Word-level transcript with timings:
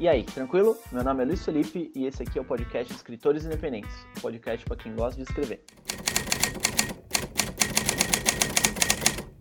E 0.00 0.06
aí, 0.06 0.22
tranquilo? 0.22 0.78
Meu 0.92 1.02
nome 1.02 1.24
é 1.24 1.26
Luiz 1.26 1.44
Felipe 1.44 1.90
e 1.92 2.06
esse 2.06 2.22
aqui 2.22 2.38
é 2.38 2.40
o 2.40 2.44
podcast 2.44 2.94
Escritores 2.94 3.44
Independentes, 3.44 3.90
um 4.16 4.20
podcast 4.20 4.64
para 4.64 4.76
quem 4.76 4.94
gosta 4.94 5.16
de 5.16 5.28
escrever. 5.28 5.64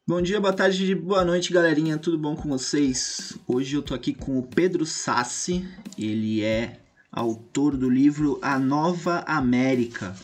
Bom 0.07 0.19
dia, 0.19 0.41
boa 0.41 0.53
tarde, 0.53 0.95
boa 0.95 1.23
noite, 1.23 1.53
galerinha. 1.53 1.99
Tudo 1.99 2.17
bom 2.17 2.35
com 2.35 2.49
vocês? 2.49 3.37
Hoje 3.47 3.75
eu 3.75 3.83
tô 3.83 3.93
aqui 3.93 4.15
com 4.15 4.39
o 4.39 4.41
Pedro 4.41 4.83
Sassi. 4.83 5.63
Ele 5.95 6.43
é 6.43 6.79
autor 7.11 7.77
do 7.77 7.87
livro 7.87 8.39
A 8.41 8.57
Nova 8.57 9.23
América. 9.27 10.15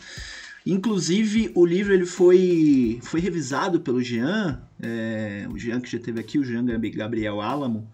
Inclusive, 0.66 1.52
o 1.54 1.64
livro 1.64 1.94
ele 1.94 2.06
foi, 2.06 2.98
foi 3.04 3.20
revisado 3.20 3.78
pelo 3.78 4.02
Jean, 4.02 4.60
é, 4.82 5.46
o 5.48 5.56
Jean 5.56 5.80
que 5.80 5.92
já 5.92 6.00
teve 6.00 6.18
aqui, 6.18 6.40
o 6.40 6.44
Jean 6.44 6.64
Gabriel 6.64 7.40
Álamo. 7.40 7.88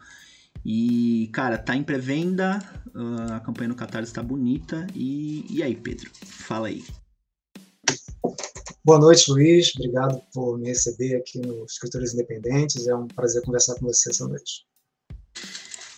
E, 0.65 1.31
cara, 1.33 1.57
tá 1.57 1.75
em 1.75 1.83
pré-venda, 1.83 2.59
uh, 2.95 3.33
a 3.33 3.41
campanha 3.41 3.69
no 3.69 3.75
Catarse 3.75 4.11
está 4.11 4.23
bonita. 4.23 4.87
E, 4.95 5.47
e 5.51 5.63
aí, 5.63 5.75
Pedro? 5.75 6.11
Fala 6.25 6.69
aí. 6.69 6.85
Boa 8.85 8.99
noite, 8.99 9.31
Luiz. 9.31 9.75
Obrigado 9.75 10.21
por 10.33 10.59
me 10.59 10.69
receber 10.69 11.17
aqui 11.17 11.39
no 11.39 11.65
Escritores 11.65 12.15
Independentes. 12.15 12.87
É 12.87 12.95
um 12.95 13.07
prazer 13.07 13.43
conversar 13.43 13.75
com 13.77 13.87
você 13.87 14.11
essa 14.11 14.27
noite. 14.27 14.67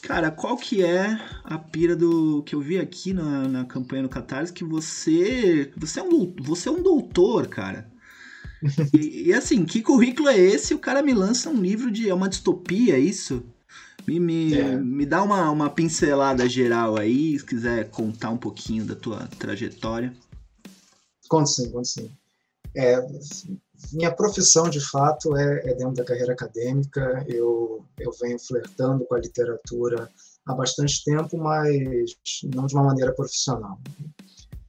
Cara, 0.02 0.30
qual 0.32 0.56
que 0.56 0.84
é 0.84 1.16
a 1.44 1.58
pira 1.58 1.94
do 1.94 2.42
que 2.42 2.54
eu 2.54 2.60
vi 2.60 2.78
aqui 2.78 3.12
na, 3.12 3.48
na 3.48 3.64
campanha 3.64 4.02
no 4.02 4.08
Catarse 4.08 4.52
que 4.52 4.64
você 4.64 5.72
você 5.76 6.00
é 6.00 6.02
um 6.02 6.34
você 6.40 6.68
é 6.68 6.72
um 6.72 6.82
doutor, 6.82 7.46
cara. 7.46 7.90
e, 8.92 9.28
e, 9.28 9.34
assim, 9.34 9.64
que 9.64 9.80
currículo 9.80 10.28
é 10.28 10.38
esse? 10.38 10.74
O 10.74 10.78
cara 10.78 11.02
me 11.02 11.14
lança 11.14 11.50
um 11.50 11.60
livro 11.60 11.90
de 11.90 12.08
é 12.08 12.14
uma 12.14 12.28
distopia, 12.28 12.96
é 12.96 13.00
isso? 13.00 13.44
Me, 14.06 14.18
me, 14.18 14.54
é. 14.54 14.76
me 14.76 15.06
dá 15.06 15.22
uma, 15.22 15.50
uma 15.50 15.70
pincelada 15.70 16.48
geral 16.48 16.96
aí, 16.96 17.38
se 17.38 17.44
quiser 17.44 17.88
contar 17.90 18.30
um 18.30 18.36
pouquinho 18.36 18.84
da 18.84 18.96
tua 18.96 19.28
trajetória. 19.38 20.12
Conto 21.28 21.48
sim, 21.48 21.70
conto 21.70 21.86
sim. 21.86 22.10
É, 22.74 23.00
minha 23.92 24.10
profissão, 24.10 24.68
de 24.68 24.80
fato, 24.80 25.36
é, 25.36 25.70
é, 25.70 25.74
dentro 25.74 25.94
da 25.94 26.04
carreira 26.04 26.32
acadêmica. 26.32 27.24
Eu, 27.28 27.84
eu 27.98 28.12
venho 28.20 28.38
flertando 28.38 29.04
com 29.04 29.14
a 29.14 29.20
literatura 29.20 30.10
há 30.46 30.54
bastante 30.54 31.04
tempo, 31.04 31.36
mas 31.38 32.16
não 32.54 32.66
de 32.66 32.74
uma 32.74 32.84
maneira 32.84 33.12
profissional. 33.12 33.78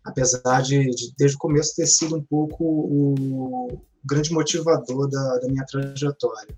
Apesar 0.03 0.61
de, 0.61 0.89
de 0.91 1.13
desde 1.17 1.37
o 1.37 1.39
começo, 1.39 1.75
ter 1.75 1.87
sido 1.87 2.17
um 2.17 2.23
pouco 2.23 2.63
o 2.63 3.81
grande 4.03 4.31
motivador 4.31 5.09
da, 5.09 5.39
da 5.39 5.47
minha 5.47 5.65
trajetória 5.65 6.55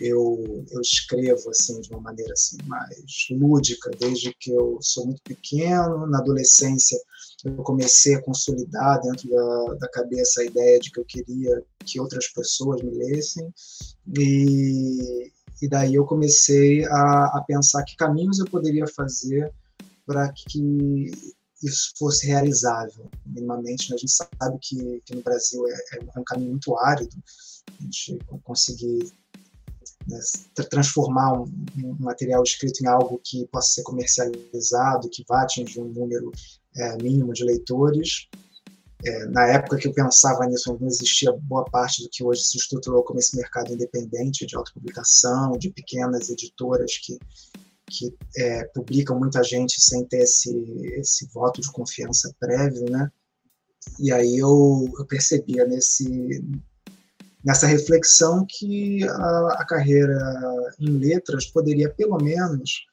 eu, 0.00 0.64
eu 0.70 0.80
escrevo 0.80 1.50
assim 1.50 1.80
de 1.82 1.90
uma 1.90 2.00
maneira 2.00 2.32
assim 2.32 2.56
mais 2.66 3.04
lúdica 3.30 3.90
desde 4.00 4.34
que 4.34 4.50
eu 4.50 4.78
sou 4.80 5.06
muito 5.06 5.22
pequeno 5.22 6.06
na 6.06 6.18
adolescência 6.18 6.98
eu 7.44 7.56
comecei 7.56 8.14
a 8.14 8.22
consolidar 8.22 9.00
dentro 9.02 9.28
da, 9.28 9.74
da 9.74 9.88
cabeça 9.88 10.40
a 10.40 10.44
ideia 10.44 10.80
de 10.80 10.90
que 10.90 11.00
eu 11.00 11.04
queria 11.04 11.62
que 11.84 12.00
outras 12.00 12.28
pessoas 12.28 12.82
me 12.82 12.90
lessem 12.90 13.52
e, 14.18 15.30
e 15.60 15.68
daí 15.68 15.94
eu 15.94 16.06
comecei 16.06 16.84
a, 16.86 17.24
a 17.36 17.44
pensar 17.46 17.84
que 17.84 17.96
caminhos 17.96 18.38
eu 18.38 18.46
poderia 18.46 18.86
fazer 18.86 19.52
para 20.06 20.32
que 20.32 21.10
isso 21.62 21.92
fosse 21.98 22.26
realizável 22.26 23.10
minimamente 23.26 23.90
né? 23.90 23.96
a 23.96 23.98
gente 23.98 24.12
sabe 24.12 24.58
que, 24.62 25.02
que 25.04 25.14
no 25.14 25.22
Brasil 25.22 25.62
é, 25.68 25.98
é 26.16 26.18
um 26.18 26.24
caminho 26.24 26.52
muito 26.52 26.74
árido 26.78 27.14
a 27.78 27.82
gente 27.82 28.18
conseguir 28.42 29.12
transformar 30.70 31.32
um, 31.32 31.44
um, 31.78 31.96
material 31.98 32.42
escrito 32.42 32.82
em 32.82 32.86
algo 32.86 33.20
que 33.22 33.46
possa 33.48 33.74
ser 33.74 33.82
comercializado, 33.82 35.10
que 35.10 35.24
vá 35.28 35.42
atingir 35.42 35.80
um 35.80 35.88
número 35.88 36.30
é, 36.76 36.96
mínimo 37.02 37.32
de 37.32 37.44
leitores. 37.44 38.28
É, 39.04 39.26
na 39.26 39.46
época 39.46 39.78
que 39.78 39.88
eu 39.88 39.94
pensava 39.94 40.46
nisso, 40.46 40.76
não 40.78 40.88
existia 40.88 41.32
boa 41.32 41.64
parte 41.64 42.02
do 42.02 42.08
que 42.10 42.22
hoje 42.22 42.42
se 42.42 42.58
estruturou 42.58 43.02
como 43.02 43.18
esse 43.18 43.34
mercado 43.36 43.72
independente 43.72 44.46
de 44.46 44.56
autopublicação, 44.56 45.52
de 45.52 45.70
pequenas 45.70 46.28
editoras 46.28 46.98
que, 46.98 47.18
que 47.86 48.14
é, 48.36 48.64
publicam 48.74 49.18
muita 49.18 49.42
gente 49.42 49.80
sem 49.80 50.04
ter 50.04 50.22
esse, 50.24 50.54
esse 50.98 51.26
voto 51.32 51.60
de 51.60 51.72
confiança 51.72 52.34
prévio, 52.38 52.90
né? 52.90 53.10
E 53.98 54.12
aí 54.12 54.36
eu, 54.36 54.86
eu 54.98 55.06
percebia 55.06 55.64
nesse, 55.64 56.44
nessa 57.44 57.66
reflexão 57.66 58.46
que 58.48 59.02
a, 59.04 59.56
a, 59.58 59.64
carreira 59.66 60.18
em 60.78 60.90
letras 60.98 61.46
poderia, 61.46 61.88
pelo 61.90 62.18
menos, 62.18 62.86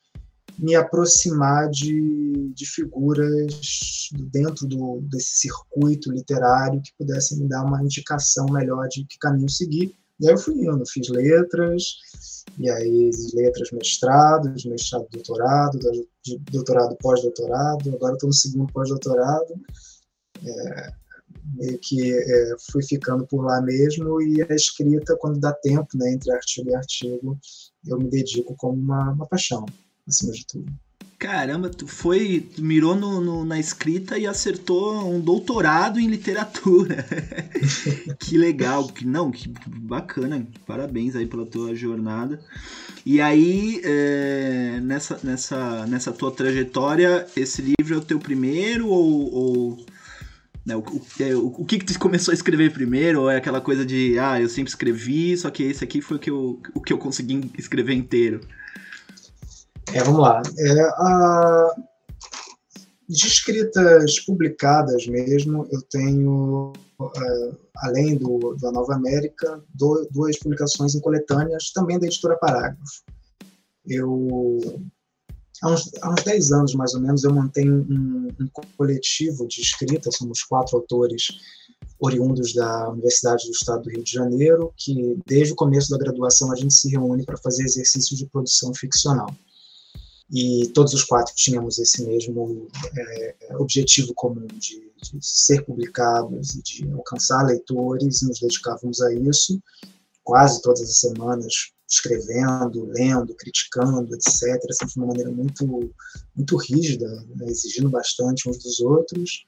me 0.57 0.75
aproximar 0.75 1.69
de, 1.69 2.51
de 2.53 2.65
figuras 2.65 4.09
dentro 4.31 4.65
do, 4.65 5.01
desse 5.01 5.37
circuito 5.37 6.11
literário 6.11 6.81
que 6.81 6.93
pudessem 6.97 7.39
me 7.39 7.47
dar 7.47 7.63
uma 7.63 7.83
indicação 7.83 8.45
melhor 8.47 8.87
de 8.87 9.05
que 9.05 9.19
caminho 9.19 9.49
seguir. 9.49 9.95
E 10.19 10.27
aí 10.27 10.33
eu 10.33 10.37
fui 10.37 10.55
indo, 10.55 10.83
fiz 10.87 11.09
letras, 11.09 11.83
e 12.57 12.69
aí 12.69 13.11
letras 13.35 13.69
mestrados, 13.71 14.65
mestrado 14.65 15.07
doutorado, 15.11 15.79
doutorado 16.51 16.97
pós-doutorado, 16.99 17.93
agora 17.93 18.13
estou 18.13 18.27
no 18.27 18.33
segundo 18.33 18.73
pós-doutorado. 18.73 19.53
É, 20.43 20.93
que 21.81 22.13
é, 22.13 22.55
fui 22.71 22.83
ficando 22.83 23.25
por 23.25 23.43
lá 23.43 23.61
mesmo 23.61 24.21
e 24.21 24.41
a 24.41 24.55
escrita, 24.55 25.17
quando 25.19 25.39
dá 25.39 25.53
tempo, 25.53 25.87
né, 25.95 26.11
entre 26.11 26.31
artigo 26.31 26.69
e 26.69 26.75
artigo, 26.75 27.39
eu 27.85 27.97
me 27.97 28.09
dedico 28.09 28.55
como 28.55 28.77
uma, 28.79 29.11
uma 29.11 29.25
paixão, 29.27 29.65
acima 30.07 30.33
de 30.33 30.45
tudo. 30.45 30.71
Caramba, 31.19 31.67
tu 31.67 31.87
foi, 31.87 32.47
tu 32.55 32.63
mirou 32.63 32.95
no, 32.95 33.19
no, 33.19 33.43
na 33.43 33.59
escrita 33.59 34.19
e 34.19 34.27
acertou 34.27 35.11
um 35.11 35.19
doutorado 35.19 35.99
em 35.99 36.05
literatura. 36.05 37.03
que 38.19 38.37
legal, 38.37 38.87
que 38.87 39.03
não, 39.03 39.31
que 39.31 39.51
bacana. 39.67 40.47
Parabéns 40.67 41.15
aí 41.15 41.25
pela 41.25 41.43
tua 41.43 41.73
jornada. 41.73 42.39
E 43.03 43.19
aí, 43.19 43.81
é, 43.83 44.79
nessa, 44.83 45.19
nessa, 45.23 45.87
nessa 45.87 46.11
tua 46.11 46.31
trajetória, 46.31 47.25
esse 47.35 47.63
livro 47.63 47.95
é 47.95 47.97
o 47.97 48.05
teu 48.05 48.19
primeiro 48.19 48.87
ou, 48.87 49.33
ou 49.33 49.85
né? 50.67 50.75
O, 50.75 50.83
é, 51.21 51.33
o, 51.33 51.47
o, 51.47 51.65
que, 51.65 51.79
que 51.79 51.85
tu 51.85 51.97
começou 51.97 52.33
a 52.33 52.35
escrever 52.35 52.73
primeiro? 52.73 53.21
Ou 53.21 53.29
é 53.31 53.37
aquela 53.37 53.61
coisa 53.61 53.85
de, 53.85 54.19
ah, 54.19 54.39
eu 54.39 54.49
sempre 54.49 54.69
escrevi, 54.69 55.37
só 55.37 55.49
que 55.49 55.63
esse 55.63 55.81
aqui 55.81 56.01
foi 56.01 56.17
o 56.17 56.19
que 56.19 56.29
eu, 56.29 56.61
o 56.75 56.81
que 56.81 56.91
eu 56.91 56.97
consegui 56.97 57.49
escrever 57.57 57.93
inteiro? 57.93 58.41
É, 59.93 60.03
vamos 60.03 60.19
lá. 60.19 60.41
É, 60.59 60.81
a... 60.81 61.75
De 63.07 63.25
escritas 63.25 64.19
publicadas 64.19 65.07
mesmo, 65.07 65.65
eu 65.71 65.81
tenho, 65.83 66.73
é, 67.01 67.51
além 67.77 68.17
do, 68.17 68.53
da 68.59 68.69
Nova 68.69 68.95
América, 68.95 69.63
do, 69.73 70.05
duas 70.11 70.37
publicações 70.37 70.93
em 70.93 70.99
coletâneas, 70.99 71.71
também 71.71 71.97
da 71.97 72.05
editora 72.05 72.35
Parágrafo. 72.35 73.03
Eu 73.87 74.81
há 75.61 75.71
uns, 75.71 75.89
há 76.01 76.09
uns 76.11 76.23
10 76.23 76.51
anos, 76.51 76.73
mais 76.73 76.93
ou 76.93 77.01
menos, 77.01 77.23
eu 77.23 77.33
mantenho 77.33 77.85
um, 77.89 78.27
um 78.39 78.47
coletivo 78.77 79.47
de 79.47 79.61
escrita, 79.61 80.11
somos 80.11 80.43
quatro 80.43 80.77
autores 80.77 81.27
oriundos 81.99 82.53
da 82.53 82.89
Universidade 82.89 83.45
do 83.45 83.51
Estado 83.51 83.83
do 83.83 83.89
Rio 83.89 84.03
de 84.03 84.11
Janeiro, 84.11 84.73
que 84.77 85.17
desde 85.25 85.53
o 85.53 85.55
começo 85.55 85.89
da 85.89 85.97
graduação 85.97 86.51
a 86.51 86.55
gente 86.55 86.73
se 86.73 86.89
reúne 86.89 87.25
para 87.25 87.37
fazer 87.37 87.63
exercícios 87.63 88.17
de 88.17 88.25
produção 88.27 88.73
ficcional. 88.73 89.33
E 90.31 90.67
todos 90.73 90.93
os 90.93 91.03
quatro 91.03 91.33
tínhamos 91.35 91.79
esse 91.79 92.05
mesmo 92.05 92.67
é, 92.97 93.35
objetivo 93.55 94.13
comum 94.13 94.45
de, 94.47 94.91
de, 95.01 95.17
ser 95.21 95.63
publicados 95.63 96.55
e 96.55 96.61
de 96.61 96.91
alcançar 96.91 97.45
leitores, 97.45 98.21
nos 98.21 98.39
dedicávamos 98.39 99.01
a 99.01 99.13
isso 99.13 99.57
quase 100.27 100.61
todas 100.61 100.81
as 100.81 100.99
semanas 100.99 101.71
escrevendo, 101.87 102.85
lendo, 102.85 103.33
criticando, 103.35 104.13
etc., 104.13 104.59
sempre 104.73 104.93
de 104.93 104.99
uma 104.99 105.07
maneira 105.07 105.31
muito, 105.31 105.93
muito 106.35 106.57
rígida, 106.57 107.07
né, 107.35 107.47
exigindo 107.47 107.89
bastante 107.89 108.49
uns 108.49 108.57
dos 108.57 108.79
outros. 108.79 109.45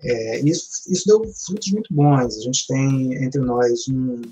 É, 0.00 0.40
isso, 0.40 0.68
isso 0.88 1.06
deu 1.06 1.24
frutos 1.24 1.72
muito 1.72 1.92
bons. 1.92 2.36
A 2.36 2.40
gente 2.40 2.66
tem 2.66 3.24
entre 3.24 3.40
nós 3.40 3.88
um, 3.88 4.22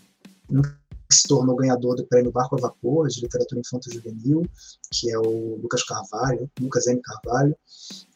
um 0.51 0.63
que 0.63 1.19
se 1.19 1.29
tornou 1.29 1.57
ganhador 1.57 1.95
do 1.97 2.07
prêmio 2.07 2.33
Barco 2.33 2.57
a 2.57 2.61
Vapor 2.61 3.09
de 3.09 3.21
literatura 3.21 3.61
infanto-juvenil, 3.61 4.47
que 4.91 5.11
é 5.11 5.19
o 5.19 5.57
Lucas 5.63 5.83
Carvalho, 5.85 6.51
Lucas 6.61 6.87
M. 6.87 7.01
Carvalho. 7.03 7.57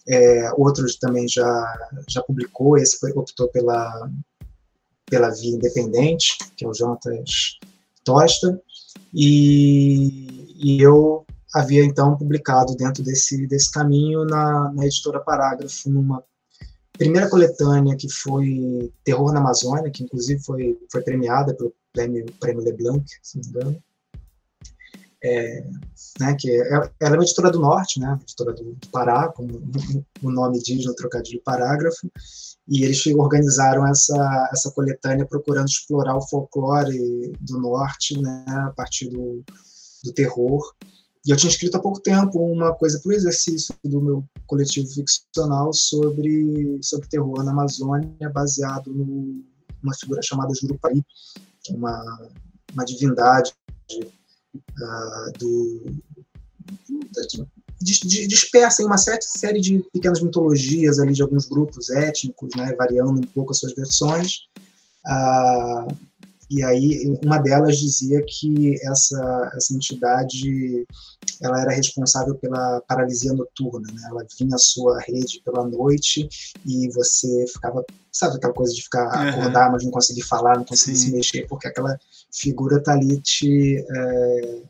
É, 0.09 0.51
outros 0.57 0.97
também 0.97 1.27
já, 1.29 1.91
já 2.09 2.23
publicou, 2.23 2.79
esse 2.79 2.97
optou 3.13 3.49
pela, 3.49 4.11
pela 5.07 5.31
via 5.31 5.57
independente, 5.57 6.39
que 6.57 6.65
é 6.65 6.69
o 6.69 6.75
Jonas 6.75 7.01
Tosta. 8.05 8.61
E, 9.15 10.55
e 10.57 10.83
eu 10.83 11.25
havia 11.55 11.85
então 11.85 12.17
publicado 12.17 12.75
dentro 12.77 13.03
desse, 13.03 13.47
desse 13.47 13.71
caminho 13.71 14.25
na, 14.25 14.73
na 14.73 14.85
editora 14.85 15.21
Parágrafo, 15.21 15.89
numa 15.89 16.23
primeira 16.93 17.29
coletânea 17.29 17.97
que 17.97 18.11
foi 18.11 18.93
Terror 19.05 19.33
na 19.33 19.41
Amazônia, 19.41 19.91
que 19.91 20.03
inclusive 20.03 20.43
foi, 20.43 20.79
foi 20.91 21.03
premiada 21.03 21.55
pelo 21.55 21.75
prêmio, 21.93 22.27
prêmio 22.41 22.65
Leblanc, 22.65 23.05
se 23.23 23.39
não 23.39 23.45
me 23.45 23.51
engano. 23.51 23.83
É, 25.27 25.65
né, 26.21 26.37
que 26.39 26.51
é, 26.51 26.69
ela 26.69 26.91
é 27.01 27.11
uma 27.11 27.25
editora 27.25 27.51
do 27.51 27.59
Norte, 27.59 27.99
né, 27.99 28.19
editora 28.23 28.53
do, 28.53 28.77
Pará, 28.93 29.29
como 29.29 29.61
o 30.23 30.31
nome 30.31 30.61
diz 30.61 30.85
no 30.85 30.95
trocadilho 30.95 31.43
parágrafo, 31.45 32.11
e 32.69 32.85
eles 32.85 33.05
organizaram 33.07 33.87
essa, 33.87 34.51
essa 34.53 34.71
coletânea 34.71 35.27
procurando 35.27 35.69
explorar 35.69 36.17
o 36.17 36.27
folclore 36.29 37.33
do 37.41 37.59
Norte, 37.59 38.21
né, 38.21 38.45
a 38.49 38.71
partir 38.71 39.09
do, 39.09 39.45
do 40.05 40.13
terror. 40.13 40.63
E 41.27 41.31
eu 41.31 41.37
tinha 41.37 41.51
escrito 41.51 41.77
há 41.77 41.81
pouco 41.81 42.01
tempo 42.01 42.39
uma 42.39 42.73
coisa 42.73 43.01
para 43.01 43.11
o 43.11 43.13
exercício 43.13 43.75
do 43.85 44.01
meu 44.01 44.25
coletivo 44.47 44.87
ficcional 44.87 45.73
sobre, 45.73 46.79
sobre 46.83 47.09
terror 47.09 47.43
na 47.43 47.51
Amazônia, 47.51 48.31
baseado 48.33 48.93
numa 48.93 49.95
figura 49.99 50.23
chamada 50.23 50.55
Jurupari, 50.55 51.05
que 51.63 51.73
é 51.73 51.77
uma, 51.77 52.31
uma 52.73 52.85
divindade 52.85 53.53
uh, 54.57 55.39
do, 55.39 56.03
dispersa 57.81 58.83
em 58.83 58.87
uma 58.87 58.99
série 58.99 59.61
de 59.61 59.79
pequenas 59.93 60.21
mitologias 60.23 60.99
ali 60.99 61.13
de 61.13 61.23
alguns 61.23 61.47
grupos 61.47 61.91
étnicos, 61.91 62.51
né, 62.57 62.75
variando 62.77 63.19
um 63.19 63.27
pouco 63.33 63.53
as 63.53 63.59
suas 63.59 63.75
versões. 63.75 64.47
Uh, 65.07 65.95
e 66.51 66.63
aí 66.63 67.19
uma 67.25 67.39
delas 67.39 67.77
dizia 67.77 68.25
que 68.27 68.75
essa, 68.87 69.53
essa 69.55 69.75
entidade 69.75 70.87
ela 71.43 71.61
era 71.61 71.71
responsável 71.71 72.35
pela 72.37 72.81
paralisia 72.83 73.33
noturna, 73.33 73.87
né? 73.93 74.03
ela 74.11 74.27
vinha 74.39 74.55
à 74.55 74.59
sua 74.59 75.01
rede 75.01 75.41
pela 75.45 75.67
noite 75.67 76.29
e 76.65 76.89
você 76.91 77.47
ficava, 77.49 77.85
sabe 78.13 78.37
aquela 78.37 78.53
coisa 78.53 78.75
de 78.75 78.83
ficar 78.83 79.05
uhum. 79.05 79.29
acordar, 79.31 79.71
mas 79.71 79.85
não 79.85 79.91
conseguir 79.91 80.23
falar, 80.23 80.57
não 80.57 80.65
conseguir 80.65 80.97
Sim. 80.97 81.07
se 81.07 81.13
mexer, 81.13 81.47
porque 81.49 81.69
aquela 81.69 81.99
figura 82.33 82.79
está 82.79 82.93
ali 82.93 83.21
te 83.21 83.79
é, 83.79 84.63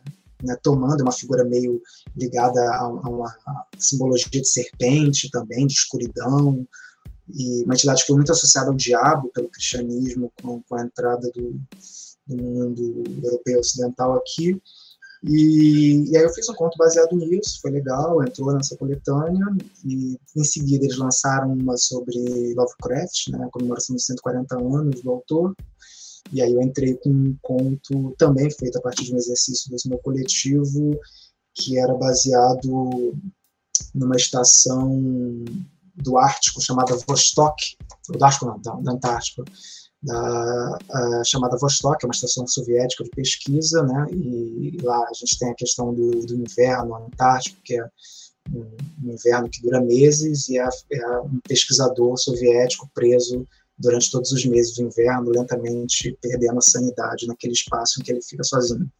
né, 0.42 0.56
tomando, 0.62 1.00
é 1.00 1.02
uma 1.02 1.12
figura 1.12 1.44
meio 1.44 1.80
ligada 2.16 2.60
a, 2.60 2.80
a 2.80 2.88
uma 2.88 3.34
simbologia 3.78 4.40
de 4.40 4.48
serpente 4.48 5.30
também, 5.30 5.66
de 5.66 5.74
escuridão, 5.74 6.66
e 7.34 7.64
uma 7.64 7.74
entidade 7.74 8.02
que 8.02 8.06
foi 8.06 8.16
muito 8.16 8.32
associada 8.32 8.68
ao 8.68 8.76
diabo 8.76 9.30
pelo 9.34 9.48
cristianismo 9.48 10.32
com, 10.40 10.62
com 10.62 10.74
a 10.76 10.82
entrada 10.82 11.30
do, 11.34 11.60
do, 12.26 12.36
mundo 12.36 13.04
europeu 13.22 13.58
ocidental 13.58 14.16
aqui. 14.16 14.60
E, 15.22 16.10
e, 16.10 16.16
aí 16.16 16.22
eu 16.22 16.32
fiz 16.32 16.48
um 16.48 16.54
conto 16.54 16.76
baseado 16.76 17.16
nisso, 17.16 17.60
foi 17.60 17.70
legal, 17.70 18.22
entrou 18.22 18.52
nessa 18.52 18.76
coletânea, 18.76 19.44
e 19.84 20.18
em 20.36 20.44
seguida 20.44 20.84
eles 20.84 20.98
lançaram 20.98 21.52
uma 21.52 21.76
sobre 21.76 22.54
Lovecraft, 22.54 23.28
né, 23.30 23.44
a 23.44 23.50
comemoração 23.50 23.96
dos 23.96 24.06
140 24.06 24.56
anos 24.56 25.00
do 25.00 25.10
autor, 25.10 25.54
e 26.32 26.42
aí 26.42 26.52
eu 26.52 26.60
entrei 26.60 26.94
com 26.94 27.10
um 27.10 27.36
conto 27.40 28.14
também 28.18 28.50
feito 28.50 28.78
a 28.78 28.82
partir 28.82 29.04
de 29.04 29.14
um 29.14 29.16
exercício 29.16 29.70
desse 29.70 29.88
meu 29.88 29.98
coletivo, 29.98 30.98
que 31.54 31.78
era 31.78 31.94
baseado 31.94 33.16
numa 33.94 34.16
estação 34.16 35.44
do 35.94 36.18
Ártico 36.18 36.60
chamada 36.60 36.96
Vostok, 37.06 37.76
do 38.08 38.22
Ártico 38.24 38.46
não, 38.46 38.60
da, 38.60 38.74
da 38.74 38.92
Antártica, 38.92 39.44
da, 40.02 40.78
chamada 41.24 41.56
Vostok, 41.56 42.04
é 42.04 42.06
uma 42.06 42.14
estação 42.14 42.46
soviética 42.46 43.04
de 43.04 43.10
pesquisa, 43.10 43.82
né, 43.82 44.06
e 44.12 44.78
lá 44.82 44.98
a 45.08 45.12
gente 45.14 45.38
tem 45.38 45.50
a 45.50 45.54
questão 45.54 45.92
do, 45.94 46.10
do 46.26 46.34
inverno 46.34 46.94
antártico, 46.94 47.56
que 47.64 47.78
é 47.78 47.88
um, 48.52 48.76
inverno 49.02 49.48
que 49.48 49.62
dura 49.62 49.80
meses, 49.80 50.48
e 50.48 50.58
é, 50.58 50.68
é 50.92 51.18
um 51.20 51.40
pesquisador 51.48 52.16
soviético 52.16 52.88
preso 52.94 53.46
durante 53.78 54.10
todos 54.10 54.32
os 54.32 54.44
meses 54.46 54.74
do 54.74 54.82
inverno, 54.82 55.30
lentamente 55.30 56.16
perdendo 56.20 56.58
a 56.58 56.62
sanidade 56.62 57.26
naquele 57.26 57.52
espaço 57.52 58.00
em 58.00 58.04
que 58.04 58.12
ele 58.12 58.22
fica 58.22 58.42
sozinho. 58.44 58.90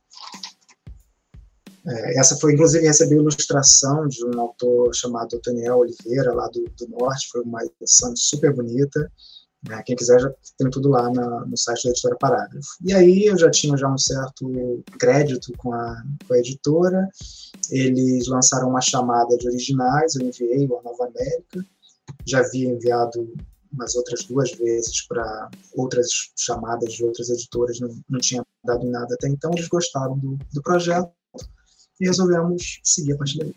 É, 1.86 2.18
essa 2.18 2.36
foi, 2.36 2.54
inclusive, 2.54 2.84
recebeu 2.84 3.20
ilustração 3.20 4.08
de 4.08 4.24
um 4.24 4.40
autor 4.40 4.92
chamado 4.94 5.40
Daniel 5.44 5.78
Oliveira, 5.78 6.34
lá 6.34 6.48
do, 6.48 6.64
do 6.76 6.88
Norte, 6.88 7.28
foi 7.30 7.42
uma 7.42 7.64
edição 7.64 8.14
super 8.16 8.52
bonita. 8.52 9.10
Né? 9.68 9.82
Quem 9.84 9.96
quiser 9.96 10.20
já 10.20 10.30
tem 10.58 10.70
tudo 10.70 10.88
lá 10.88 11.10
na, 11.10 11.46
no 11.46 11.56
site 11.56 11.84
da 11.84 11.90
editora 11.90 12.16
Parágrafo. 12.18 12.68
E 12.84 12.92
aí 12.92 13.24
eu 13.24 13.38
já 13.38 13.50
tinha 13.50 13.76
já 13.76 13.88
um 13.88 13.98
certo 13.98 14.82
crédito 14.98 15.52
com 15.58 15.72
a, 15.72 16.02
com 16.26 16.34
a 16.34 16.38
editora, 16.38 17.08
eles 17.70 18.28
lançaram 18.28 18.68
uma 18.68 18.80
chamada 18.80 19.36
de 19.36 19.48
originais, 19.48 20.14
eu 20.14 20.26
enviei 20.26 20.64
a 20.64 20.82
Nova 20.82 21.06
América, 21.06 21.64
já 22.26 22.40
havia 22.40 22.68
enviado 22.68 23.32
umas 23.72 23.94
outras 23.94 24.24
duas 24.24 24.52
vezes 24.52 25.06
para 25.06 25.50
outras 25.74 26.08
chamadas 26.36 26.92
de 26.92 27.04
outras 27.04 27.28
editoras, 27.28 27.80
não, 27.80 27.88
não 28.08 28.20
tinha 28.20 28.44
dado 28.64 28.86
nada 28.88 29.14
até 29.14 29.28
então, 29.28 29.50
eles 29.52 29.68
gostaram 29.68 30.18
do, 30.18 30.38
do 30.52 30.62
projeto, 30.62 31.10
e 32.00 32.06
resolvemos 32.06 32.80
seguir 32.84 33.14
a 33.14 33.16
partir 33.16 33.38
daí. 33.38 33.54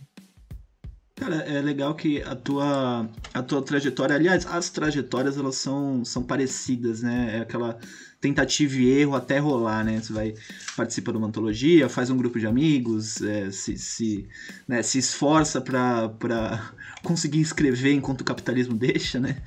Cara, 1.19 1.36
é 1.36 1.62
legal 1.62 1.94
que 1.95 2.21
a 2.21 2.33
tua, 2.33 3.10
a 3.33 3.44
tua 3.44 3.62
trajetória, 3.62 4.16
aliás, 4.16 4.45
as 4.45 4.69
trajetórias 4.69 5.38
elas 5.38 5.56
são, 5.56 6.06
são 6.06 6.24
parecidas, 6.24 7.01
né? 7.01 7.38
É 7.38 7.42
aquela 7.42 7.77
tentativa 8.21 8.75
e 8.77 8.89
erro 8.89 9.16
até 9.16 9.38
rolar, 9.38 9.83
né? 9.83 10.00
Você 10.00 10.13
vai 10.13 10.33
participa 10.77 11.12
de 11.12 11.18
uma 11.18 11.27
antologia, 11.27 11.89
faz 11.89 12.10
um 12.10 12.16
grupo 12.16 12.39
de 12.39 12.48
amigos, 12.48 13.21
é, 13.21 13.51
se, 13.51 13.77
se, 13.77 14.27
né, 14.66 14.81
se 14.81 14.98
esforça 14.98 15.60
para 15.60 16.74
conseguir 17.04 17.42
escrever 17.42 17.94
enquanto 17.94 18.21
o 18.21 18.25
capitalismo 18.25 18.75
deixa, 18.75 19.19
né? 19.19 19.42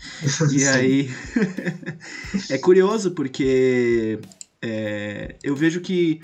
E 0.53 0.65
aí 0.69 1.11
é 2.51 2.59
curioso 2.59 3.13
porque 3.13 4.19
é, 4.61 5.37
eu 5.43 5.57
vejo 5.57 5.81
que 5.81 6.21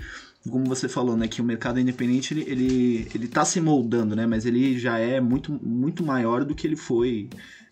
como 0.48 0.64
você 0.64 0.88
falou, 0.88 1.16
né, 1.16 1.28
que 1.28 1.40
o 1.40 1.44
mercado 1.44 1.78
independente 1.78 2.34
ele, 2.34 2.44
ele, 2.48 3.08
ele 3.14 3.28
tá 3.28 3.44
se 3.44 3.60
moldando, 3.60 4.16
né, 4.16 4.26
mas 4.26 4.46
ele 4.46 4.78
já 4.78 4.98
é 4.98 5.20
muito, 5.20 5.52
muito 5.62 6.02
maior 6.04 6.44
do 6.44 6.54
que 6.54 6.66
ele 6.66 6.76
foi 6.76 7.28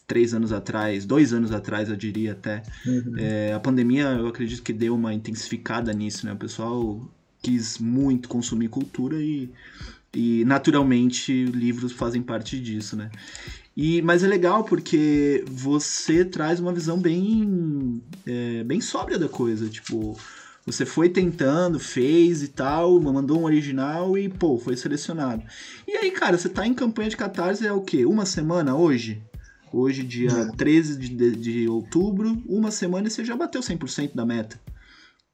três 0.07 0.33
anos 0.33 0.53
atrás, 0.53 1.05
dois 1.05 1.33
anos 1.33 1.51
atrás, 1.51 1.89
eu 1.89 1.97
diria 1.97 2.33
até. 2.33 2.63
Uhum. 2.87 3.15
É, 3.19 3.53
a 3.53 3.59
pandemia, 3.59 4.05
eu 4.05 4.29
acredito 4.29 4.63
que 4.63 4.73
deu 4.73 4.95
uma 4.95 5.13
intensificada 5.13 5.93
nisso, 5.93 6.27
né, 6.27 6.33
o 6.33 6.37
pessoal 6.37 7.09
quis 7.43 7.79
muito 7.79 8.29
consumir 8.29 8.69
cultura 8.69 9.21
e, 9.21 9.51
e 10.15 10.45
naturalmente 10.45 11.45
livros 11.45 11.93
fazem 11.93 12.23
parte 12.23 12.61
disso, 12.61 12.97
né. 12.97 13.11
E, 13.77 14.01
mas 14.01 14.25
é 14.25 14.27
legal 14.27 14.65
porque 14.65 15.45
você 15.47 16.25
traz 16.25 16.59
uma 16.59 16.73
visão 16.73 16.99
bem, 16.99 18.01
é, 18.27 18.65
bem 18.65 18.81
sóbria 18.81 19.19
da 19.19 19.29
coisa, 19.29 19.69
tipo 19.69 20.19
você 20.67 20.85
foi 20.85 21.09
tentando, 21.09 21.79
fez 21.79 22.43
e 22.43 22.49
tal, 22.49 23.01
mandou 23.01 23.41
um 23.41 23.45
original 23.45 24.19
e, 24.19 24.29
pô, 24.29 24.59
foi 24.59 24.77
selecionado. 24.77 25.45
E 25.87 25.93
aí, 25.93 26.11
cara, 26.11 26.37
você 26.37 26.49
tá 26.49 26.67
em 26.67 26.75
campanha 26.75 27.09
de 27.09 27.17
catarse 27.17 27.65
é 27.65 27.73
o 27.73 27.83
quê? 27.83 28.05
Uma 28.05 28.27
semana 28.27 28.77
hoje? 28.77 29.23
Hoje, 29.73 30.03
dia 30.03 30.31
é. 30.31 30.57
13 30.57 30.99
de, 30.99 31.09
de, 31.09 31.37
de, 31.37 31.69
outubro, 31.69 32.43
uma 32.47 32.73
semana 32.73 33.07
e 33.07 33.11
você 33.11 33.25
já 33.25 33.37
bateu 33.37 33.61
100% 33.61 34.15
da 34.15 34.27
meta. 34.27 34.61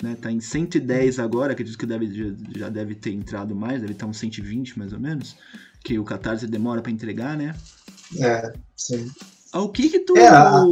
Né? 0.03 0.17
Tá 0.21 0.31
em 0.31 0.41
110 0.41 1.19
agora, 1.19 1.53
acredito 1.53 1.79
que 1.79 1.87
deve, 1.87 2.13
já, 2.13 2.59
já 2.59 2.69
deve 2.69 2.95
ter 2.95 3.13
entrado 3.13 3.55
mais, 3.55 3.81
deve 3.81 3.95
estar 3.95 4.07
uns 4.07 4.19
120 4.19 4.79
mais 4.79 4.93
ou 4.93 5.01
menos, 5.01 5.37
que 5.83 5.99
o 5.99 6.05
catarse 6.05 6.47
demora 6.47 6.83
para 6.83 6.93
entregar, 6.93 7.39
né? 7.39 7.55
É, 8.21 8.53
sim. 8.77 9.11
Ao 9.53 9.69
que 9.69 9.89
que 9.89 10.01
tu, 10.01 10.17
é, 10.17 10.29
a... 10.29 10.63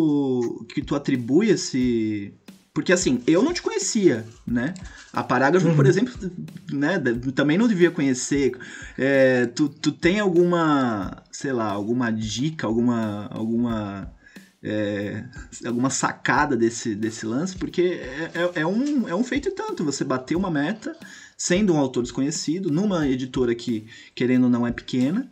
que 0.75 0.83
tu 0.83 0.95
atribui 0.95 1.49
esse, 1.51 2.35
porque 2.73 2.93
assim, 2.93 3.23
eu 3.27 3.43
não 3.43 3.53
te 3.53 3.63
conhecia, 3.63 4.25
né? 4.47 4.75
A 5.13 5.25
Parágrafo, 5.25 5.69
uhum. 5.69 5.77
por 5.77 5.87
exemplo, 5.87 6.15
né, 6.73 7.01
também 7.35 7.59
não 7.59 7.67
devia 7.67 7.91
conhecer. 7.91 8.57
É, 8.97 9.47
tu, 9.47 9.69
tu 9.69 9.91
tem 9.91 10.21
alguma, 10.21 11.23
sei 11.33 11.53
lá, 11.53 11.69
alguma 11.69 12.13
dica, 12.13 12.67
alguma, 12.67 13.27
alguma, 13.27 14.13
é, 14.63 15.25
alguma 15.67 15.91
sacada 15.91 16.57
desse, 16.57 16.95
desse 16.95 17.27
lance? 17.27 17.57
Porque 17.57 17.83
é, 17.83 18.31
é, 18.35 18.61
é, 18.61 18.67
um, 18.67 19.09
é 19.09 19.15
um 19.15 19.25
feito 19.25 19.49
e 19.49 19.53
tanto. 19.53 19.85
Você 19.85 20.05
bater 20.05 20.37
uma 20.37 20.51
meta 20.51 20.97
sendo 21.37 21.75
um 21.75 21.79
autor 21.79 22.03
desconhecido, 22.03 22.71
numa 22.71 23.09
editora 23.09 23.55
que, 23.55 23.87
querendo 24.15 24.45
ou 24.45 24.51
não, 24.51 24.67
é 24.67 24.71
pequena, 24.71 25.29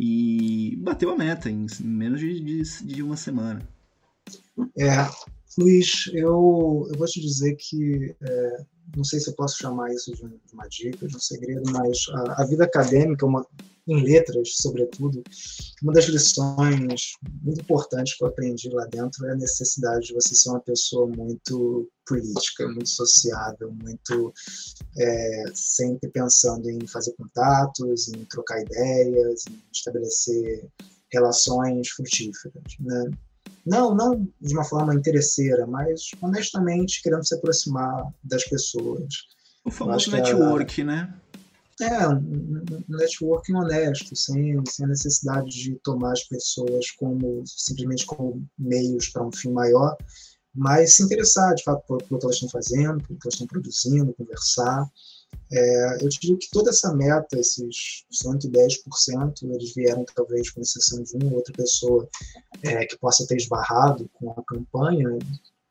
e 0.00 0.74
bateu 0.80 1.10
a 1.10 1.16
meta 1.16 1.48
em, 1.48 1.66
em 1.80 1.86
menos 1.86 2.18
de, 2.18 2.40
de, 2.40 2.62
de 2.84 3.02
uma 3.02 3.16
semana. 3.16 3.62
É, 4.76 5.06
Luiz, 5.58 6.10
eu, 6.12 6.88
eu 6.90 6.98
vou 6.98 7.06
te 7.06 7.20
dizer 7.20 7.54
que, 7.56 8.14
é, 8.20 8.64
não 8.96 9.04
sei 9.04 9.20
se 9.20 9.30
eu 9.30 9.34
posso 9.34 9.58
chamar 9.58 9.92
isso 9.92 10.12
de, 10.12 10.24
uma 10.52 10.68
dica, 10.68 11.06
de 11.06 11.16
um 11.16 11.20
segredo, 11.20 11.62
mas 11.70 11.98
a, 12.12 12.42
a 12.42 12.46
vida 12.46 12.64
acadêmica, 12.64 13.24
uma, 13.24 13.46
em 13.86 14.02
letras, 14.02 14.56
sobretudo, 14.56 15.22
uma 15.82 15.92
das 15.92 16.06
lições 16.06 17.12
muito 17.42 17.60
importantes 17.60 18.16
que 18.16 18.24
eu 18.24 18.28
aprendi 18.28 18.68
lá 18.70 18.84
dentro 18.86 19.26
é 19.26 19.32
a 19.32 19.36
necessidade 19.36 20.06
de 20.06 20.14
você 20.14 20.34
ser 20.34 20.50
uma 20.50 20.60
pessoa 20.60 21.06
muito 21.06 21.88
política, 22.06 22.66
muito 22.66 22.88
sociável, 22.88 23.72
muito 23.72 24.32
é, 24.98 25.44
sempre 25.54 26.10
pensando 26.10 26.68
em 26.68 26.86
fazer 26.86 27.12
contatos, 27.12 28.08
em 28.08 28.24
trocar 28.24 28.60
ideias, 28.60 29.44
em 29.48 29.62
estabelecer 29.72 30.68
relações 31.12 31.90
frutíferas, 31.90 32.64
né? 32.80 33.10
Não, 33.66 33.94
não 33.94 34.28
de 34.40 34.54
uma 34.54 34.64
forma 34.64 34.94
interesseira, 34.94 35.66
mas 35.66 36.10
honestamente 36.20 37.02
querendo 37.02 37.26
se 37.26 37.34
aproximar 37.34 38.12
das 38.22 38.44
pessoas. 38.44 39.14
O 39.64 39.70
famoso 39.70 40.10
network, 40.10 40.82
a... 40.82 40.84
né? 40.84 41.14
É, 41.80 42.08
um, 42.08 42.18
um 42.18 42.96
networking 42.96 43.54
honesto, 43.54 44.14
sem, 44.14 44.62
sem 44.68 44.84
a 44.84 44.88
necessidade 44.88 45.48
de 45.48 45.74
tomar 45.82 46.12
as 46.12 46.22
pessoas 46.24 46.90
como 46.92 47.42
simplesmente 47.46 48.06
como 48.06 48.46
meios 48.56 49.08
para 49.08 49.26
um 49.26 49.32
fim 49.32 49.50
maior, 49.50 49.96
mas 50.54 50.94
se 50.94 51.02
interessar 51.02 51.52
de 51.54 51.64
fato 51.64 51.84
pelo 51.86 52.20
que 52.20 52.24
elas 52.24 52.36
estão 52.36 52.48
fazendo, 52.48 53.02
pelo 53.02 53.18
que 53.18 53.26
elas 53.26 53.34
estão 53.34 53.46
produzindo, 53.46 54.14
conversar. 54.14 54.86
É, 55.52 56.04
eu 56.04 56.08
digo 56.08 56.38
que 56.38 56.50
toda 56.50 56.70
essa 56.70 56.92
meta, 56.94 57.38
esses 57.38 58.04
110%, 58.12 59.42
eles 59.42 59.74
vieram 59.74 60.04
talvez 60.14 60.50
com 60.50 60.60
exceção 60.60 61.02
de 61.02 61.16
uma 61.16 61.26
ou 61.26 61.36
outra 61.36 61.52
pessoa 61.52 62.08
é, 62.62 62.84
que 62.86 62.98
possa 62.98 63.26
ter 63.26 63.36
esbarrado 63.36 64.08
com 64.14 64.30
a 64.30 64.42
campanha, 64.44 65.18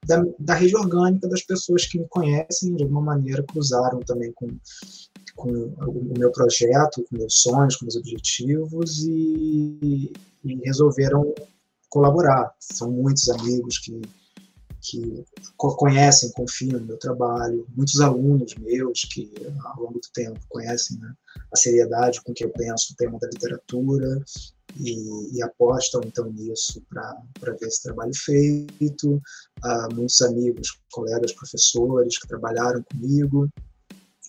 da, 0.06 0.24
da 0.40 0.54
rede 0.56 0.76
orgânica 0.76 1.28
das 1.28 1.42
pessoas 1.42 1.86
que 1.86 2.00
me 2.00 2.08
conhecem, 2.08 2.76
de 2.76 2.84
alguma 2.84 3.02
maneira 3.02 3.44
cruzaram 3.44 4.00
também 4.00 4.32
com, 4.34 4.48
com 5.36 5.50
o 5.50 6.14
meu 6.18 6.32
projeto, 6.32 7.06
com 7.10 7.18
meus 7.18 7.42
sonhos, 7.42 7.76
com 7.76 7.86
meus 7.86 7.96
objetivos 7.96 9.04
e, 9.06 10.12
e 10.44 10.56
resolveram 10.66 11.34
colaborar. 11.90 12.54
São 12.60 12.92
muitos 12.92 13.30
amigos 13.30 13.80
que 13.80 14.02
que 14.84 15.26
conhecem, 15.58 16.32
confiam 16.34 16.80
no 16.80 16.86
meu 16.86 16.98
trabalho, 16.98 17.66
muitos 17.76 18.02
alunos 18.02 18.54
meus 18.56 19.06
que 19.06 19.32
ao 19.64 19.84
longo 19.84 20.00
do 20.00 20.10
tempo 20.14 20.40
conhecem 20.50 21.00
né, 21.00 21.14
a 21.52 21.56
seriedade 21.56 22.22
com 22.22 22.34
que 22.34 22.44
eu 22.44 22.50
penso 22.50 22.92
o 22.92 22.96
tema 22.98 23.18
da 23.18 23.30
literatura 23.30 24.22
e, 24.78 25.38
e 25.38 25.42
apostam 25.42 26.02
então 26.06 26.30
nisso 26.32 26.84
para 26.90 27.54
ver 27.54 27.68
esse 27.68 27.84
trabalho 27.84 28.12
feito, 28.14 29.22
uh, 29.64 29.96
muitos 29.96 30.22
amigos, 30.22 30.78
colegas, 30.92 31.32
professores 31.32 32.20
que 32.20 32.28
trabalharam 32.28 32.84
comigo, 32.84 33.50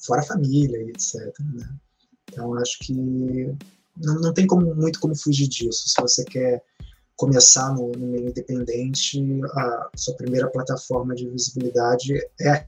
fora 0.07 0.21
a 0.21 0.27
família 0.27 0.81
e 0.83 0.91
etc. 0.91 1.35
Né? 1.41 1.69
Então 2.31 2.55
acho 2.55 2.79
que 2.81 2.93
não, 3.97 4.21
não 4.21 4.33
tem 4.33 4.47
como, 4.47 4.73
muito 4.75 5.01
como 5.01 5.17
fugir 5.17 5.49
disso. 5.49 5.89
Se 5.89 6.01
você 6.01 6.25
quer 6.25 6.63
começar 7.17 7.73
no, 7.73 7.93
no 7.93 8.07
meio 8.07 8.29
independente, 8.29 9.23
a 9.57 9.91
sua 9.97 10.17
primeira 10.17 10.51
plataforma 10.51 11.15
de 11.15 11.29
visibilidade 11.29 12.15
é 12.41 12.51
a 12.51 12.67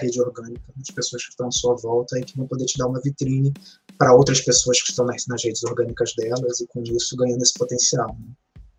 rede 0.00 0.20
orgânica, 0.20 0.62
as 0.80 0.94
pessoas 0.94 1.24
que 1.24 1.30
estão 1.30 1.48
à 1.48 1.50
sua 1.50 1.74
volta 1.76 2.18
e 2.18 2.24
que 2.24 2.36
vão 2.36 2.46
poder 2.46 2.66
te 2.66 2.78
dar 2.78 2.86
uma 2.86 3.00
vitrine 3.00 3.52
para 3.98 4.14
outras 4.14 4.40
pessoas 4.40 4.80
que 4.80 4.90
estão 4.90 5.04
nas, 5.06 5.26
nas, 5.26 5.42
redes 5.42 5.64
orgânicas 5.64 6.14
delas 6.14 6.60
e 6.60 6.66
com 6.68 6.82
isso 6.82 7.16
ganhando 7.16 7.42
esse 7.42 7.54
potencial. 7.54 8.16
Né? 8.20 8.28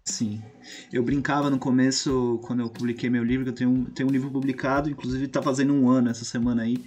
Sim. 0.05 0.41
Eu 0.93 1.03
brincava 1.03 1.49
no 1.49 1.59
começo, 1.59 2.39
quando 2.43 2.61
eu 2.61 2.69
publiquei 2.69 3.09
meu 3.09 3.23
livro, 3.23 3.43
que 3.45 3.49
eu 3.49 3.55
tenho, 3.55 3.85
tenho 3.91 4.09
um 4.09 4.11
livro 4.11 4.31
publicado, 4.31 4.89
inclusive 4.89 5.25
está 5.25 5.41
fazendo 5.41 5.73
um 5.73 5.89
ano 5.89 6.09
essa 6.09 6.23
semana 6.23 6.63
aí, 6.63 6.77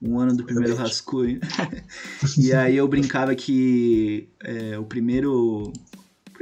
um 0.00 0.18
ano 0.18 0.36
do 0.36 0.44
primeiro 0.44 0.76
rascunho. 0.76 1.40
e 2.38 2.52
aí 2.52 2.76
eu 2.76 2.86
brincava 2.86 3.34
que 3.34 4.28
é, 4.42 4.78
o 4.78 4.84
primeiro 4.84 5.72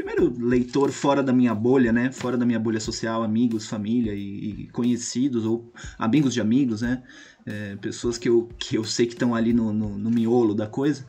primeiro 0.03 0.35
leitor 0.39 0.91
fora 0.91 1.23
da 1.23 1.33
minha 1.33 1.55
bolha, 1.55 1.93
né? 1.93 2.11
Fora 2.11 2.37
da 2.37 2.47
minha 2.47 2.59
bolha 2.59 2.81
social, 2.81 3.23
amigos, 3.23 3.67
família 3.67 4.15
e, 4.15 4.63
e 4.63 4.69
conhecidos, 4.69 5.45
ou 5.45 5.73
amigos 5.99 6.33
de 6.33 6.41
amigos, 6.41 6.81
né? 6.81 7.03
É, 7.47 7.77
pessoas 7.77 8.17
que 8.19 8.29
eu, 8.29 8.49
que 8.59 8.77
eu 8.77 8.85
sei 8.85 9.07
que 9.07 9.15
estão 9.15 9.35
ali 9.35 9.53
no, 9.53 9.73
no, 9.73 9.99
no, 9.99 10.11
miolo 10.11 10.55
da 10.55 10.67
coisa. 10.67 11.07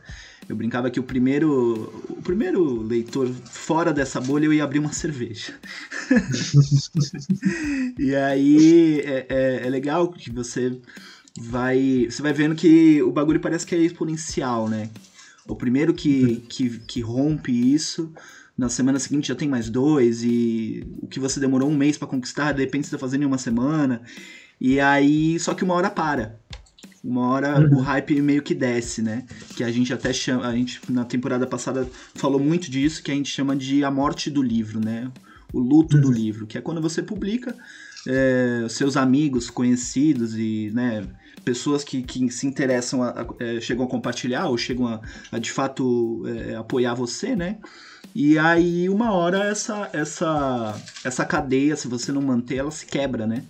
Eu 0.48 0.56
brincava 0.56 0.90
que 0.90 0.98
o 1.00 1.02
primeiro, 1.02 2.04
o 2.08 2.22
primeiro 2.22 2.82
leitor 2.82 3.28
fora 3.28 3.92
dessa 3.92 4.20
bolha 4.20 4.46
eu 4.46 4.52
ia 4.52 4.64
abrir 4.64 4.78
uma 4.78 4.92
cerveja. 4.92 5.54
e 7.98 8.14
aí 8.14 9.00
é, 9.00 9.26
é, 9.28 9.66
é 9.66 9.70
legal 9.70 10.08
que 10.08 10.30
você 10.30 10.78
vai. 11.38 12.08
Você 12.10 12.20
vai 12.22 12.32
vendo 12.32 12.54
que 12.54 13.02
o 13.02 13.12
bagulho 13.12 13.40
parece 13.40 13.66
que 13.66 13.74
é 13.74 13.78
exponencial, 13.78 14.68
né? 14.68 14.90
O 15.46 15.56
primeiro 15.56 15.92
que, 15.92 16.36
que, 16.48 16.78
que 16.80 17.00
rompe 17.00 17.52
isso 17.52 18.12
na 18.56 18.68
semana 18.68 18.98
seguinte 18.98 19.28
já 19.28 19.34
tem 19.34 19.48
mais 19.48 19.70
dois, 19.70 20.22
e 20.22 20.86
o 21.00 21.06
que 21.06 21.18
você 21.18 21.40
demorou 21.40 21.68
um 21.68 21.76
mês 21.76 21.96
para 21.96 22.08
conquistar, 22.08 22.52
de 22.52 22.60
repente 22.60 22.86
você 22.86 22.92
tá 22.92 22.98
fazendo 22.98 23.22
em 23.22 23.26
uma 23.26 23.38
semana. 23.38 24.02
E 24.60 24.78
aí, 24.78 25.38
só 25.40 25.54
que 25.54 25.64
uma 25.64 25.74
hora 25.74 25.90
para. 25.90 26.38
Uma 27.02 27.28
hora 27.28 27.60
uhum. 27.60 27.78
o 27.78 27.80
hype 27.80 28.20
meio 28.22 28.42
que 28.42 28.54
desce, 28.54 29.02
né? 29.02 29.24
Que 29.56 29.64
a 29.64 29.72
gente 29.72 29.92
até 29.92 30.12
chama, 30.12 30.46
a 30.46 30.54
gente 30.54 30.80
na 30.88 31.04
temporada 31.04 31.46
passada 31.46 31.88
falou 32.14 32.38
muito 32.38 32.70
disso, 32.70 33.02
que 33.02 33.10
a 33.10 33.14
gente 33.14 33.28
chama 33.28 33.56
de 33.56 33.82
a 33.82 33.90
morte 33.90 34.30
do 34.30 34.40
livro, 34.40 34.78
né? 34.78 35.10
O 35.52 35.58
luto 35.58 35.96
uhum. 35.96 36.02
do 36.02 36.12
livro, 36.12 36.46
que 36.46 36.56
é 36.56 36.60
quando 36.60 36.80
você 36.80 37.02
publica 37.02 37.56
é, 38.06 38.66
seus 38.68 38.96
amigos, 38.96 39.50
conhecidos 39.50 40.36
e, 40.36 40.70
né, 40.72 41.06
pessoas 41.44 41.84
que, 41.84 42.02
que 42.02 42.30
se 42.30 42.46
interessam, 42.46 43.02
a, 43.02 43.10
a, 43.10 43.26
é, 43.40 43.60
chegam 43.60 43.84
a 43.84 43.88
compartilhar 43.88 44.46
ou 44.46 44.56
chegam 44.56 44.86
a, 44.86 45.00
a 45.30 45.38
de 45.38 45.50
fato 45.50 46.22
é, 46.26 46.54
apoiar 46.54 46.94
você, 46.94 47.34
né? 47.34 47.58
E 48.14 48.38
aí, 48.38 48.88
uma 48.88 49.12
hora, 49.12 49.44
essa, 49.44 49.88
essa, 49.92 50.80
essa 51.04 51.24
cadeia, 51.24 51.76
se 51.76 51.88
você 51.88 52.12
não 52.12 52.20
manter, 52.20 52.56
ela 52.56 52.70
se 52.70 52.84
quebra, 52.84 53.26
né? 53.26 53.44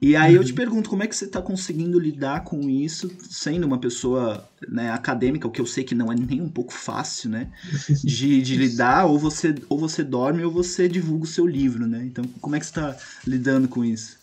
E 0.00 0.14
aí 0.14 0.34
uhum. 0.34 0.42
eu 0.42 0.44
te 0.44 0.52
uhum. 0.52 0.56
pergunto, 0.56 0.90
como 0.90 1.02
é 1.02 1.08
que 1.08 1.16
você 1.16 1.24
está 1.24 1.42
conseguindo 1.42 1.98
lidar 1.98 2.44
com 2.44 2.70
isso, 2.70 3.10
sendo 3.28 3.66
uma 3.66 3.78
pessoa 3.78 4.48
né, 4.68 4.92
acadêmica, 4.92 5.48
o 5.48 5.50
que 5.50 5.60
eu 5.60 5.66
sei 5.66 5.82
que 5.82 5.94
não 5.94 6.12
é 6.12 6.14
nem 6.14 6.40
um 6.40 6.48
pouco 6.48 6.72
fácil, 6.72 7.30
né? 7.30 7.50
De, 8.04 8.40
de 8.40 8.56
lidar, 8.56 9.06
ou 9.06 9.18
você, 9.18 9.54
ou 9.68 9.76
você 9.76 10.04
dorme 10.04 10.44
ou 10.44 10.52
você 10.52 10.88
divulga 10.88 11.24
o 11.24 11.28
seu 11.28 11.46
livro, 11.46 11.86
né? 11.86 12.04
Então, 12.04 12.24
como 12.40 12.54
é 12.54 12.60
que 12.60 12.66
você 12.66 12.70
está 12.70 12.96
lidando 13.26 13.66
com 13.66 13.84
isso? 13.84 14.17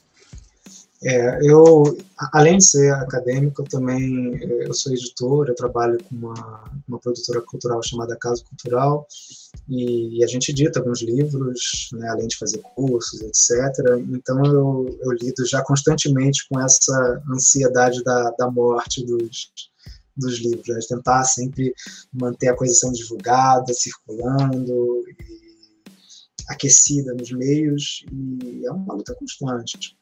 É, 1.03 1.39
eu, 1.43 1.97
além 2.31 2.57
de 2.57 2.65
ser 2.65 2.93
acadêmico, 2.93 3.61
eu 3.61 3.65
também 3.65 4.37
eu 4.41 4.73
sou 4.73 4.93
editor, 4.93 5.47
eu 5.47 5.55
trabalho 5.55 6.01
com 6.03 6.15
uma, 6.15 6.71
uma 6.87 6.99
produtora 6.99 7.41
cultural 7.41 7.83
chamada 7.83 8.17
Casa 8.17 8.43
Cultural, 8.43 9.05
e, 9.67 10.19
e 10.19 10.23
a 10.23 10.27
gente 10.27 10.49
edita 10.49 10.79
alguns 10.79 11.01
livros, 11.01 11.89
né, 11.93 12.07
além 12.09 12.27
de 12.27 12.37
fazer 12.37 12.59
cursos, 12.75 13.21
etc. 13.21 13.99
Então 14.09 14.43
eu, 14.45 14.97
eu 15.01 15.11
lido 15.11 15.45
já 15.45 15.61
constantemente 15.63 16.47
com 16.49 16.59
essa 16.61 17.21
ansiedade 17.29 18.03
da, 18.03 18.31
da 18.31 18.49
morte 18.49 19.05
dos, 19.05 19.51
dos 20.15 20.39
livros, 20.39 20.67
né, 20.67 20.79
tentar 20.87 21.25
sempre 21.25 21.73
manter 22.13 22.47
a 22.47 22.55
coisa 22.55 22.73
sendo 22.73 22.93
divulgada, 22.93 23.73
circulando, 23.73 25.03
aquecida 26.47 27.13
nos 27.13 27.31
meios, 27.31 28.05
e 28.11 28.65
é 28.65 28.71
uma 28.71 28.93
luta 28.93 29.13
constante 29.15 29.97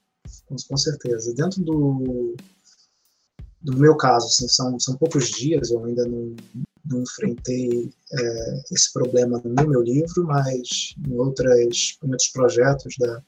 com, 0.47 0.77
certeza. 0.77 1.33
Dentro 1.33 1.61
do, 1.61 2.35
do 3.61 3.77
meu 3.77 3.95
caso, 3.95 4.27
assim, 4.27 4.47
são, 4.47 4.79
são 4.79 4.95
poucos 4.95 5.29
dias, 5.29 5.71
eu 5.71 5.83
ainda 5.85 6.05
não, 6.05 6.35
não 6.85 7.01
enfrentei 7.01 7.89
é, 8.11 8.61
esse 8.71 8.91
problema 8.91 9.41
no 9.43 9.67
meu 9.67 9.81
livro, 9.81 10.25
mas 10.25 10.95
em, 11.07 11.13
outras, 11.13 11.97
em 12.03 12.11
outros 12.11 12.29
projetos 12.29 12.95
da, 12.99 13.21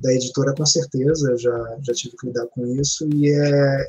da 0.00 0.12
editora, 0.12 0.54
com 0.54 0.66
certeza, 0.66 1.36
já, 1.36 1.78
já 1.82 1.92
tive 1.92 2.16
que 2.16 2.26
lidar 2.26 2.46
com 2.48 2.66
isso, 2.66 3.08
e 3.14 3.30
é, 3.30 3.88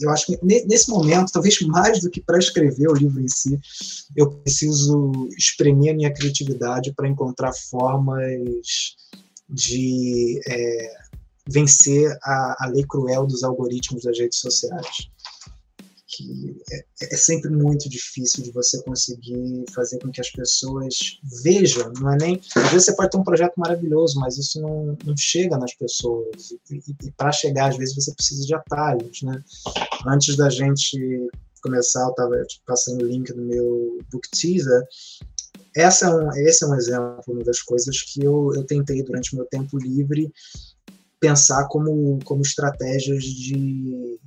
eu 0.00 0.10
acho 0.10 0.26
que 0.26 0.38
nesse 0.42 0.90
momento, 0.90 1.32
talvez 1.32 1.60
mais 1.62 2.00
do 2.00 2.10
que 2.10 2.20
para 2.20 2.38
escrever 2.38 2.88
o 2.88 2.94
livro 2.94 3.20
em 3.20 3.28
si, 3.28 3.58
eu 4.16 4.30
preciso 4.30 5.28
exprimir 5.36 5.92
a 5.92 5.96
minha 5.96 6.12
criatividade 6.12 6.92
para 6.92 7.08
encontrar 7.08 7.52
formas 7.52 8.96
de 9.48 10.40
é, 10.48 10.96
vencer 11.48 12.16
a, 12.22 12.64
a 12.64 12.68
lei 12.68 12.84
cruel 12.86 13.26
dos 13.26 13.42
algoritmos 13.42 14.04
das 14.04 14.18
redes 14.18 14.38
sociais 14.38 15.08
que 16.18 16.56
é, 16.72 16.84
é, 17.02 17.16
sempre 17.16 17.50
muito 17.50 17.88
difícil 17.88 18.42
de 18.42 18.50
você 18.50 18.82
conseguir 18.82 19.64
fazer 19.72 19.98
com 20.00 20.10
que 20.10 20.20
as 20.20 20.30
pessoas 20.30 21.18
vejam, 21.44 21.92
não 22.00 22.12
é 22.12 22.16
nem. 22.16 22.40
Às 22.56 22.70
vezes 22.70 22.86
você 22.86 22.96
pode 22.96 23.10
ter 23.10 23.18
um 23.18 23.24
projeto 23.24 23.54
maravilhoso, 23.56 24.18
mas 24.18 24.38
isso 24.38 24.60
não, 24.60 24.96
não 25.04 25.16
chega 25.16 25.56
nas 25.58 25.74
pessoas. 25.74 26.50
E, 26.70 26.76
e, 26.76 27.06
e 27.06 27.10
para 27.12 27.30
chegar, 27.30 27.68
às 27.70 27.76
vezes, 27.76 27.94
você 27.94 28.12
precisa 28.14 28.44
de 28.44 28.54
atalhos, 28.54 29.22
né? 29.22 29.42
Antes 30.06 30.34
da 30.36 30.48
gente 30.48 31.28
começar, 31.62 32.04
eu 32.04 32.10
estava 32.10 32.46
passando 32.66 33.02
o 33.02 33.06
link 33.06 33.32
do 33.32 33.42
meu 33.42 33.98
book 34.10 34.28
teaser. 34.30 34.82
Essa 35.76 36.06
é 36.06 36.14
um, 36.14 36.32
esse 36.32 36.64
é 36.64 36.66
um 36.66 36.74
exemplo, 36.74 37.22
uma 37.28 37.44
das 37.44 37.60
coisas 37.60 38.02
que 38.02 38.24
eu, 38.24 38.52
eu 38.54 38.64
tentei 38.64 39.02
durante 39.02 39.36
meu 39.36 39.44
tempo 39.44 39.78
livre 39.78 40.32
pensar 41.20 41.66
como, 41.68 42.18
como 42.24 42.42
estratégias 42.42 43.24
de, 43.24 44.18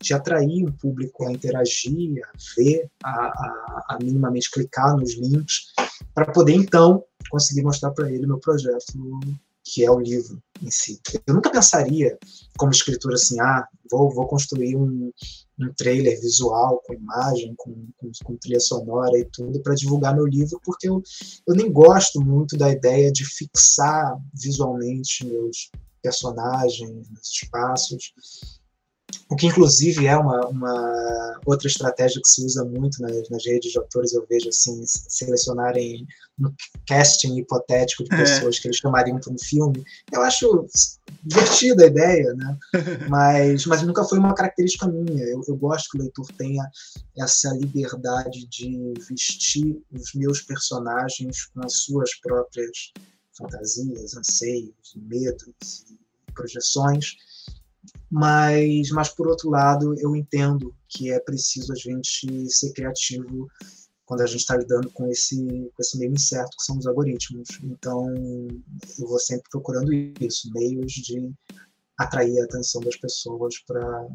de 0.00 0.14
atrair 0.14 0.64
o 0.64 0.72
público 0.72 1.26
a 1.26 1.32
interagir, 1.32 2.22
a 2.24 2.32
ver, 2.56 2.90
a, 3.02 3.10
a, 3.10 3.86
a 3.90 3.98
minimamente 4.02 4.50
clicar 4.50 4.96
nos 4.96 5.14
links, 5.16 5.72
para 6.14 6.30
poder 6.32 6.54
então 6.54 7.04
conseguir 7.30 7.62
mostrar 7.62 7.90
para 7.92 8.10
ele 8.10 8.24
o 8.24 8.28
meu 8.28 8.38
projeto, 8.38 8.92
que 9.64 9.84
é 9.84 9.90
o 9.90 10.00
livro 10.00 10.42
em 10.60 10.70
si. 10.70 11.00
Eu 11.26 11.34
nunca 11.34 11.50
pensaria, 11.50 12.18
como 12.58 12.72
escritor, 12.72 13.14
assim, 13.14 13.40
ah, 13.40 13.66
vou, 13.90 14.12
vou 14.12 14.26
construir 14.26 14.76
um, 14.76 15.10
um 15.58 15.72
trailer 15.76 16.20
visual 16.20 16.82
com 16.84 16.94
imagem, 16.94 17.54
com, 17.56 17.86
com, 17.96 18.10
com 18.24 18.36
trilha 18.36 18.60
sonora 18.60 19.16
e 19.18 19.24
tudo 19.24 19.60
para 19.62 19.74
divulgar 19.74 20.14
meu 20.14 20.26
livro, 20.26 20.60
porque 20.64 20.88
eu, 20.88 21.02
eu 21.46 21.54
nem 21.54 21.70
gosto 21.70 22.20
muito 22.20 22.56
da 22.56 22.70
ideia 22.70 23.10
de 23.12 23.24
fixar 23.24 24.18
visualmente 24.34 25.24
meus 25.24 25.70
personagens, 26.02 27.08
nos 27.10 27.30
espaços. 27.30 28.12
o 29.30 29.36
que 29.36 29.46
inclusive 29.46 30.06
é 30.06 30.16
uma, 30.16 30.46
uma 30.46 31.40
outra 31.46 31.66
estratégia 31.66 32.20
que 32.20 32.28
se 32.28 32.44
usa 32.44 32.64
muito 32.64 33.00
nas, 33.00 33.28
nas 33.30 33.44
redes 33.46 33.72
de 33.72 33.78
autores, 33.78 34.12
eu 34.12 34.26
vejo 34.28 34.48
assim, 34.48 34.82
selecionarem 34.86 36.06
um 36.40 36.52
casting 36.86 37.36
hipotético 37.38 38.04
de 38.04 38.14
é. 38.14 38.18
pessoas 38.18 38.56
é. 38.56 38.60
que 38.60 38.68
eles 38.68 38.76
chamariam 38.78 39.18
para 39.18 39.32
um 39.32 39.38
filme. 39.38 39.84
Eu 40.12 40.22
acho 40.22 40.66
divertida 41.22 41.84
a 41.84 41.86
ideia, 41.86 42.34
né? 42.34 42.58
mas, 43.08 43.66
mas 43.66 43.82
nunca 43.82 44.04
foi 44.04 44.18
uma 44.18 44.34
característica 44.34 44.88
minha. 44.88 45.24
Eu, 45.24 45.42
eu 45.46 45.56
gosto 45.56 45.90
que 45.90 45.98
o 45.98 46.00
leitor 46.00 46.26
tenha 46.36 46.68
essa 47.16 47.50
liberdade 47.54 48.46
de 48.48 48.94
vestir 49.08 49.80
os 49.92 50.14
meus 50.14 50.42
personagens 50.42 51.46
com 51.46 51.64
as 51.64 51.74
suas 51.82 52.14
próprias 52.20 52.92
fantasias, 53.36 54.14
anseios, 54.14 54.94
medos 54.96 55.84
projeções 56.34 57.16
mas, 58.10 58.90
mas 58.90 59.08
por 59.08 59.26
outro 59.26 59.48
lado, 59.48 59.94
eu 59.98 60.14
entendo 60.14 60.74
que 60.88 61.10
é 61.10 61.18
preciso 61.18 61.72
a 61.72 61.76
gente 61.76 62.50
ser 62.50 62.72
criativo 62.74 63.48
quando 64.04 64.20
a 64.20 64.26
gente 64.26 64.40
está 64.40 64.56
lidando 64.56 64.90
com 64.90 65.06
esse, 65.10 65.36
com 65.36 65.80
esse 65.80 65.98
meio 65.98 66.12
incerto 66.12 66.56
que 66.58 66.64
são 66.64 66.76
os 66.76 66.86
algoritmos. 66.86 67.48
Então, 67.62 68.14
eu 68.98 69.08
vou 69.08 69.18
sempre 69.18 69.48
procurando 69.50 69.92
isso, 70.20 70.50
meios 70.52 70.92
de 70.92 71.32
atrair 71.98 72.38
a 72.40 72.44
atenção 72.44 72.82
das 72.82 72.96
pessoas 72.96 73.58
para 73.66 74.08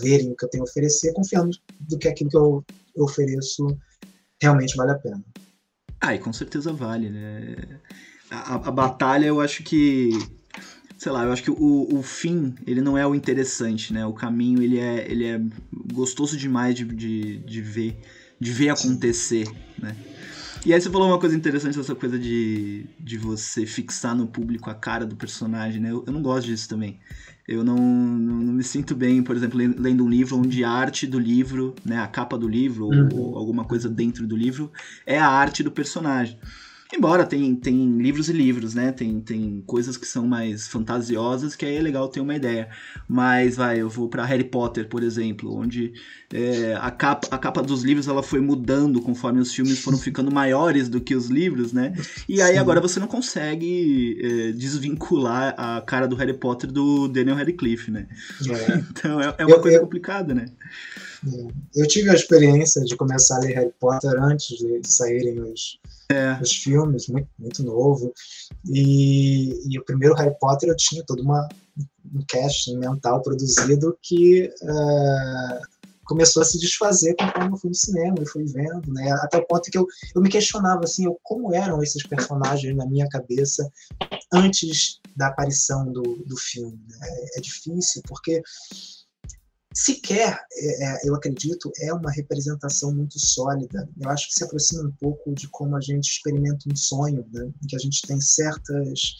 verem 0.00 0.32
o 0.32 0.36
que 0.36 0.44
eu 0.44 0.48
tenho 0.48 0.64
a 0.64 0.66
oferecer, 0.66 1.12
confiando 1.12 1.56
do 1.80 1.98
que 1.98 2.08
aquilo 2.08 2.30
que 2.30 2.36
eu 2.36 2.64
ofereço 2.96 3.64
realmente 4.42 4.76
vale 4.76 4.90
a 4.90 4.98
pena. 4.98 5.24
Ah, 6.00 6.14
e 6.14 6.18
com 6.18 6.32
certeza 6.32 6.72
vale, 6.72 7.10
né? 7.10 7.56
A, 8.30 8.54
a, 8.54 8.70
batalha 8.70 9.26
eu 9.26 9.40
acho 9.40 9.62
que 9.62 10.10
sei 10.98 11.12
lá, 11.12 11.24
eu 11.24 11.32
acho 11.32 11.42
que 11.42 11.50
o, 11.50 11.88
o 11.92 12.02
fim, 12.02 12.54
ele 12.66 12.80
não 12.80 12.96
é 12.96 13.06
o 13.06 13.14
interessante, 13.14 13.92
né? 13.92 14.06
O 14.06 14.12
caminho, 14.12 14.62
ele 14.62 14.78
é, 14.78 15.10
ele 15.10 15.24
é 15.24 15.40
gostoso 15.92 16.36
demais 16.36 16.74
de, 16.74 16.84
de, 16.84 17.36
de 17.38 17.60
ver, 17.60 17.96
de 18.40 18.52
ver 18.52 18.70
acontecer, 18.70 19.46
né? 19.78 19.94
E 20.64 20.72
aí 20.74 20.80
você 20.80 20.90
falou 20.90 21.08
uma 21.08 21.18
coisa 21.18 21.36
interessante, 21.36 21.78
essa 21.78 21.94
coisa 21.94 22.18
de, 22.18 22.86
de 22.98 23.16
você 23.18 23.64
fixar 23.66 24.16
no 24.16 24.26
público 24.26 24.68
a 24.68 24.74
cara 24.74 25.06
do 25.06 25.14
personagem, 25.14 25.80
né? 25.80 25.92
Eu, 25.92 26.02
eu 26.06 26.12
não 26.12 26.22
gosto 26.22 26.46
disso 26.46 26.68
também. 26.68 26.98
Eu 27.48 27.62
não, 27.62 27.76
não, 27.76 28.36
não, 28.42 28.52
me 28.52 28.64
sinto 28.64 28.94
bem, 28.94 29.22
por 29.22 29.36
exemplo, 29.36 29.58
lendo 29.58 30.04
um 30.04 30.08
livro 30.08 30.36
onde 30.36 30.64
a 30.64 30.70
arte 30.70 31.06
do 31.06 31.18
livro, 31.18 31.74
né, 31.84 31.98
a 31.98 32.06
capa 32.08 32.36
do 32.36 32.48
livro 32.48 32.86
uhum. 32.86 33.08
ou, 33.12 33.20
ou 33.30 33.38
alguma 33.38 33.64
coisa 33.64 33.88
dentro 33.88 34.26
do 34.26 34.36
livro 34.36 34.72
é 35.04 35.18
a 35.18 35.28
arte 35.28 35.62
do 35.62 35.70
personagem. 35.70 36.36
Embora 36.94 37.26
tem, 37.26 37.54
tem 37.54 37.98
livros 37.98 38.28
e 38.28 38.32
livros, 38.32 38.74
né? 38.74 38.92
Tem, 38.92 39.20
tem 39.20 39.62
coisas 39.66 39.96
que 39.96 40.06
são 40.06 40.26
mais 40.26 40.68
fantasiosas, 40.68 41.56
que 41.56 41.66
aí 41.66 41.76
é 41.76 41.80
legal 41.80 42.08
ter 42.08 42.20
uma 42.20 42.34
ideia. 42.34 42.68
Mas, 43.08 43.56
vai, 43.56 43.80
eu 43.80 43.88
vou 43.88 44.08
para 44.08 44.24
Harry 44.24 44.44
Potter, 44.44 44.88
por 44.88 45.02
exemplo, 45.02 45.52
onde 45.52 45.92
é, 46.32 46.76
a, 46.80 46.90
capa, 46.90 47.28
a 47.30 47.38
capa 47.38 47.60
dos 47.62 47.82
livros 47.82 48.06
ela 48.06 48.22
foi 48.22 48.40
mudando 48.40 49.00
conforme 49.00 49.40
os 49.40 49.52
filmes 49.52 49.80
foram 49.80 49.98
ficando 49.98 50.30
maiores 50.32 50.88
do 50.88 51.00
que 51.00 51.14
os 51.14 51.26
livros, 51.26 51.72
né? 51.72 51.92
E 52.28 52.40
aí 52.40 52.54
Sim. 52.54 52.58
agora 52.58 52.80
você 52.80 53.00
não 53.00 53.08
consegue 53.08 54.18
é, 54.22 54.52
desvincular 54.52 55.54
a 55.56 55.80
cara 55.80 56.06
do 56.06 56.14
Harry 56.14 56.34
Potter 56.34 56.70
do 56.70 57.08
Daniel 57.08 57.36
Radcliffe, 57.36 57.90
né? 57.90 58.06
É. 58.48 58.76
Então 58.96 59.20
é, 59.20 59.34
é 59.38 59.46
uma 59.46 59.56
eu, 59.56 59.60
coisa 59.60 59.76
eu, 59.76 59.82
complicada, 59.82 60.34
né? 60.34 60.46
É. 61.26 61.82
Eu 61.82 61.86
tive 61.86 62.10
a 62.10 62.14
experiência 62.14 62.82
de 62.82 62.96
começar 62.96 63.36
a 63.36 63.40
ler 63.40 63.54
Harry 63.54 63.72
Potter 63.80 64.22
antes 64.22 64.56
de, 64.58 64.80
saírem 64.84 65.40
os 65.40 65.78
é. 66.08 66.38
os 66.40 66.52
filmes, 66.52 67.08
muito, 67.08 67.28
muito 67.38 67.62
novo. 67.62 68.12
E, 68.64 69.60
e, 69.68 69.78
o 69.78 69.84
primeiro 69.84 70.14
Harry 70.14 70.34
Potter 70.38 70.68
eu 70.68 70.76
tinha 70.76 71.04
todo 71.04 71.22
uma, 71.22 71.48
um 72.14 72.24
casting 72.28 72.78
mental 72.78 73.22
produzido 73.22 73.96
que 74.02 74.48
uh, 74.62 75.76
começou 76.04 76.42
a 76.42 76.44
se 76.44 76.58
desfazer 76.58 77.14
conforme 77.16 77.52
eu 77.52 77.56
fui 77.56 77.70
no 77.70 77.74
cinema 77.74 78.16
e 78.20 78.26
fui 78.26 78.44
vendo, 78.44 78.92
né? 78.92 79.10
Até 79.22 79.38
o 79.38 79.46
ponto 79.46 79.70
que 79.70 79.76
eu, 79.76 79.86
eu 80.14 80.22
me 80.22 80.28
questionava 80.28 80.84
assim, 80.84 81.04
eu, 81.04 81.18
como 81.22 81.52
eram 81.52 81.82
esses 81.82 82.02
personagens 82.06 82.76
na 82.76 82.86
minha 82.86 83.08
cabeça 83.08 83.68
antes 84.32 85.00
da 85.16 85.28
aparição 85.28 85.90
do, 85.90 86.02
do 86.02 86.36
filme. 86.36 86.78
Né? 86.88 87.08
É 87.36 87.40
difícil, 87.40 88.02
porque 88.06 88.40
sequer, 89.76 90.40
é, 90.52 90.84
é, 90.84 91.08
eu 91.08 91.14
acredito, 91.14 91.70
é 91.82 91.92
uma 91.92 92.10
representação 92.10 92.94
muito 92.94 93.18
sólida. 93.20 93.86
Eu 94.00 94.08
acho 94.08 94.28
que 94.28 94.34
se 94.34 94.42
aproxima 94.42 94.88
um 94.88 94.92
pouco 94.92 95.34
de 95.34 95.46
como 95.48 95.76
a 95.76 95.80
gente 95.82 96.08
experimenta 96.08 96.64
um 96.72 96.74
sonho, 96.74 97.26
né? 97.30 97.52
que 97.68 97.76
a 97.76 97.78
gente 97.78 98.00
tem 98.06 98.18
certas 98.18 99.16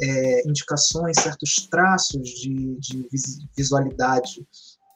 é, 0.00 0.48
indicações, 0.48 1.18
certos 1.20 1.68
traços 1.68 2.28
de, 2.28 2.76
de 2.78 3.08
visualidade 3.56 4.46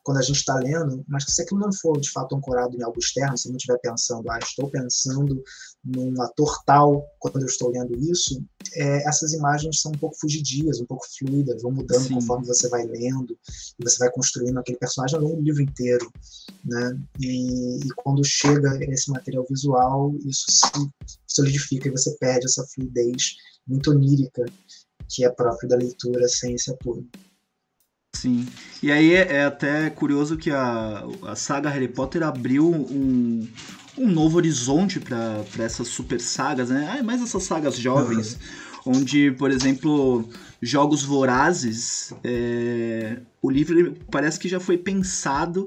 quando 0.07 0.19
a 0.19 0.23
gente 0.23 0.37
está 0.37 0.55
lendo, 0.55 1.05
mas 1.09 1.25
que 1.25 1.33
se 1.33 1.42
aquilo 1.42 1.59
não 1.59 1.73
for 1.73 2.01
de 2.01 2.09
fato 2.12 2.37
ancorado 2.37 2.77
em 2.77 2.83
algo 2.85 2.97
externo, 2.97 3.37
se 3.37 3.49
não 3.49 3.57
estiver 3.57 3.77
pensando, 3.79 4.31
ah, 4.31 4.38
estou 4.38 4.71
pensando 4.71 5.42
num 5.85 6.23
ator 6.23 6.62
tal 6.64 7.05
quando 7.19 7.40
eu 7.40 7.47
estou 7.47 7.73
lendo 7.73 7.92
isso, 7.99 8.40
é, 8.75 9.09
essas 9.09 9.33
imagens 9.33 9.81
são 9.81 9.90
um 9.90 9.99
pouco 9.99 10.16
fugidias, 10.21 10.81
um 10.81 10.87
pouco 10.87 11.05
fluidas, 11.19 11.61
vão 11.61 11.73
mudando 11.73 12.07
Sim. 12.07 12.14
conforme 12.14 12.47
você 12.47 12.69
vai 12.69 12.87
lendo 12.87 13.37
e 13.81 13.85
você 13.85 13.99
vai 13.99 14.09
construindo 14.12 14.57
aquele 14.59 14.79
personagem 14.79 15.16
ao 15.16 15.25
longo 15.25 15.38
do 15.38 15.42
livro 15.42 15.62
inteiro, 15.62 16.09
né? 16.64 16.97
E, 17.19 17.79
e 17.85 17.88
quando 17.97 18.25
chega 18.25 18.79
esse 18.85 19.11
material 19.11 19.45
visual, 19.51 20.14
isso 20.25 20.45
se 20.49 20.71
solidifica 21.27 21.88
e 21.88 21.90
você 21.90 22.16
perde 22.21 22.47
essa 22.47 22.64
fluidez 22.73 23.35
muito 23.66 23.90
onírica 23.90 24.45
que 25.09 25.25
é 25.25 25.31
próprio 25.31 25.69
da 25.69 25.77
leitura 25.77 26.29
sem 26.29 26.55
esse 26.55 26.71
apoio. 26.71 27.05
Sim. 28.16 28.46
E 28.83 28.90
aí 28.90 29.14
é, 29.14 29.37
é, 29.37 29.44
até 29.44 29.90
curioso 29.90 30.37
que 30.37 30.50
a, 30.50 31.05
a 31.26 31.37
saga 31.37 31.68
Harry 31.68 31.88
Potter 31.88 32.22
abriu 32.22 32.68
um, 32.70 33.46
um 33.98 34.09
novo 34.09 34.37
horizonte 34.37 34.98
para 35.00 35.44
essas 35.59 35.88
super 35.88 36.20
sagas, 36.20 36.70
né? 36.70 36.96
Ah, 36.98 37.02
mais 37.02 37.22
essas 37.22 37.42
sagas 37.42 37.76
jovens, 37.76 38.38
uhum. 38.85 38.98
onde, 38.98 39.33
por 39.33 39.50
exemplo, 39.50 40.29
Jogos 40.61 41.02
Vorazes, 41.02 42.12
é, 42.24 43.18
o 43.42 43.50
livro 43.50 43.94
parece 44.11 44.38
que 44.38 44.48
já 44.48 44.61
foi 44.61 44.79
pensado 44.79 45.66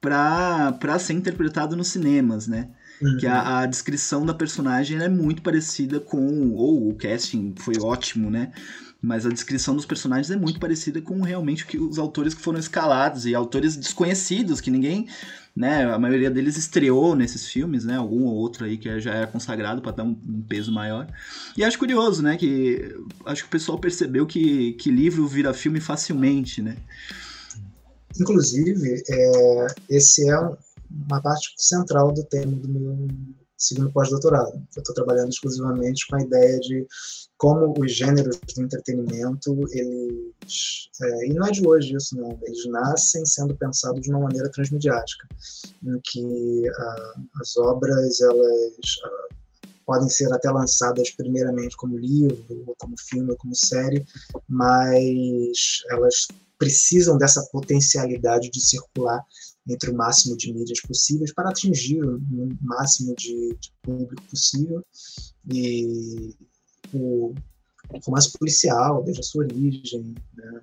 para 0.00 0.98
ser 0.98 1.14
interpretado 1.14 1.76
nos 1.76 1.88
cinemas, 1.88 2.46
né? 2.46 2.68
Uhum. 3.00 3.16
Que 3.18 3.26
a, 3.26 3.60
a, 3.60 3.66
descrição 3.66 4.24
da 4.24 4.32
personagem 4.32 4.98
é 4.98 5.08
muito 5.08 5.42
parecida 5.42 5.98
com. 5.98 6.52
Ou 6.52 6.90
o 6.90 6.94
casting 6.94 7.54
foi 7.56 7.74
ótimo, 7.80 8.30
né? 8.30 8.52
Mas 9.04 9.26
a 9.26 9.28
descrição 9.28 9.76
dos 9.76 9.84
personagens 9.84 10.30
é 10.30 10.36
muito 10.36 10.58
parecida 10.58 11.00
com 11.00 11.20
realmente 11.20 11.66
que 11.66 11.76
os 11.76 11.98
autores 11.98 12.32
que 12.32 12.40
foram 12.40 12.58
escalados 12.58 13.26
e 13.26 13.34
autores 13.34 13.76
desconhecidos 13.76 14.62
que 14.62 14.70
ninguém, 14.70 15.06
né, 15.54 15.84
a 15.84 15.98
maioria 15.98 16.30
deles 16.30 16.56
estreou 16.56 17.14
nesses 17.14 17.46
filmes, 17.46 17.84
né, 17.84 17.96
algum 17.96 18.24
ou 18.24 18.34
outro 18.34 18.64
aí 18.64 18.78
que 18.78 18.98
já 19.00 19.12
era 19.12 19.26
consagrado 19.26 19.82
para 19.82 19.92
dar 19.92 20.04
um, 20.04 20.18
um, 20.26 20.42
peso 20.48 20.72
maior. 20.72 21.06
E 21.54 21.62
acho 21.62 21.78
curioso, 21.78 22.22
né, 22.22 22.38
que 22.38 22.96
acho 23.26 23.42
que 23.42 23.48
o 23.48 23.50
pessoal 23.50 23.78
percebeu 23.78 24.26
que, 24.26 24.72
que 24.72 24.90
livro 24.90 25.28
vira 25.28 25.52
filme 25.52 25.80
facilmente, 25.80 26.62
né. 26.62 26.76
Inclusive, 28.18 29.02
é, 29.06 29.66
esse 29.90 30.30
é 30.30 30.38
uma 31.08 31.20
parte 31.20 31.52
central 31.58 32.12
do 32.12 32.24
tema 32.24 32.52
do 32.52 32.68
meu 32.68 33.08
segundo 33.58 33.92
pós-doutorado. 33.92 34.54
Eu 34.76 34.80
estou 34.80 34.94
trabalhando 34.94 35.28
exclusivamente 35.28 36.06
com 36.06 36.16
a 36.16 36.22
ideia 36.22 36.58
de 36.60 36.86
como 37.36 37.74
os 37.78 37.92
gêneros 37.92 38.38
do 38.38 38.62
entretenimento, 38.62 39.56
eles, 39.72 40.88
é, 41.02 41.26
e 41.26 41.34
não 41.34 41.46
é 41.46 41.50
de 41.50 41.66
hoje 41.66 41.94
isso 41.94 42.16
não, 42.16 42.38
eles 42.42 42.64
nascem 42.66 43.24
sendo 43.26 43.54
pensados 43.56 44.00
de 44.00 44.10
uma 44.10 44.20
maneira 44.20 44.50
transmediática, 44.50 45.26
em 45.82 46.00
que 46.04 46.68
ah, 46.68 47.14
as 47.40 47.56
obras, 47.56 48.20
elas 48.20 48.76
ah, 49.04 49.34
podem 49.84 50.08
ser 50.08 50.32
até 50.32 50.50
lançadas 50.50 51.10
primeiramente 51.10 51.76
como 51.76 51.98
livro, 51.98 52.64
ou 52.66 52.74
como 52.78 52.94
filme, 52.98 53.30
ou 53.30 53.36
como 53.36 53.54
série, 53.54 54.06
mas 54.48 55.82
elas 55.90 56.28
precisam 56.58 57.18
dessa 57.18 57.46
potencialidade 57.50 58.48
de 58.50 58.64
circular 58.64 59.22
entre 59.68 59.90
o 59.90 59.94
máximo 59.94 60.36
de 60.36 60.52
mídias 60.52 60.80
possíveis 60.80 61.32
para 61.32 61.50
atingir 61.50 62.02
o 62.02 62.20
máximo 62.60 63.14
de, 63.16 63.56
de 63.60 63.72
público 63.82 64.22
possível. 64.30 64.84
E 65.52 66.34
o 66.92 67.34
romance 68.04 68.32
policial, 68.38 69.02
desde 69.02 69.20
a 69.20 69.24
sua 69.24 69.44
origem, 69.44 70.14
né? 70.34 70.60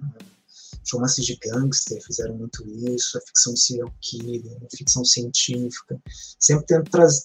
os 0.83 0.91
romances 0.91 1.25
de 1.25 1.37
gangster 1.37 2.01
fizeram 2.03 2.35
muito 2.35 2.67
isso, 2.67 3.17
a 3.17 3.21
ficção 3.21 3.55
serial 3.55 3.93
killer, 4.01 4.57
a 4.63 4.77
ficção 4.77 5.05
científica, 5.05 6.01
sempre 6.39 6.65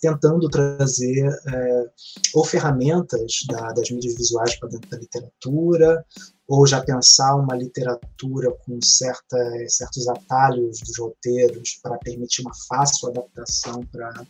tentando 0.00 0.48
trazer 0.48 1.26
é, 1.46 1.90
ou 2.34 2.44
ferramentas 2.44 3.44
da, 3.48 3.72
das 3.72 3.90
mídias 3.90 4.14
visuais 4.14 4.56
para 4.56 4.68
dentro 4.68 4.90
da 4.90 4.98
literatura, 4.98 6.04
ou 6.48 6.66
já 6.66 6.80
pensar 6.80 7.34
uma 7.34 7.56
literatura 7.56 8.52
com 8.64 8.80
certa, 8.82 9.36
certos 9.68 10.06
atalhos 10.08 10.78
dos 10.80 10.98
roteiros 10.98 11.78
para 11.82 11.98
permitir 11.98 12.42
uma 12.42 12.52
fácil 12.68 13.08
adaptação 13.08 13.80
para 13.90 14.24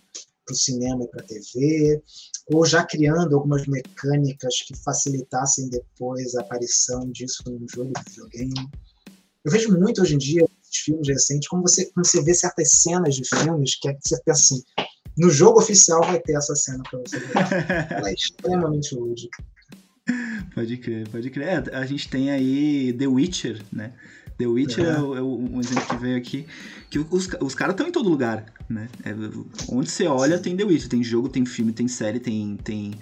para 0.47 0.55
o 0.55 0.57
cinema 0.57 1.05
e 1.05 1.09
para 1.09 1.23
a 1.23 1.27
TV, 1.27 2.03
ou 2.47 2.65
já 2.65 2.85
criando 2.85 3.35
algumas 3.35 3.67
mecânicas 3.67 4.63
que 4.63 4.77
facilitassem 4.77 5.69
depois 5.69 6.35
a 6.37 6.41
aparição 6.41 7.11
disso 7.11 7.43
num 7.47 7.67
jogo 7.69 7.93
de 7.93 8.11
videogame. 8.11 8.71
eu 9.45 9.53
vejo 9.53 9.77
muito 9.77 10.01
hoje 10.01 10.15
em 10.15 10.19
dia 10.19 10.47
filmes 10.71 11.09
recentes, 11.09 11.49
como 11.49 11.63
você, 11.63 11.87
como 11.87 12.05
você 12.05 12.23
vê 12.23 12.35
certas 12.35 12.71
cenas 12.71 13.15
de 13.17 13.23
filmes 13.29 13.75
que, 13.77 13.89
é, 13.89 13.99
você 14.01 14.21
pensa 14.25 14.41
assim, 14.41 14.63
no 15.17 15.31
jogo 15.31 15.59
oficial 15.59 16.03
vai 16.03 16.21
ter 16.21 16.37
essa 16.37 16.55
cena 16.55 16.83
para 16.89 16.99
você 17.01 17.19
ver. 17.19 17.33
Ela 17.91 18.11
é 18.11 18.15
extremamente 18.15 18.95
lúdica. 18.95 19.43
Pode 20.55 20.77
crer, 20.77 21.09
pode 21.09 21.31
crer. 21.31 21.69
É, 21.69 21.77
a 21.77 21.87
gente 21.87 22.09
tem 22.09 22.31
aí 22.31 22.93
The 22.93 23.07
Witcher, 23.07 23.63
né? 23.73 23.93
The 24.39 24.47
Witcher 24.47 24.85
é, 24.85 24.91
é, 24.91 24.95
é 24.95 25.23
um 25.23 25.61
exemplo 25.61 25.87
que 25.87 25.97
veio 25.97 26.17
aqui, 26.17 26.47
que 26.91 26.99
os, 26.99 27.29
os 27.41 27.55
caras 27.55 27.75
estão 27.75 27.89
em 27.89 27.93
todo 27.93 28.09
lugar, 28.09 28.47
né? 28.69 28.89
É, 29.05 29.15
onde 29.69 29.91
você 29.91 30.07
olha 30.07 30.39
tem 30.39 30.57
The 30.57 30.65
Witcher, 30.65 30.89
tem 30.89 31.03
jogo, 31.03 31.29
tem 31.29 31.45
filme, 31.47 31.73
tem 31.73 31.89
série, 31.89 32.21
tem, 32.21 32.57
tem 32.63 32.93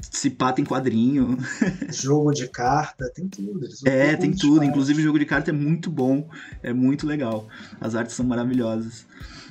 se 0.00 0.30
pá, 0.30 0.52
tem 0.52 0.64
quadrinho. 0.64 1.38
Jogo 1.90 2.32
de 2.32 2.48
carta, 2.48 3.10
tem 3.14 3.28
tudo. 3.28 3.66
É, 3.84 4.16
tem 4.16 4.32
tudo. 4.32 4.64
Inclusive, 4.64 5.00
o 5.00 5.04
jogo 5.04 5.18
de 5.18 5.24
carta 5.24 5.50
é 5.50 5.54
muito 5.54 5.90
bom. 5.90 6.28
É 6.62 6.72
muito 6.72 7.06
legal. 7.06 7.48
As 7.80 7.94
artes 7.94 8.14
são 8.14 8.26
maravilhosas. 8.26 9.06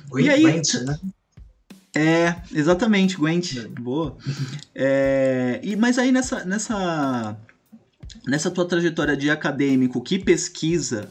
Gwent, 0.08 0.26
e 0.26 0.30
aí, 0.30 0.42
Gwent, 0.42 0.74
né? 0.84 0.98
É, 1.96 2.36
exatamente, 2.52 3.16
Gwent. 3.16 3.56
É. 3.56 3.68
Boa. 3.68 4.16
É, 4.74 5.60
e, 5.62 5.74
mas 5.76 5.98
aí 5.98 6.12
nessa, 6.12 6.44
nessa, 6.44 7.36
nessa 8.26 8.50
tua 8.50 8.66
trajetória 8.66 9.16
de 9.16 9.30
acadêmico 9.30 10.02
que 10.02 10.18
pesquisa 10.18 11.10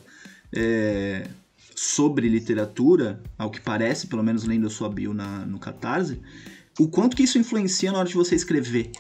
é, 0.54 1.28
sobre 1.76 2.28
literatura, 2.28 3.22
ao 3.38 3.50
que 3.50 3.62
parece, 3.62 4.08
pelo 4.08 4.24
menos 4.24 4.44
lendo 4.44 4.68
a 4.68 4.70
sua 4.70 4.90
bio 4.90 5.14
na, 5.14 5.46
no 5.46 5.58
Catarse, 5.58 6.22
o 6.80 6.88
quanto 6.88 7.16
que 7.16 7.24
isso 7.24 7.38
influencia 7.38 7.92
na 7.92 8.00
hora 8.00 8.08
de 8.08 8.16
você 8.16 8.36
escrever? 8.36 8.92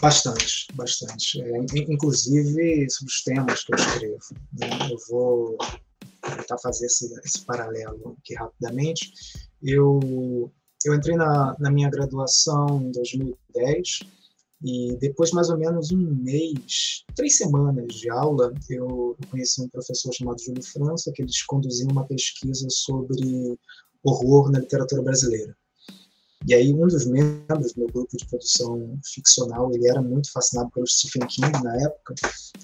Bastante, 0.00 0.66
bastante. 0.74 1.40
É, 1.40 1.58
inclusive 1.88 2.88
sobre 2.90 3.12
os 3.12 3.22
temas 3.22 3.64
que 3.64 3.72
eu 3.72 3.78
escrevo. 3.78 4.18
Né? 4.58 4.68
Eu 4.90 4.98
vou 5.08 5.58
tentar 6.22 6.58
fazer 6.58 6.86
esse, 6.86 7.06
esse 7.24 7.44
paralelo 7.44 8.16
aqui 8.20 8.34
rapidamente. 8.34 9.12
Eu 9.62 10.52
eu 10.84 10.94
entrei 10.94 11.16
na, 11.16 11.56
na 11.58 11.70
minha 11.70 11.90
graduação 11.90 12.80
em 12.80 12.92
2010 12.92 14.00
e 14.62 14.96
depois 14.96 15.30
mais 15.30 15.48
ou 15.50 15.58
menos 15.58 15.92
um 15.92 16.14
mês, 16.16 17.04
três 17.14 17.36
semanas 17.36 17.94
de 17.94 18.10
aula, 18.10 18.52
eu, 18.68 19.16
conheci 19.30 19.62
um 19.62 19.68
professor 19.68 20.12
chamado 20.12 20.42
Júlio 20.42 20.62
França, 20.62 21.12
que 21.14 21.22
eles 21.22 21.42
conduziam 21.44 21.90
uma 21.90 22.06
pesquisa 22.06 22.66
sobre 22.68 23.58
horror 24.02 24.50
na 24.50 24.58
literatura 24.58 25.02
brasileira. 25.02 25.56
E 26.46 26.54
aí 26.54 26.72
um 26.72 26.86
dos 26.86 27.06
membros 27.06 27.72
do 27.72 27.80
meu 27.80 27.88
grupo 27.88 28.16
de 28.16 28.26
produção 28.26 28.98
ficcional, 29.04 29.72
ele 29.72 29.88
era 29.88 30.00
muito 30.00 30.30
fascinado 30.32 30.70
pelo 30.70 30.86
Stephen 30.86 31.26
King 31.28 31.52
na 31.62 31.76
época, 31.82 32.14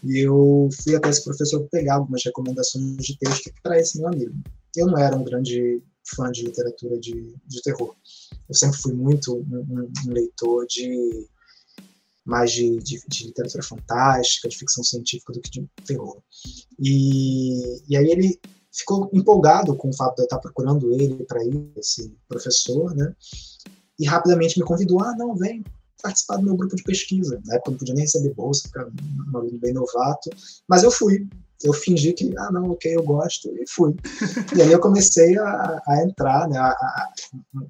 e 0.02 0.18
eu 0.18 0.68
fui 0.82 0.96
até 0.96 1.10
esse 1.10 1.24
professor 1.24 1.66
pegar 1.70 1.96
algumas 1.96 2.24
recomendações 2.24 2.96
de 3.04 3.18
texto 3.18 3.52
para 3.62 3.78
esse 3.78 3.98
meu 3.98 4.08
amigo. 4.08 4.34
Eu 4.76 4.86
não 4.86 4.98
era 4.98 5.16
um 5.16 5.24
grande 5.24 5.82
fã 6.14 6.30
de 6.30 6.42
literatura 6.42 6.98
de, 6.98 7.34
de 7.46 7.62
terror. 7.62 7.94
Eu 8.48 8.54
sempre 8.54 8.78
fui 8.78 8.92
muito 8.92 9.36
um, 9.36 9.90
um 10.06 10.12
leitor 10.12 10.66
de 10.66 11.26
mais 12.24 12.52
de, 12.52 12.78
de, 12.78 13.00
de, 13.06 13.26
literatura 13.26 13.62
fantástica, 13.62 14.48
de 14.48 14.56
ficção 14.56 14.82
científica 14.82 15.32
do 15.32 15.40
que 15.40 15.50
de 15.50 15.68
terror. 15.84 16.18
E, 16.78 17.82
e 17.88 17.96
aí 17.96 18.10
ele 18.10 18.40
ficou 18.72 19.10
empolgado 19.12 19.76
com 19.76 19.90
o 19.90 19.96
fato 19.96 20.16
de 20.16 20.22
eu 20.22 20.24
estar 20.24 20.38
procurando 20.38 20.92
ele 20.92 21.24
para 21.24 21.44
ir, 21.44 21.70
esse 21.76 22.12
professor, 22.28 22.94
né? 22.94 23.14
E 23.98 24.06
rapidamente 24.06 24.58
me 24.58 24.64
convidou, 24.64 25.00
ah, 25.02 25.14
não, 25.16 25.36
vem 25.36 25.62
participar 26.02 26.36
do 26.36 26.42
meu 26.42 26.56
grupo 26.56 26.76
de 26.76 26.82
pesquisa. 26.82 27.40
Na 27.44 27.54
época 27.54 27.70
eu 27.70 27.72
não 27.72 27.78
podia 27.78 27.94
nem 27.94 28.04
receber 28.04 28.34
bolsa, 28.34 28.68
para 28.72 28.86
um 28.86 29.36
aluno 29.36 29.58
bem 29.58 29.72
novato, 29.72 30.30
mas 30.68 30.82
eu 30.82 30.90
fui 30.90 31.26
eu 31.64 31.72
fingi 31.72 32.12
que, 32.12 32.30
ah, 32.36 32.52
não, 32.52 32.72
ok, 32.72 32.94
eu 32.94 33.02
gosto, 33.02 33.48
e 33.56 33.64
fui. 33.68 33.94
e 34.56 34.62
aí 34.62 34.70
eu 34.70 34.80
comecei 34.80 35.38
a, 35.38 35.82
a 35.86 36.02
entrar, 36.02 36.48
né, 36.48 36.58
a, 36.58 36.68
a, 36.68 37.12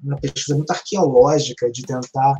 uma 0.03 0.17
pesquisa 0.17 0.55
muito 0.55 0.71
arqueológica 0.71 1.71
de 1.71 1.81
tentar 1.83 2.37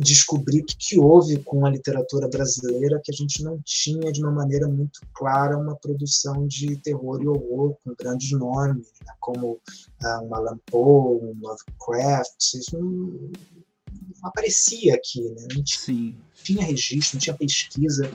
descobrir 0.00 0.62
o 0.62 0.64
que, 0.64 0.76
que, 0.76 0.98
houve 0.98 1.38
com 1.44 1.64
a 1.66 1.70
literatura 1.70 2.28
brasileira 2.28 3.00
que 3.04 3.12
a 3.12 3.14
gente 3.14 3.42
não 3.42 3.60
tinha 3.64 4.10
de 4.10 4.22
uma 4.22 4.32
maneira 4.32 4.66
muito 4.66 5.00
clara 5.12 5.58
uma 5.58 5.76
produção 5.76 6.46
de 6.46 6.76
terror 6.76 7.22
e 7.22 7.28
horror 7.28 7.76
com 7.84 7.94
grandes 7.94 8.30
nomes, 8.32 8.92
né, 9.06 9.12
como 9.20 9.52
uh, 9.52 10.24
um 10.24 10.34
Alan 10.34 10.58
Poe, 10.66 11.20
um 11.22 11.36
Lovecraft, 11.40 12.54
isso 12.54 12.78
não, 12.78 12.88
não 12.88 13.30
aparecia 14.22 14.94
aqui, 14.94 15.22
né? 15.22 15.46
não 15.54 15.62
tinha, 15.62 16.14
tinha 16.42 16.64
registro, 16.64 17.16
não 17.16 17.20
tinha 17.20 17.36
pesquisa. 17.36 18.10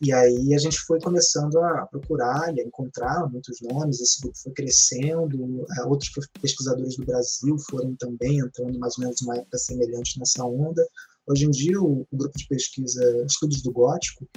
E 0.00 0.12
aí 0.12 0.54
a 0.54 0.58
gente 0.58 0.78
foi 0.80 1.00
começando 1.00 1.58
a 1.58 1.86
procurar 1.86 2.54
e 2.54 2.60
a 2.60 2.64
encontrar 2.64 3.30
muitos 3.30 3.60
nomes, 3.62 4.00
esse 4.00 4.20
grupo 4.20 4.36
foi 4.38 4.52
crescendo, 4.52 5.66
é, 5.78 5.84
outros 5.84 6.10
pesquisadores 6.40 6.96
do 6.96 7.06
Brasil 7.06 7.56
foram 7.70 7.94
também 7.96 8.38
entrando 8.38 8.78
mais 8.78 8.98
ou 8.98 9.04
menos 9.04 9.20
numa 9.22 9.36
época 9.36 9.58
semelhante 9.58 10.18
nessa 10.18 10.44
onda. 10.44 10.86
Hoje 11.26 11.46
em 11.46 11.50
dia, 11.50 11.80
o, 11.80 12.06
o 12.10 12.16
grupo 12.16 12.36
de 12.36 12.46
pesquisa 12.48 13.24
Estudos 13.24 13.62
do 13.62 13.72
Gótico 13.72 14.28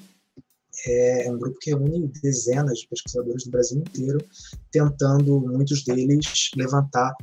é, 0.85 1.27
é 1.27 1.31
um 1.31 1.39
grupo 1.39 1.57
que 1.59 1.71
reúne 1.71 2.07
dezenas 2.21 2.79
de 2.79 2.87
pesquisadores 2.87 3.43
do 3.43 3.51
Brasil 3.51 3.79
inteiro, 3.79 4.23
tentando, 4.71 5.39
muitos 5.41 5.83
deles, 5.83 6.51
levantar 6.55 7.15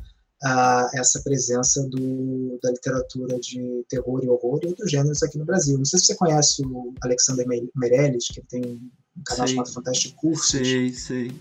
a 0.45 0.91
essa 0.93 1.19
presença 1.23 1.81
do, 1.89 2.59
da 2.61 2.69
literatura 2.69 3.39
de 3.39 3.83
terror 3.89 4.23
e 4.23 4.29
horror 4.29 4.59
e 4.61 4.67
outros 4.67 4.91
gêneros 4.91 5.23
aqui 5.23 5.39
no 5.39 5.45
Brasil. 5.45 5.75
Não 5.75 5.85
sei 5.85 5.99
se 5.99 6.05
você 6.05 6.15
conhece 6.15 6.63
o 6.63 6.93
Alexander 7.01 7.47
Meirelles, 7.75 8.27
que 8.27 8.41
tem 8.41 8.61
um 8.63 9.23
canal 9.25 9.47
sei. 9.47 9.55
chamado 9.55 9.73
Fantástico 9.73 10.15
Cursos. 10.21 10.67
Sei, 10.67 10.93
sei. 10.93 11.31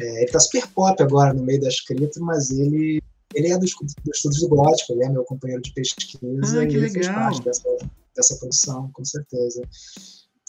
É, 0.00 0.16
ele 0.16 0.24
está 0.24 0.40
super 0.40 0.66
pop 0.68 1.00
agora 1.00 1.32
no 1.32 1.44
meio 1.44 1.60
da 1.60 1.68
escrita, 1.68 2.18
mas 2.20 2.50
ele, 2.50 3.00
ele 3.32 3.52
é 3.52 3.56
dos, 3.58 3.70
dos 3.80 4.16
estudos 4.16 4.40
do 4.40 4.48
gótico, 4.48 4.92
ele 4.92 5.04
é 5.04 5.08
meu 5.08 5.24
companheiro 5.24 5.62
de 5.62 5.72
pesquisa 5.72 6.60
ah, 6.60 6.64
e 6.64 6.66
ele 6.66 6.80
legal. 6.80 6.92
fez 6.92 7.08
parte 7.08 7.42
dessa, 7.44 7.76
dessa 8.16 8.36
produção, 8.38 8.90
com 8.92 9.04
certeza. 9.04 9.62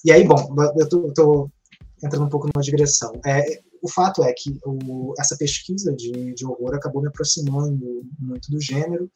E 0.03 0.11
aí, 0.11 0.23
bom, 0.23 0.55
eu 0.77 0.83
estou 0.83 1.51
entrando 2.03 2.25
um 2.25 2.29
pouco 2.29 2.47
numa 2.47 2.63
digressão. 2.63 3.11
É, 3.23 3.61
o 3.81 3.89
fato 3.89 4.23
é 4.23 4.33
que 4.33 4.59
o, 4.65 5.13
essa 5.19 5.37
pesquisa 5.37 5.93
de, 5.93 6.33
de 6.33 6.45
horror 6.45 6.75
acabou 6.75 7.01
me 7.01 7.07
aproximando 7.07 8.03
muito 8.19 8.51
do 8.51 8.61
gênero 8.61 9.09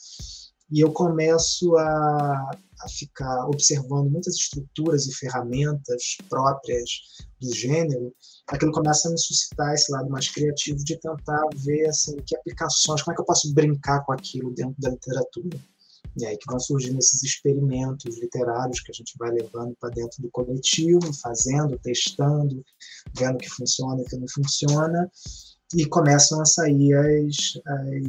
e 0.71 0.79
eu 0.79 0.91
começo 0.91 1.75
a, 1.77 2.51
a 2.81 2.89
ficar 2.89 3.45
observando 3.47 4.09
muitas 4.09 4.35
estruturas 4.35 5.05
e 5.05 5.13
ferramentas 5.13 6.17
próprias 6.29 6.89
do 7.39 7.53
gênero, 7.53 8.13
aquilo 8.47 8.71
começa 8.71 9.07
a 9.07 9.11
me 9.11 9.19
suscitar 9.19 9.73
esse 9.73 9.91
lado 9.91 10.09
mais 10.09 10.29
criativo 10.29 10.83
de 10.83 10.97
tentar 10.99 11.47
ver 11.57 11.87
assim, 11.87 12.15
que 12.25 12.35
aplicações, 12.35 13.01
como 13.01 13.13
é 13.13 13.15
que 13.15 13.21
eu 13.21 13.25
posso 13.25 13.53
brincar 13.53 14.03
com 14.05 14.13
aquilo 14.13 14.53
dentro 14.53 14.75
da 14.79 14.89
literatura. 14.89 15.59
E 16.15 16.25
aí 16.25 16.37
que 16.37 16.45
vão 16.49 16.59
surgindo 16.59 16.99
esses 16.99 17.23
experimentos 17.23 18.19
literários 18.19 18.79
que 18.81 18.91
a 18.91 18.93
gente 18.93 19.13
vai 19.17 19.31
levando 19.31 19.75
para 19.79 19.89
dentro 19.89 20.21
do 20.21 20.29
coletivo, 20.29 21.11
fazendo, 21.21 21.79
testando, 21.79 22.63
vendo 23.17 23.35
o 23.35 23.39
que 23.39 23.49
funciona 23.49 23.99
e 23.99 24.03
o 24.03 24.05
que 24.05 24.17
não 24.17 24.27
funciona, 24.27 25.11
e 25.75 25.85
começam 25.85 26.39
a 26.39 26.45
sair 26.45 26.93
as, 26.93 27.59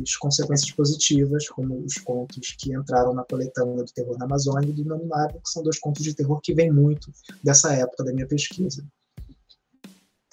as 0.05 0.17
consequências 0.17 0.71
positivas, 0.73 1.49
como 1.49 1.83
os 1.83 1.95
contos 1.95 2.55
que 2.59 2.75
entraram 2.75 3.15
na 3.15 3.25
coletânea 3.25 3.85
do 3.85 3.93
terror 3.93 4.19
na 4.19 4.27
Amazônia 4.27 4.69
e 4.69 4.73
do 4.73 4.85
Nominado, 4.85 5.41
que 5.41 5.49
são 5.49 5.63
dois 5.63 5.79
contos 5.79 6.03
de 6.03 6.15
terror 6.15 6.41
que 6.43 6.55
vêm 6.55 6.71
muito 6.71 7.11
dessa 7.43 7.73
época 7.73 8.05
da 8.05 8.13
minha 8.13 8.27
pesquisa. 8.27 8.85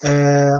É, 0.04 0.58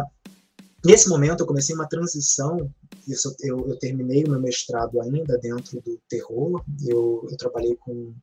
nesse 0.85 1.09
momento, 1.09 1.41
eu 1.41 1.47
comecei 1.47 1.75
uma 1.75 1.89
transição 1.89 2.71
isso, 3.07 3.35
eu, 3.41 3.69
eu, 3.69 3.77
terminei 3.79 4.23
o 4.25 4.31
meu 4.31 4.41
mestrado 4.41 5.01
ainda 5.01 5.39
dentro 5.39 5.81
do 5.81 6.01
terror. 6.09 6.65
Eu, 6.87 7.27
eu 7.29 7.37
trabalhei 7.37 7.75
com 7.77 8.15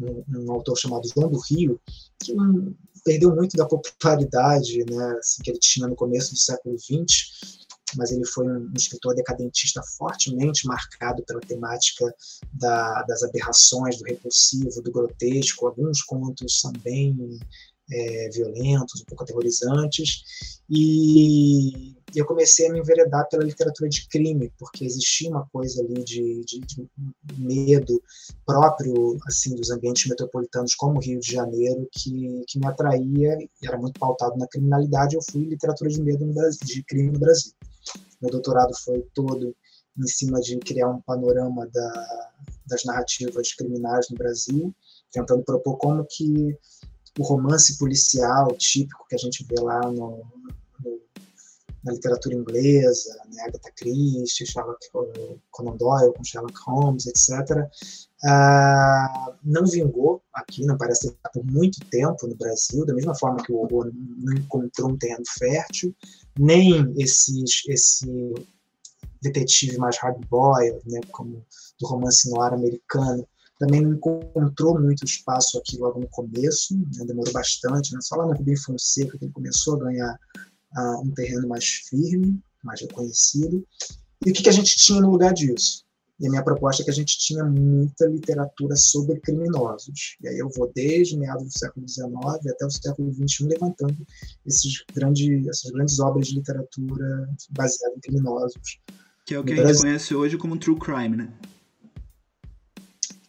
um, 0.00 0.24
um, 0.28 0.52
autor 0.52 0.78
chamado 0.78 1.08
João 1.08 1.30
do 1.30 1.38
Rio, 1.38 1.80
que 2.18 2.32
um, 2.32 2.74
perdeu 3.04 3.34
muito 3.34 3.56
da 3.56 3.66
popularidade 3.66 4.84
né, 4.90 5.16
assim, 5.18 5.42
que 5.42 5.50
ele 5.50 5.58
tinha 5.58 5.86
no 5.86 5.94
começo 5.94 6.32
do 6.32 6.38
século 6.38 6.78
XX, 6.78 7.60
mas 7.96 8.10
ele 8.10 8.24
foi 8.24 8.46
um, 8.46 8.72
escritor 8.74 9.14
decadentista 9.14 9.82
fortemente 9.98 10.66
marcado 10.66 11.22
pela 11.24 11.40
temática 11.40 12.14
da, 12.54 13.02
das 13.02 13.22
aberrações, 13.22 13.98
do 13.98 14.04
repulsivo, 14.04 14.80
do 14.80 14.90
grotesco. 14.90 15.66
Alguns 15.66 16.02
contos 16.02 16.60
são 16.60 16.72
bem 16.82 17.38
é, 17.90 18.30
violentos, 18.30 19.02
um 19.02 19.04
pouco 19.04 19.24
aterrorizantes, 19.24 20.22
e 20.70 21.94
eu 22.18 22.26
comecei 22.26 22.66
a 22.68 22.72
me 22.72 22.80
enveredar 22.80 23.28
pela 23.28 23.44
literatura 23.44 23.88
de 23.88 24.06
crime, 24.08 24.52
porque 24.58 24.84
existia 24.84 25.30
uma 25.30 25.46
coisa 25.52 25.82
ali 25.82 26.02
de, 26.04 26.44
de, 26.44 26.60
de 26.60 26.88
medo 27.38 28.02
próprio 28.44 29.16
assim 29.26 29.54
dos 29.54 29.70
ambientes 29.70 30.08
metropolitanos 30.08 30.74
como 30.74 30.98
o 30.98 31.00
Rio 31.00 31.20
de 31.20 31.32
Janeiro 31.32 31.88
que, 31.92 32.44
que 32.46 32.58
me 32.58 32.66
atraía 32.66 33.38
e 33.40 33.66
era 33.66 33.78
muito 33.78 33.98
pautado 33.98 34.36
na 34.36 34.46
criminalidade. 34.46 35.16
Eu 35.16 35.22
fui 35.30 35.44
literatura 35.44 35.90
de 35.90 36.02
medo 36.02 36.26
no 36.26 36.34
Brasil, 36.34 36.60
de 36.64 36.82
crime 36.84 37.12
no 37.12 37.18
Brasil. 37.18 37.52
Meu 38.20 38.30
doutorado 38.30 38.72
foi 38.84 39.00
todo 39.14 39.54
em 39.98 40.06
cima 40.06 40.40
de 40.40 40.58
criar 40.58 40.88
um 40.88 41.00
panorama 41.02 41.68
da, 41.72 42.32
das 42.66 42.84
narrativas 42.84 43.52
criminais 43.54 44.08
no 44.10 44.16
Brasil, 44.16 44.74
tentando 45.10 45.42
propor 45.44 45.76
como 45.76 46.06
que 46.08 46.56
o 47.18 47.22
romance 47.22 47.76
policial 47.78 48.54
típico 48.56 49.06
que 49.08 49.14
a 49.14 49.18
gente 49.18 49.44
vê 49.44 49.60
lá 49.60 49.80
no 49.90 50.22
na 51.84 51.92
literatura 51.92 52.34
inglesa, 52.34 53.14
né, 53.32 53.42
Agatha 53.42 53.70
Christie, 53.76 54.46
Sherlock 54.46 54.78
Conan 55.50 55.76
Doyle, 55.76 56.12
com 56.14 56.24
Sherlock 56.24 56.54
Holmes, 56.66 57.06
etc., 57.06 57.68
uh, 58.24 59.34
não 59.42 59.66
vingou 59.66 60.22
aqui, 60.32 60.64
não 60.64 60.76
parece 60.76 61.10
ter 61.10 61.30
por 61.32 61.44
muito 61.44 61.84
tempo 61.90 62.26
no 62.26 62.36
Brasil, 62.36 62.86
da 62.86 62.94
mesma 62.94 63.14
forma 63.14 63.42
que 63.42 63.52
o 63.52 63.56
horror 63.56 63.90
não 63.94 64.34
encontrou 64.34 64.90
um 64.90 64.96
terreno 64.96 65.24
fértil, 65.38 65.94
nem 66.38 66.92
esses, 66.96 67.62
esse 67.68 68.34
detetive 69.20 69.78
mais 69.78 69.96
hard 69.98 70.24
boy, 70.28 70.70
né, 70.86 71.00
como 71.10 71.44
do 71.80 71.86
romance 71.86 72.30
noir 72.30 72.52
americano, 72.52 73.26
também 73.58 73.80
não 73.80 73.94
encontrou 73.94 74.80
muito 74.80 75.04
espaço 75.04 75.58
aqui 75.58 75.76
logo 75.78 76.00
no 76.00 76.08
começo, 76.08 76.76
né, 76.76 77.04
demorou 77.06 77.32
bastante, 77.32 77.92
né, 77.92 78.00
só 78.00 78.16
lá 78.16 78.26
no 78.26 78.34
Rubem 78.34 78.56
Fonseca 78.56 79.18
que 79.18 79.24
ele 79.24 79.32
começou 79.32 79.76
a 79.76 79.84
ganhar 79.84 80.18
um 81.04 81.10
terreno 81.10 81.48
mais 81.48 81.64
firme, 81.64 82.40
mais 82.62 82.80
reconhecido. 82.80 83.66
E 84.24 84.30
o 84.30 84.32
que, 84.32 84.42
que 84.42 84.48
a 84.48 84.52
gente 84.52 84.76
tinha 84.76 85.00
no 85.00 85.10
lugar 85.10 85.32
disso? 85.32 85.84
E 86.20 86.26
a 86.26 86.30
minha 86.30 86.44
proposta 86.44 86.82
é 86.82 86.84
que 86.84 86.90
a 86.90 86.94
gente 86.94 87.18
tinha 87.18 87.44
muita 87.44 88.06
literatura 88.06 88.76
sobre 88.76 89.18
criminosos. 89.18 90.16
E 90.22 90.28
aí 90.28 90.38
eu 90.38 90.48
vou 90.56 90.70
desde 90.72 91.16
meados 91.16 91.44
do 91.44 91.58
século 91.58 91.88
XIX 91.88 92.06
até 92.48 92.64
o 92.64 92.70
século 92.70 93.12
XXI 93.12 93.48
levantando 93.48 94.06
esses 94.46 94.84
grandes, 94.94 95.48
essas 95.48 95.72
grandes 95.72 95.98
obras 95.98 96.28
de 96.28 96.36
literatura 96.36 97.28
baseadas 97.50 97.96
em 97.96 98.00
criminosos. 98.00 98.80
Que 99.26 99.34
é 99.34 99.38
o 99.38 99.44
que 99.44 99.52
a 99.52 99.66
gente 99.66 99.80
conhece 99.80 100.14
hoje 100.14 100.38
como 100.38 100.56
true 100.56 100.78
crime, 100.78 101.16
né? 101.16 101.32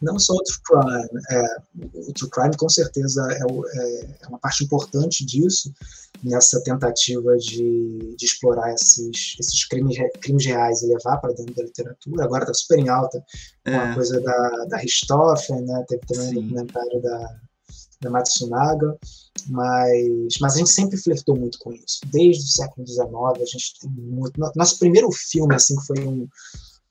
Não 0.04 0.18
só 0.18 0.34
o 0.34 0.42
true 0.42 0.60
crime, 0.64 1.22
é, 1.30 1.56
o 2.08 2.12
true 2.12 2.30
crime 2.30 2.56
com 2.56 2.68
certeza 2.68 3.26
é, 3.32 3.38
é, 3.38 4.04
é, 4.22 4.28
uma 4.28 4.38
parte 4.38 4.64
importante 4.64 5.24
disso, 5.24 5.72
nessa 6.22 6.62
tentativa 6.62 7.36
de, 7.36 8.14
de 8.16 8.24
explorar 8.24 8.72
esses, 8.72 9.36
esses 9.40 9.66
crimes, 9.66 9.96
crimes 10.20 10.46
reais 10.46 10.82
e 10.82 10.86
levar 10.86 11.16
para 11.18 11.32
dentro 11.32 11.54
da 11.54 11.64
literatura. 11.64 12.24
Agora 12.24 12.44
está 12.44 12.54
super 12.54 12.78
em 12.78 12.88
alta 12.88 13.18
com 13.64 13.70
é. 13.70 13.76
a 13.76 13.94
coisa 13.94 14.20
da, 14.20 14.64
da 14.68 14.76
Richthofen, 14.78 15.62
né? 15.62 15.84
teve 15.88 16.02
também 16.06 16.28
Sim. 16.28 16.38
um 16.38 16.42
documentário 16.42 17.02
da, 17.02 17.36
da 18.02 18.10
Matsunaga, 18.10 18.96
mas, 19.48 20.34
mas 20.40 20.54
a 20.54 20.58
gente 20.58 20.70
sempre 20.70 20.96
flertou 20.96 21.36
muito 21.36 21.58
com 21.58 21.72
isso. 21.72 22.00
Desde 22.06 22.44
o 22.44 22.48
século 22.48 22.86
XIX, 22.86 23.08
a 23.12 23.44
gente 23.44 23.78
tem 23.80 23.90
muito. 23.90 24.40
Nosso 24.56 24.78
primeiro 24.78 25.10
filme, 25.10 25.54
assim, 25.54 25.76
que 25.76 25.86
foi 25.86 26.06
um 26.06 26.28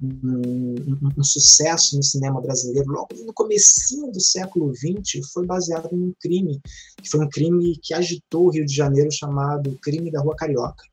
um, 0.04 0.76
um, 1.18 1.24
sucesso 1.24 1.96
no 1.96 2.04
cinema 2.04 2.42
brasileiro 2.42 2.92
logo 2.92 3.10
no 3.26 3.34
comecinho 3.34 4.12
do 4.12 4.20
século 4.20 4.74
XX 4.76 5.26
foi 5.32 5.46
baseado 5.46 5.90
em 5.92 6.10
um 6.10 6.14
crime 6.20 6.62
que 7.02 7.10
foi 7.10 7.26
um 7.26 7.30
crime 7.30 7.78
que 7.82 7.94
agitou 7.94 8.48
o 8.48 8.50
Rio 8.50 8.66
de 8.66 8.76
Janeiro 8.76 9.12
chamado 9.12 9.78
crime 9.82 10.12
da 10.12 10.22
Rua 10.22 10.36
Carioca 10.36 10.84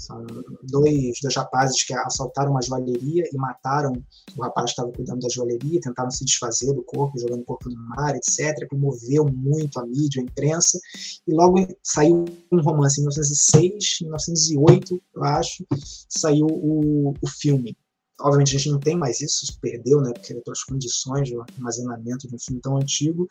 são 0.00 0.24
dois, 0.62 1.18
dois 1.20 1.36
rapazes 1.36 1.84
que 1.84 1.92
assaltaram 1.92 2.52
uma 2.52 2.62
joalheria 2.62 3.24
e 3.30 3.36
mataram 3.36 3.92
o 4.36 4.42
rapaz 4.42 4.66
que 4.66 4.70
estava 4.70 4.92
cuidando 4.92 5.20
da 5.20 5.28
joalheria, 5.28 5.80
tentaram 5.80 6.10
se 6.10 6.24
desfazer 6.24 6.72
do 6.72 6.82
corpo, 6.82 7.18
jogando 7.18 7.42
o 7.42 7.44
corpo 7.44 7.68
no 7.68 7.76
mar, 7.88 8.14
etc. 8.16 8.66
Comoveu 8.68 9.26
muito 9.26 9.78
a 9.78 9.86
mídia, 9.86 10.22
a 10.22 10.24
imprensa. 10.24 10.78
E 11.26 11.32
logo 11.32 11.66
saiu 11.82 12.24
um 12.50 12.60
romance 12.62 13.00
em 13.00 13.04
1906, 13.04 13.98
em 14.00 14.04
1908, 14.04 15.02
eu 15.14 15.24
acho, 15.24 15.66
saiu 16.08 16.46
o, 16.46 17.14
o 17.20 17.28
filme 17.28 17.76
Obviamente 18.20 18.54
a 18.54 18.58
gente 18.58 18.70
não 18.70 18.80
tem 18.80 18.96
mais 18.96 19.20
isso, 19.20 19.44
isso 19.44 19.58
perdeu, 19.60 20.00
né, 20.00 20.12
porque 20.12 20.34
pelas 20.34 20.62
condições 20.64 21.28
de 21.28 21.36
armazenamento 21.38 22.28
de 22.28 22.34
um 22.34 22.38
filme 22.38 22.60
tão 22.60 22.76
antigo, 22.76 23.26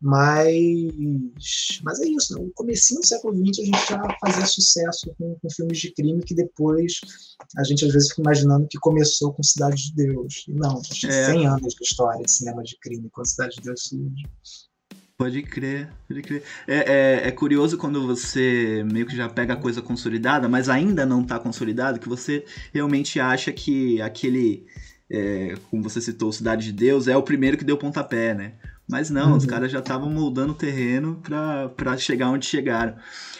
mas, 0.00 1.80
mas 1.82 2.00
é 2.00 2.08
isso, 2.08 2.34
né? 2.34 2.42
no 2.42 2.52
comecinho 2.52 3.00
do 3.00 3.06
século 3.06 3.34
XX 3.34 3.58
a 3.60 3.64
gente 3.64 3.88
já 3.88 4.18
fazia 4.20 4.46
sucesso 4.46 5.14
com, 5.18 5.36
com, 5.40 5.50
filmes 5.50 5.78
de 5.78 5.92
crime 5.92 6.22
que 6.22 6.34
depois 6.34 7.00
a 7.56 7.64
gente 7.64 7.84
às 7.84 7.92
vezes 7.92 8.08
fica 8.08 8.22
imaginando 8.22 8.66
que 8.68 8.78
começou 8.78 9.32
com 9.32 9.42
Cidade 9.42 9.90
de 9.90 9.94
Deus, 9.94 10.44
e 10.48 10.52
não, 10.52 10.78
a 10.78 10.82
gente 10.82 11.06
é. 11.06 11.26
100 11.26 11.46
anos 11.46 11.74
de 11.74 11.84
história 11.84 12.22
de 12.24 12.30
cinema 12.30 12.62
de 12.62 12.76
crime 12.78 13.08
quando 13.10 13.26
Cidade 13.26 13.56
de 13.56 13.62
Deus 13.62 13.82
surge. 13.82 14.24
Pode 15.22 15.40
crer, 15.42 15.88
pode 16.08 16.20
crer. 16.20 16.42
É, 16.66 16.76
é, 16.76 17.28
é, 17.28 17.30
curioso 17.30 17.78
quando 17.78 18.04
você 18.04 18.84
meio 18.90 19.06
que 19.06 19.14
já 19.14 19.28
pega 19.28 19.52
a 19.52 19.56
coisa 19.56 19.80
consolidada, 19.80 20.48
mas 20.48 20.68
ainda 20.68 21.06
não 21.06 21.22
está 21.22 21.38
consolidado, 21.38 22.00
que 22.00 22.08
você 22.08 22.44
realmente 22.74 23.20
acha 23.20 23.52
que 23.52 24.02
aquele, 24.02 24.66
é, 25.08 25.54
como 25.70 25.80
você 25.80 26.00
citou, 26.00 26.32
Cidade 26.32 26.64
de 26.64 26.72
Deus, 26.72 27.06
é 27.06 27.16
o 27.16 27.22
primeiro 27.22 27.56
que 27.56 27.62
deu 27.64 27.76
pontapé, 27.78 28.34
né? 28.34 28.54
Mas 28.88 29.10
não, 29.10 29.30
uhum. 29.30 29.36
os 29.36 29.46
caras 29.46 29.70
já 29.70 29.78
estavam 29.78 30.10
moldando 30.10 30.54
o 30.54 30.56
terreno 30.56 31.22
para 31.76 31.96
chegar 31.96 32.28
onde 32.28 32.44
chegaram. 32.44 32.96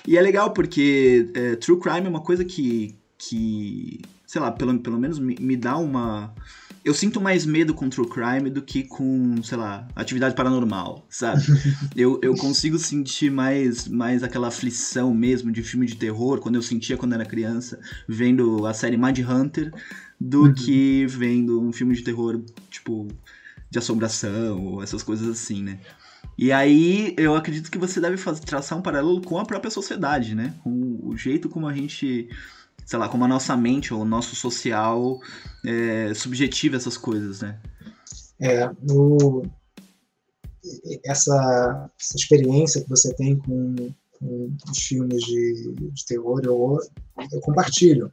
E 0.06 0.16
é 0.16 0.22
legal 0.22 0.52
porque 0.52 1.32
é, 1.34 1.56
True 1.56 1.80
Crime 1.80 2.06
é 2.06 2.10
uma 2.10 2.22
coisa 2.22 2.44
que, 2.44 2.94
que 3.18 4.00
sei 4.24 4.40
lá, 4.40 4.52
pelo, 4.52 4.78
pelo 4.78 5.00
menos 5.00 5.18
me, 5.18 5.34
me 5.34 5.56
dá 5.56 5.76
uma 5.76 6.32
eu 6.84 6.92
sinto 6.92 7.20
mais 7.20 7.46
medo 7.46 7.74
com 7.74 7.88
true 7.88 8.08
crime 8.08 8.50
do 8.50 8.60
que 8.60 8.82
com, 8.82 9.42
sei 9.42 9.56
lá, 9.56 9.86
atividade 9.94 10.34
paranormal, 10.34 11.06
sabe? 11.08 11.42
eu, 11.96 12.18
eu 12.22 12.34
consigo 12.34 12.78
sentir 12.78 13.30
mais, 13.30 13.86
mais 13.86 14.22
aquela 14.22 14.48
aflição 14.48 15.14
mesmo 15.14 15.52
de 15.52 15.62
filme 15.62 15.86
de 15.86 15.96
terror, 15.96 16.40
quando 16.40 16.56
eu 16.56 16.62
sentia 16.62 16.96
quando 16.96 17.12
era 17.12 17.24
criança, 17.24 17.78
vendo 18.08 18.66
a 18.66 18.74
série 18.74 18.96
Mind 18.96 19.18
Hunter, 19.20 19.72
do 20.20 20.44
uhum. 20.44 20.54
que 20.54 21.06
vendo 21.06 21.60
um 21.60 21.72
filme 21.72 21.94
de 21.94 22.02
terror, 22.02 22.40
tipo, 22.68 23.08
de 23.70 23.78
assombração, 23.78 24.64
ou 24.64 24.82
essas 24.82 25.02
coisas 25.02 25.28
assim, 25.28 25.62
né? 25.62 25.78
E 26.36 26.50
aí 26.50 27.14
eu 27.18 27.36
acredito 27.36 27.70
que 27.70 27.78
você 27.78 28.00
deve 28.00 28.16
fazer, 28.16 28.40
traçar 28.40 28.78
um 28.78 28.82
paralelo 28.82 29.20
com 29.20 29.38
a 29.38 29.44
própria 29.44 29.70
sociedade, 29.70 30.34
né? 30.34 30.54
Com 30.62 30.98
o 31.02 31.16
jeito 31.16 31.48
como 31.48 31.68
a 31.68 31.72
gente 31.72 32.28
sei 32.84 32.98
lá, 32.98 33.08
como 33.08 33.24
a 33.24 33.28
nossa 33.28 33.56
mente 33.56 33.92
ou 33.92 34.02
o 34.02 34.04
nosso 34.04 34.34
social 34.34 35.18
é, 35.64 36.12
subjetiva 36.14 36.76
essas 36.76 36.96
coisas, 36.96 37.40
né? 37.40 37.60
É, 38.40 38.68
no, 38.82 39.42
essa, 41.04 41.90
essa 41.98 42.16
experiência 42.16 42.82
que 42.82 42.88
você 42.88 43.14
tem 43.14 43.36
com, 43.38 43.74
com 44.18 44.56
os 44.70 44.78
filmes 44.78 45.22
de, 45.22 45.74
de 45.92 46.06
terror, 46.06 46.40
eu, 46.44 46.78
eu 47.32 47.40
compartilho 47.40 48.12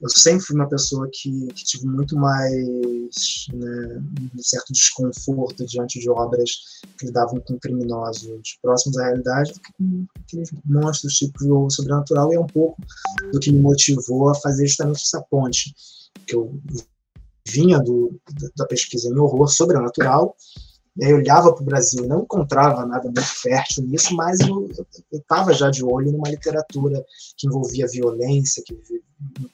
eu 0.00 0.08
sempre 0.08 0.44
fui 0.44 0.56
uma 0.56 0.68
pessoa 0.68 1.08
que, 1.12 1.48
que 1.48 1.64
tive 1.64 1.86
muito 1.86 2.16
mais 2.16 3.46
né, 3.52 4.02
um 4.34 4.42
certo 4.42 4.72
desconforto 4.72 5.64
diante 5.66 6.00
de 6.00 6.08
obras 6.08 6.80
que 6.98 7.06
lidavam 7.06 7.40
com 7.40 7.58
criminosos 7.58 8.58
próximos 8.62 8.96
à 8.98 9.04
realidade 9.06 9.52
do 9.52 9.60
que 9.60 9.72
com 9.76 10.06
aqueles 10.20 10.50
monstros 10.64 11.14
tipo 11.14 11.70
sobrenatural 11.70 12.32
e 12.32 12.36
é 12.36 12.40
um 12.40 12.46
pouco 12.46 12.80
do 13.30 13.38
que 13.38 13.52
me 13.52 13.60
motivou 13.60 14.30
a 14.30 14.34
fazer 14.34 14.66
justamente 14.66 15.02
essa 15.02 15.20
ponte 15.22 15.74
que 16.26 16.34
eu 16.34 16.58
vinha 17.46 17.78
do, 17.78 18.18
da 18.56 18.66
pesquisa 18.66 19.08
em 19.08 19.18
horror 19.18 19.48
sobrenatural 19.48 20.34
eu 21.08 21.16
olhava 21.16 21.52
para 21.54 21.62
o 21.62 21.66
Brasil, 21.66 22.06
não 22.06 22.22
encontrava 22.22 22.84
nada 22.84 23.04
muito 23.04 23.22
fértil 23.22 23.84
nisso, 23.84 24.14
mas 24.14 24.38
eu 24.40 24.68
estava 25.12 25.52
já 25.54 25.70
de 25.70 25.82
olho 25.82 26.12
numa 26.12 26.28
literatura 26.28 27.04
que 27.36 27.46
envolvia 27.46 27.86
violência, 27.88 28.62
que 28.64 28.76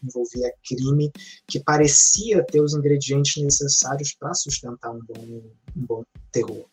envolvia 0.03 0.53
crime, 0.67 1.13
que 1.47 1.61
parecia 1.61 2.45
ter 2.45 2.61
os 2.61 2.75
ingredientes 2.75 3.43
necessários 3.43 4.13
para 4.19 4.35
sustentar 4.35 4.91
um 4.91 5.01
bom, 5.07 5.43
um 5.77 5.87
bom 5.87 6.05
terror. 6.33 6.67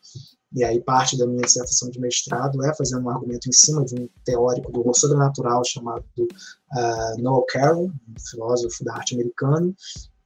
E 0.56 0.64
aí 0.64 0.80
parte 0.80 1.18
da 1.18 1.26
minha 1.26 1.42
dissertação 1.42 1.90
de 1.90 2.00
mestrado 2.00 2.64
é 2.64 2.76
fazer 2.76 2.96
um 2.98 3.10
argumento 3.10 3.50
em 3.50 3.54
cima 3.54 3.84
de 3.84 3.96
um 3.96 4.08
teórico 4.24 4.72
do 4.72 4.82
horror 4.82 4.98
sobrenatural 4.98 5.64
chamado 5.66 6.06
uh, 6.18 7.22
Noel 7.22 7.44
Carroll, 7.50 7.86
um 7.86 8.20
filósofo 8.30 8.84
da 8.84 8.94
arte 8.94 9.16
americano, 9.16 9.76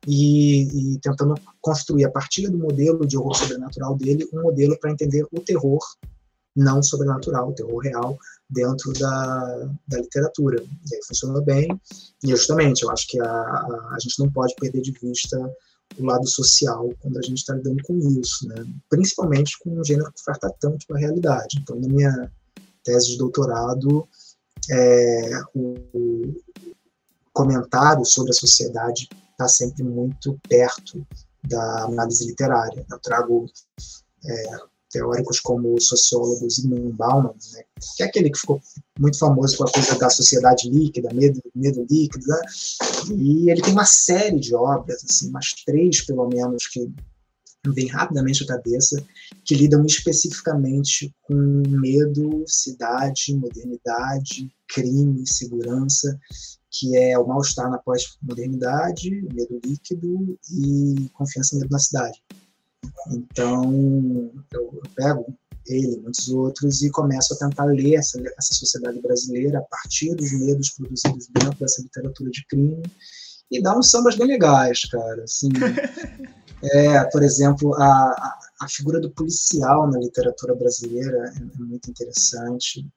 e, 0.08 0.94
e, 0.94 1.00
tentando 1.00 1.36
construir 1.60 2.06
a 2.06 2.12
partir 2.12 2.48
do 2.48 2.58
modelo 2.58 3.06
de 3.06 3.18
horror 3.18 3.36
sobrenatural 3.36 3.96
dele 3.98 4.28
um 4.34 4.42
modelo 4.42 4.80
para 4.80 4.92
entender 4.92 5.28
o 5.32 5.42
terror 5.42 5.80
não 6.56 6.82
sobrenatural, 6.82 7.50
o 7.50 7.54
terror 7.54 7.78
real 7.78 8.18
dentro 8.50 8.94
da, 8.94 9.70
da 9.88 10.00
literatura. 10.00 10.64
E 10.64 10.96
aí 10.96 11.02
funcionou 11.06 11.44
bem. 11.44 11.68
E 12.24 12.30
justamente, 12.30 12.84
eu 12.84 12.90
acho 12.90 13.06
que 13.08 13.20
a, 13.20 13.30
a, 13.30 13.90
a 13.94 13.98
gente 14.00 14.18
não 14.18 14.32
pode 14.32 14.56
perder 14.56 14.82
de 14.82 14.92
vista 14.92 15.38
o 16.00 16.06
lado 16.06 16.28
social 16.28 16.90
quando 17.00 17.18
a 17.18 17.22
gente 17.22 17.38
está 17.38 17.54
lidando 17.54 17.84
com 17.84 17.98
isso, 18.20 18.48
né? 18.48 18.56
principalmente 18.90 19.58
com 19.60 19.78
um 19.78 19.84
gênero 19.84 20.12
que 20.12 20.22
oferta 20.22 20.54
tanto 20.60 20.86
a 20.94 20.98
realidade. 20.98 21.60
Então, 21.62 21.80
na 21.80 21.88
minha 21.88 22.32
tese 22.84 23.12
de 23.12 23.18
doutorado, 23.18 24.08
é, 24.72 25.42
o, 25.54 25.76
o 25.94 26.36
comentário 27.34 28.06
sobre 28.06 28.32
a 28.32 28.34
sociedade 28.34 29.08
está 29.38 29.48
sempre 29.48 29.84
muito 29.84 30.40
perto 30.50 31.06
da 31.48 31.84
análise 31.84 32.26
literária. 32.26 32.84
Eu 32.90 33.00
trago 33.00 33.46
é, 34.26 34.58
teóricos 34.90 35.40
como 35.40 35.76
o 35.76 35.80
sociólogo 35.82 36.50
Zygmunt 36.50 36.96
Bauman, 36.96 37.34
né, 37.54 37.64
que 37.96 38.04
é 38.04 38.06
aquele 38.08 38.32
que 38.32 38.40
ficou 38.40 38.60
muito 39.00 39.20
famoso 39.20 39.58
com 39.58 39.66
a 39.66 39.72
coisa 39.72 39.98
da 40.00 40.10
sociedade 40.10 40.70
líquida, 40.70 41.14
medo, 41.14 41.42
medo 41.54 41.86
líquido, 41.90 42.26
né, 42.26 42.42
e 43.16 43.50
ele 43.52 43.62
tem 43.62 43.74
uma 43.74 43.86
série 43.86 44.40
de 44.40 44.56
obras, 44.56 45.04
assim, 45.04 45.30
umas 45.30 45.54
três 45.66 46.02
pelo 46.02 46.28
menos, 46.28 46.68
que 46.68 46.90
vem 47.66 47.88
rapidamente 47.88 48.44
à 48.44 48.48
cabeça, 48.48 49.04
que 49.44 49.56
lidam 49.56 49.86
especificamente 49.86 51.14
com 51.22 51.64
medo, 51.68 52.44
cidade, 52.48 53.36
modernidade, 53.36 54.52
crime, 54.68 55.28
segurança, 55.28 56.18
que 56.72 56.96
é 56.98 57.18
o 57.18 57.28
mal-estar 57.28 57.70
na 57.70 57.78
pós-modernidade, 57.80 59.10
medo 59.34 59.60
líquido 59.64 60.38
e 60.52 61.10
confiança 61.14 61.56
e 61.56 61.60
medo 61.60 61.72
na 61.72 61.80
cidade. 61.80 62.22
Então, 63.12 64.32
eu, 64.52 64.82
pego 64.96 65.26
ele 65.66 65.98
muitos 65.98 66.30
outros 66.30 66.82
e 66.82 66.90
começo 66.90 67.34
a 67.34 67.38
tentar 67.38 67.66
ler 67.66 67.96
essa, 67.96 68.22
essa 68.38 68.54
sociedade 68.54 69.02
brasileira 69.02 69.60
a 69.60 69.64
partir 69.64 70.16
dos 70.16 70.32
medos 70.32 70.70
produzidos 70.72 71.28
dentro 71.28 71.60
dessa 71.60 71.82
literatura 71.82 72.30
de 72.30 72.46
crime 72.48 72.82
e 73.52 73.62
dá 73.62 73.78
uns 73.78 73.90
sambas 73.90 74.16
bem 74.16 74.28
legais, 74.28 74.82
cara. 74.86 75.24
Assim, 75.24 75.50
é, 76.64 77.04
por 77.06 77.24
exemplo, 77.24 77.74
a, 77.76 78.38
a 78.62 78.68
figura 78.68 79.00
do 79.00 79.12
policial 79.12 79.90
na 79.90 80.00
literatura 80.00 80.56
brasileira 80.56 81.32
é, 81.36 81.40
é 81.40 81.60
muito 81.60 81.90
interessante. 81.90 82.88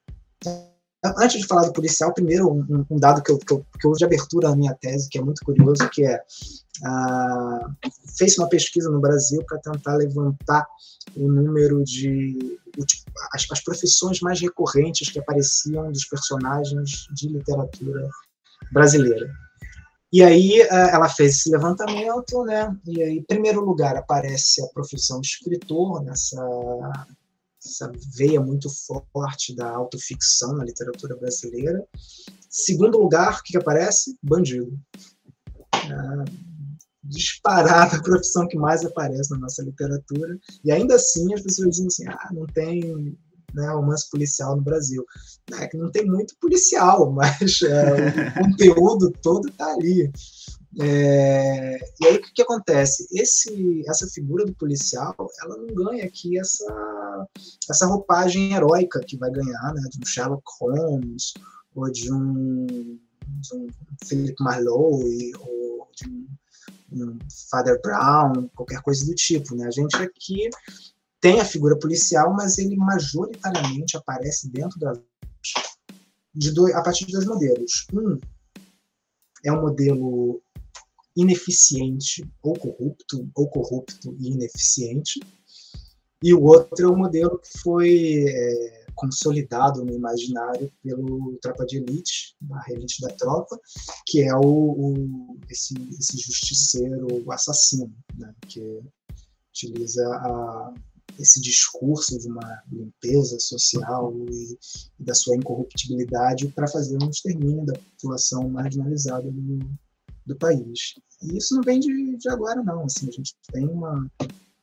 Antes 1.03 1.41
de 1.41 1.47
falar 1.47 1.67
do 1.67 1.73
policial, 1.73 2.13
primeiro 2.13 2.51
um, 2.51 2.85
um 2.91 2.99
dado 2.99 3.23
que 3.23 3.31
eu, 3.31 3.39
que, 3.39 3.53
eu, 3.53 3.65
que 3.79 3.87
eu 3.87 3.91
uso 3.91 3.99
de 3.99 4.05
abertura 4.05 4.51
na 4.51 4.57
minha 4.57 4.75
tese, 4.75 5.09
que 5.09 5.19
é 5.19 5.23
muito 5.23 5.43
curioso, 5.45 5.89
que 5.91 6.05
é 6.05 6.23
ah, 6.85 7.71
fez 8.19 8.37
uma 8.39 8.49
pesquisa 8.49 8.91
no 8.91 9.01
Brasil 9.01 9.43
para 9.47 9.59
tentar 9.59 9.97
levantar 9.97 10.67
o 11.17 11.31
número 11.31 11.83
de 11.85 12.59
as, 13.35 13.47
as 13.51 13.61
profissões 13.61 14.21
mais 14.21 14.41
recorrentes 14.41 15.11
que 15.11 15.19
apareciam 15.19 15.91
dos 15.91 16.05
personagens 16.05 17.07
de 17.15 17.29
literatura 17.29 18.09
brasileira. 18.73 19.31
E 20.13 20.23
aí 20.23 20.61
ah, 20.71 20.91
ela 20.93 21.09
fez 21.09 21.37
esse 21.37 21.51
levantamento, 21.51 22.45
né? 22.45 22.77
E 22.87 23.03
aí, 23.03 23.19
em 23.19 23.23
primeiro 23.23 23.65
lugar, 23.65 23.97
aparece 23.97 24.63
a 24.63 24.67
profissão 24.69 25.21
de 25.21 25.29
escritor 25.29 26.03
nessa 26.03 26.41
essa 27.65 27.93
veia 28.17 28.41
muito 28.41 28.69
forte 29.13 29.55
da 29.55 29.69
autoficção 29.71 30.55
na 30.55 30.65
literatura 30.65 31.15
brasileira. 31.17 31.87
Segundo 32.49 32.99
lugar, 32.99 33.39
o 33.39 33.43
que, 33.43 33.53
que 33.53 33.59
aparece? 33.59 34.17
Bandido. 34.23 34.79
Ah, 35.75 36.25
disparada 37.05 37.97
a 37.99 38.03
profissão 38.03 38.49
que 38.49 38.57
mais 38.57 38.85
aparece 38.85 39.31
na 39.31 39.39
nossa 39.39 39.63
literatura. 39.63 40.39
E 40.65 40.73
ainda 40.73 40.95
assim 40.95 41.33
as 41.35 41.43
pessoas 41.43 41.71
dizem 41.71 41.87
assim: 41.87 42.09
ah, 42.09 42.31
não 42.33 42.47
tem 42.47 43.17
né, 43.55 43.69
romance 43.69 44.09
policial 44.11 44.57
no 44.57 44.63
Brasil. 44.63 45.05
É 45.59 45.67
que 45.67 45.77
não 45.77 45.91
tem 45.91 46.07
muito 46.07 46.35
policial, 46.41 47.11
mas 47.13 47.61
é, 47.63 48.39
o 48.39 48.45
conteúdo 48.45 49.13
todo 49.23 49.49
está 49.49 49.73
ali. 49.73 50.11
É, 50.79 51.79
e 52.01 52.07
aí 52.07 52.17
o 52.17 52.23
que, 52.23 52.33
que, 52.33 52.43
acontece? 52.43 53.07
Esse, 53.13 53.83
essa 53.89 54.07
figura 54.07 54.45
do 54.45 54.55
policial, 54.55 55.15
ela 55.43 55.57
não 55.57 55.67
ganha 55.75 56.05
aqui 56.05 56.39
essa, 56.39 57.27
essa 57.69 57.87
roupagem 57.87 58.53
heróica 58.55 59.01
que 59.01 59.17
vai 59.17 59.31
ganhar, 59.31 59.75
né, 59.75 59.83
de 59.91 59.99
um 60.01 60.07
Sherlock 60.07 60.45
Holmes 60.61 61.35
ou 61.75 61.91
de 61.91 62.13
um, 62.13 62.67
de 62.67 63.55
um 63.55 63.67
Philip 64.05 64.37
Marlowe 64.41 65.33
ou 65.41 65.89
de 65.97 66.09
um, 66.09 66.29
um 66.93 67.19
Father 67.51 67.81
Brown, 67.83 68.49
qualquer 68.55 68.81
coisa 68.83 69.05
do 69.05 69.15
tipo, 69.15 69.57
né? 69.57 69.67
A 69.67 69.71
gente 69.71 69.97
aqui 69.97 70.51
tem 71.21 71.41
a 71.41 71.45
figura 71.45 71.79
policial, 71.79 72.33
mas 72.33 72.59
ele 72.59 72.77
majoritariamente 72.77 73.97
aparece 73.97 74.51
dentro 74.51 74.79
da 74.79 74.93
de 76.35 76.53
dois, 76.53 76.75
a 76.75 76.83
partir 76.83 77.07
de 77.07 77.13
dois 77.13 77.27
modelos. 77.27 77.87
Um 77.93 78.19
é 79.45 79.53
um 79.53 79.61
modelo 79.61 80.41
ineficiente 81.17 82.25
ou 82.43 82.55
corrupto, 82.55 83.29
ou 83.35 83.49
corrupto 83.49 84.17
e 84.19 84.31
ineficiente, 84.31 85.21
e 86.23 86.33
o 86.35 86.43
outro 86.43 86.87
é 86.87 86.89
o 86.89 86.97
modelo 86.97 87.39
que 87.39 87.59
foi 87.59 88.25
é, 88.29 88.87
consolidado 88.95 89.85
no 89.85 89.93
imaginário 89.95 90.71
pelo 90.83 91.39
Tropa 91.41 91.65
de 91.65 91.79
Elite, 91.79 92.37
a 92.53 92.73
elite 92.73 93.01
da 93.01 93.09
tropa, 93.09 93.59
que 94.07 94.23
é 94.23 94.35
o, 94.35 94.41
o 94.43 95.39
esse, 95.49 95.75
esse 95.99 96.19
justiceiro 96.19 97.25
assassino, 97.33 97.93
né, 98.17 98.35
que 98.47 98.83
utiliza 99.51 100.07
a, 100.07 100.75
esse 101.21 101.41
discurso 101.41 102.19
de 102.19 102.29
uma 102.29 102.63
limpeza 102.73 103.39
social 103.39 104.15
e, 104.31 104.59
e 104.99 105.05
da 105.05 105.15
sua 105.15 105.37
incorruptibilidade 105.37 106.49
para 106.49 106.67
fazer 106.67 106.97
um 107.03 107.11
extermínio 107.11 107.67
da 107.67 107.75
população 107.75 108.49
marginalizada 108.49 109.31
do, 109.31 109.59
do 110.27 110.37
país. 110.37 110.95
E 111.23 111.37
isso 111.37 111.55
não 111.55 111.63
vem 111.63 111.79
de, 111.79 112.17
de 112.17 112.29
agora, 112.31 112.63
não. 112.63 112.85
Assim, 112.85 113.09
a 113.09 113.13
gente 113.13 113.35
tem 113.53 113.69
uma, 113.69 114.11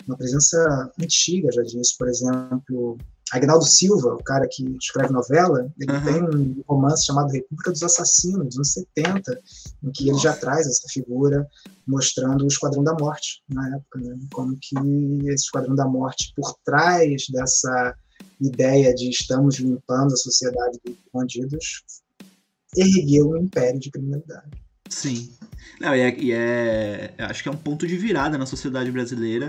uma 0.08 0.18
presença 0.18 0.92
antiga 1.00 1.52
já 1.52 1.62
disso. 1.62 1.96
Por 1.98 2.10
exemplo, 2.10 2.98
Agnaldo 3.32 3.66
Silva, 3.66 4.14
o 4.14 4.24
cara 4.24 4.48
que 4.50 4.64
escreve 4.80 5.12
novela, 5.12 5.72
ele 5.80 5.92
uhum. 5.92 6.04
tem 6.04 6.24
um 6.24 6.64
romance 6.68 7.06
chamado 7.06 7.32
República 7.32 7.72
dos 7.72 7.84
Assassinos, 7.84 8.46
dos 8.46 8.56
anos 8.56 8.72
70, 8.72 9.40
em 9.84 9.92
que 9.92 10.10
ele 10.10 10.18
já 10.18 10.34
traz 10.34 10.66
essa 10.66 10.88
figura 10.90 11.48
mostrando 11.86 12.44
o 12.44 12.48
Esquadrão 12.48 12.84
da 12.84 12.94
Morte 12.94 13.44
na 13.50 13.76
época, 13.76 14.00
né? 14.00 14.18
como 14.32 14.58
que 14.62 14.76
esse 15.26 15.46
Esquadrão 15.46 15.76
da 15.76 15.86
Morte, 15.86 16.34
por 16.36 16.56
trás 16.64 17.24
dessa 17.30 17.96
ideia 18.40 18.94
de 18.94 19.10
estamos 19.10 19.58
limpando 19.58 20.14
a 20.14 20.18
sociedade 20.18 20.80
dos 20.86 20.96
bandidos, 21.14 21.84
ergueu 22.76 23.32
um 23.32 23.38
império 23.38 23.80
de 23.80 23.92
criminalidade. 23.92 24.67
Sim. 24.90 25.30
Não, 25.80 25.96
e, 25.96 26.00
é, 26.00 26.20
e 26.20 26.32
é, 26.32 27.14
Acho 27.20 27.44
que 27.44 27.50
é 27.50 27.52
um 27.52 27.58
ponto 27.58 27.86
de 27.86 27.98
virada 27.98 28.38
na 28.38 28.46
sociedade 28.46 28.92
brasileira 28.92 29.48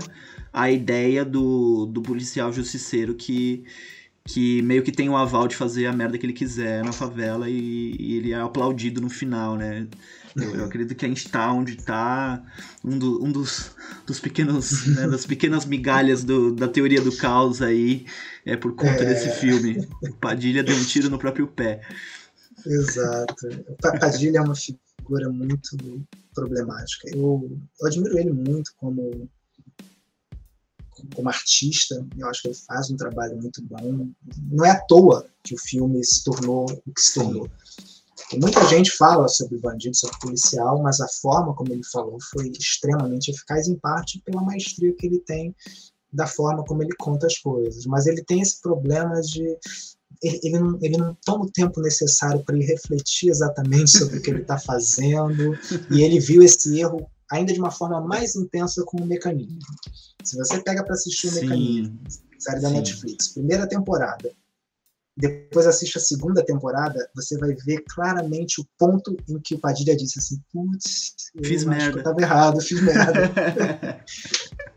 a 0.51 0.69
ideia 0.69 1.23
do, 1.23 1.85
do 1.85 2.01
policial 2.01 2.51
justiceiro 2.51 3.13
que, 3.13 3.63
que 4.25 4.61
meio 4.63 4.83
que 4.83 4.91
tem 4.91 5.09
o 5.09 5.15
aval 5.15 5.47
de 5.47 5.55
fazer 5.55 5.85
a 5.85 5.93
merda 5.93 6.17
que 6.17 6.25
ele 6.25 6.33
quiser 6.33 6.83
na 6.83 6.91
favela 6.91 7.49
e, 7.49 7.95
e 7.99 8.17
ele 8.17 8.31
é 8.31 8.39
aplaudido 8.39 8.99
no 8.99 9.09
final, 9.09 9.55
né? 9.55 9.87
Eu, 10.35 10.55
eu, 10.55 10.65
acredito 10.65 10.95
que 10.95 11.05
a 11.05 11.07
gente 11.07 11.27
tá 11.27 11.51
onde 11.51 11.75
tá 11.75 12.41
um, 12.83 12.97
do, 12.97 13.23
um 13.23 13.31
dos, 13.31 13.71
dos 14.05 14.19
pequenos, 14.19 14.85
né, 14.95 15.07
das 15.07 15.25
pequenas 15.25 15.65
migalhas 15.65 16.23
do, 16.23 16.53
da 16.53 16.67
teoria 16.67 17.01
do 17.01 17.15
caos 17.15 17.61
aí 17.61 18.05
é 18.45 18.55
por 18.55 18.75
conta 18.75 19.03
é... 19.03 19.05
desse 19.05 19.29
filme. 19.39 19.87
O 20.03 20.13
Padilha 20.13 20.63
deu 20.63 20.75
um 20.75 20.83
tiro 20.83 21.09
no 21.09 21.17
próprio 21.17 21.47
pé. 21.47 21.81
Exato. 22.65 23.47
O 23.69 23.99
Padilha 23.99 24.37
é 24.37 24.41
uma 24.41 24.55
figura 24.55 24.88
muito 25.31 25.77
problemática. 26.33 27.09
Eu, 27.09 27.59
eu 27.79 27.87
admiro 27.87 28.17
ele 28.17 28.31
muito 28.31 28.73
como 28.77 29.29
como 31.15 31.29
artista, 31.29 32.05
eu 32.17 32.27
acho 32.27 32.41
que 32.41 32.47
ele 32.49 32.55
faz 32.55 32.89
um 32.89 32.97
trabalho 32.97 33.37
muito 33.37 33.61
bom. 33.63 34.09
Não 34.51 34.65
é 34.65 34.71
à 34.71 34.79
toa 34.81 35.25
que 35.43 35.55
o 35.55 35.57
filme 35.57 36.03
se 36.03 36.23
tornou 36.23 36.65
o 36.65 36.93
que 36.93 37.01
se 37.01 37.13
tornou. 37.13 37.49
muita 38.33 38.65
gente 38.67 38.91
fala 38.91 39.27
sobre 39.27 39.57
bandido, 39.59 39.95
sobre 39.95 40.19
policial, 40.19 40.81
mas 40.81 40.99
a 40.99 41.07
forma 41.21 41.55
como 41.55 41.71
ele 41.71 41.83
falou 41.85 42.17
foi 42.31 42.49
extremamente 42.49 43.31
eficaz, 43.31 43.67
em 43.67 43.75
parte 43.75 44.21
pela 44.25 44.41
maestria 44.41 44.93
que 44.93 45.07
ele 45.07 45.19
tem 45.19 45.55
da 46.11 46.27
forma 46.27 46.63
como 46.65 46.83
ele 46.83 46.95
conta 46.97 47.27
as 47.27 47.37
coisas. 47.37 47.85
Mas 47.85 48.05
ele 48.05 48.23
tem 48.23 48.41
esse 48.41 48.61
problema 48.61 49.21
de 49.21 49.57
ele, 50.21 50.59
não, 50.59 50.77
ele 50.81 50.97
não 50.97 51.17
toma 51.25 51.45
o 51.45 51.51
tempo 51.51 51.81
necessário 51.81 52.43
para 52.43 52.55
ele 52.55 52.65
refletir 52.65 53.29
exatamente 53.29 53.91
sobre 53.91 54.17
o 54.17 54.21
que 54.21 54.29
ele 54.29 54.41
está 54.41 54.57
fazendo, 54.57 55.57
e 55.91 56.01
ele 56.01 56.19
viu 56.19 56.43
esse 56.43 56.79
erro 56.79 57.09
ainda 57.31 57.53
de 57.53 57.59
uma 57.59 57.71
forma 57.71 58.01
mais 58.01 58.35
intensa 58.35 58.83
com 58.85 59.01
o 59.01 59.05
mecanismo. 59.05 59.59
Se 60.23 60.35
você 60.37 60.61
pega 60.61 60.83
para 60.83 60.93
assistir 60.93 61.27
o 61.27 61.31
Sim. 61.31 61.41
mecanismo, 61.41 61.99
série 62.37 62.61
da 62.61 62.69
Sim. 62.69 62.75
Netflix, 62.75 63.27
primeira 63.29 63.67
temporada, 63.67 64.31
depois 65.15 65.67
assiste 65.67 65.97
a 65.97 66.01
segunda 66.01 66.43
temporada, 66.45 67.09
você 67.13 67.37
vai 67.37 67.53
ver 67.65 67.83
claramente 67.89 68.61
o 68.61 68.67
ponto 68.77 69.17
em 69.27 69.37
que 69.39 69.53
o 69.55 69.59
Padilha 69.59 69.95
disse 69.95 70.17
assim, 70.17 70.41
putz, 70.51 71.13
fiz 71.43 71.65
merda. 71.65 71.99
eu 71.99 72.03
tava 72.03 72.21
errado, 72.21 72.61
fiz 72.61 72.81
merda. 72.81 73.29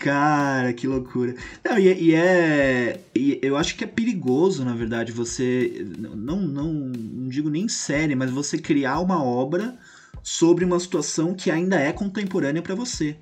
Cara, 0.00 0.72
que 0.72 0.86
loucura. 0.86 1.34
Não, 1.62 1.78
e, 1.78 1.92
e 1.92 2.14
é. 2.14 3.00
E 3.14 3.38
eu 3.42 3.54
acho 3.54 3.76
que 3.76 3.84
é 3.84 3.86
perigoso, 3.86 4.64
na 4.64 4.74
verdade, 4.74 5.12
você. 5.12 5.86
Não, 5.98 6.40
não, 6.40 6.72
não 6.72 7.28
digo 7.28 7.50
nem 7.50 7.68
série, 7.68 8.14
mas 8.14 8.30
você 8.30 8.56
criar 8.56 8.98
uma 9.00 9.22
obra 9.22 9.76
sobre 10.22 10.64
uma 10.64 10.80
situação 10.80 11.34
que 11.34 11.50
ainda 11.50 11.78
é 11.78 11.92
contemporânea 11.92 12.62
para 12.62 12.74
você. 12.74 13.16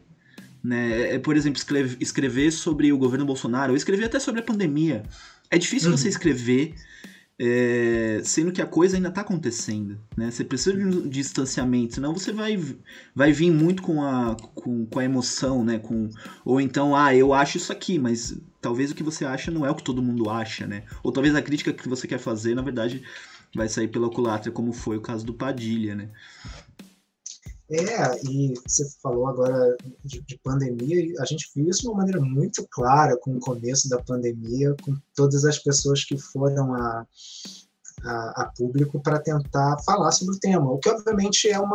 Né? 0.62 1.14
É, 1.14 1.18
por 1.18 1.36
exemplo, 1.36 1.58
escrever, 1.58 1.96
escrever 2.00 2.52
sobre 2.52 2.92
o 2.92 2.98
governo 2.98 3.26
Bolsonaro, 3.26 3.72
ou 3.72 3.76
escrever 3.76 4.04
até 4.04 4.20
sobre 4.20 4.40
a 4.40 4.44
pandemia. 4.44 5.02
É 5.50 5.58
difícil 5.58 5.90
uhum. 5.90 5.96
você 5.96 6.08
escrever 6.08 6.74
é, 7.40 8.20
sendo 8.24 8.50
que 8.50 8.60
a 8.60 8.66
coisa 8.66 8.96
ainda 8.96 9.10
está 9.10 9.20
acontecendo, 9.20 9.98
né? 10.16 10.30
Você 10.30 10.42
precisa 10.42 10.76
de 10.76 10.84
um 10.84 11.08
distanciamento, 11.08 11.94
senão 11.94 12.12
você 12.12 12.32
vai, 12.32 12.58
vai 13.14 13.32
vir 13.32 13.52
muito 13.52 13.80
com 13.80 14.02
a, 14.02 14.34
com, 14.56 14.84
com 14.86 14.98
a 14.98 15.04
emoção, 15.04 15.64
né? 15.64 15.78
Com, 15.78 16.10
ou 16.44 16.60
então, 16.60 16.96
ah, 16.96 17.14
eu 17.14 17.32
acho 17.32 17.56
isso 17.56 17.72
aqui, 17.72 17.96
mas 17.96 18.36
talvez 18.60 18.90
o 18.90 18.94
que 18.94 19.04
você 19.04 19.24
acha 19.24 19.52
não 19.52 19.64
é 19.64 19.70
o 19.70 19.74
que 19.74 19.84
todo 19.84 20.02
mundo 20.02 20.28
acha, 20.28 20.66
né? 20.66 20.82
Ou 21.02 21.12
talvez 21.12 21.34
a 21.36 21.42
crítica 21.42 21.72
que 21.72 21.88
você 21.88 22.08
quer 22.08 22.18
fazer, 22.18 22.56
na 22.56 22.62
verdade, 22.62 23.04
vai 23.54 23.68
sair 23.68 23.86
pela 23.86 24.10
culatra, 24.10 24.50
como 24.50 24.72
foi 24.72 24.96
o 24.96 25.00
caso 25.00 25.24
do 25.24 25.32
Padilha, 25.32 25.94
né? 25.94 26.10
É, 27.70 28.18
e 28.24 28.54
você 28.66 28.88
falou 29.02 29.26
agora 29.26 29.76
de, 30.02 30.22
de, 30.22 30.38
pandemia, 30.38 31.14
a 31.20 31.24
gente 31.26 31.50
viu 31.54 31.68
isso 31.68 31.82
de 31.82 31.88
uma 31.88 31.98
maneira 31.98 32.18
muito 32.18 32.66
clara 32.70 33.14
com 33.18 33.36
o 33.36 33.40
começo 33.40 33.90
da 33.90 34.02
pandemia, 34.02 34.74
com 34.82 34.96
todas 35.14 35.44
as 35.44 35.58
pessoas 35.58 36.02
que 36.02 36.16
foram 36.16 36.74
a, 36.74 37.06
a, 38.04 38.42
a 38.42 38.52
público 38.56 39.00
para 39.02 39.20
tentar 39.20 39.76
falar 39.84 40.12
sobre 40.12 40.36
o 40.36 40.40
tema, 40.40 40.72
o 40.72 40.78
que 40.78 40.88
obviamente 40.88 41.50
é 41.50 41.60
um 41.60 41.70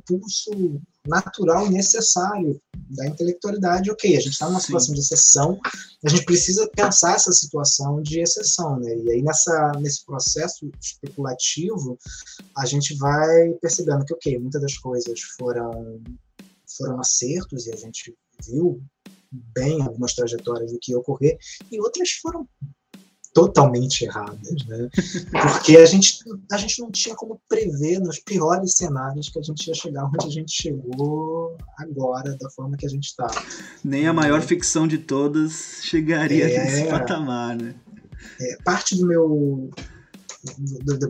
impulso 0.00 0.80
natural 1.06 1.66
e 1.66 1.70
necessário 1.70 2.60
da 2.90 3.06
intelectualidade. 3.06 3.90
Ok, 3.90 4.16
a 4.16 4.20
gente 4.20 4.32
está 4.32 4.46
numa 4.46 4.60
Sim. 4.60 4.66
situação 4.66 4.94
de 4.94 5.00
exceção, 5.00 5.60
a 6.04 6.08
gente 6.08 6.24
precisa 6.24 6.68
pensar 6.74 7.14
essa 7.14 7.32
situação 7.32 8.02
de 8.02 8.20
exceção, 8.20 8.78
né? 8.78 8.96
E 8.96 9.10
aí 9.10 9.22
nessa, 9.22 9.72
nesse 9.80 10.04
processo 10.04 10.70
especulativo, 10.80 11.98
a 12.56 12.66
gente 12.66 12.94
vai 12.96 13.52
percebendo 13.60 14.04
que, 14.04 14.14
ok, 14.14 14.38
muitas 14.38 14.60
das 14.60 14.78
coisas 14.78 15.20
foram, 15.38 16.00
foram 16.76 17.00
acertos 17.00 17.66
e 17.66 17.72
a 17.72 17.76
gente 17.76 18.14
viu 18.44 18.82
bem 19.54 19.80
algumas 19.80 20.14
trajetórias 20.14 20.72
do 20.72 20.78
que 20.78 20.92
ia 20.92 20.98
ocorrer, 20.98 21.38
e 21.70 21.80
outras 21.80 22.10
foram 22.10 22.46
totalmente 23.32 24.04
erradas, 24.04 24.66
né? 24.66 24.88
Porque 25.30 25.76
a 25.76 25.86
gente, 25.86 26.18
a 26.50 26.56
gente 26.56 26.80
não 26.80 26.90
tinha 26.90 27.14
como 27.14 27.40
prever 27.48 27.98
nos 27.98 28.18
piores 28.18 28.76
cenários 28.76 29.28
que 29.28 29.38
a 29.38 29.42
gente 29.42 29.66
ia 29.66 29.74
chegar 29.74 30.04
onde 30.04 30.26
a 30.26 30.30
gente 30.30 30.52
chegou 30.52 31.56
agora, 31.78 32.36
da 32.36 32.50
forma 32.50 32.76
que 32.76 32.86
a 32.86 32.90
gente 32.90 33.06
está. 33.06 33.28
Nem 33.82 34.06
a 34.06 34.12
maior 34.12 34.40
ficção 34.42 34.86
de 34.86 34.98
todas 34.98 35.80
chegaria 35.82 36.48
é, 36.48 36.64
nesse 36.64 36.90
patamar, 36.90 37.56
né? 37.56 37.74
É, 38.40 38.56
parte 38.62 38.96
do 38.96 39.06
meu 39.06 39.70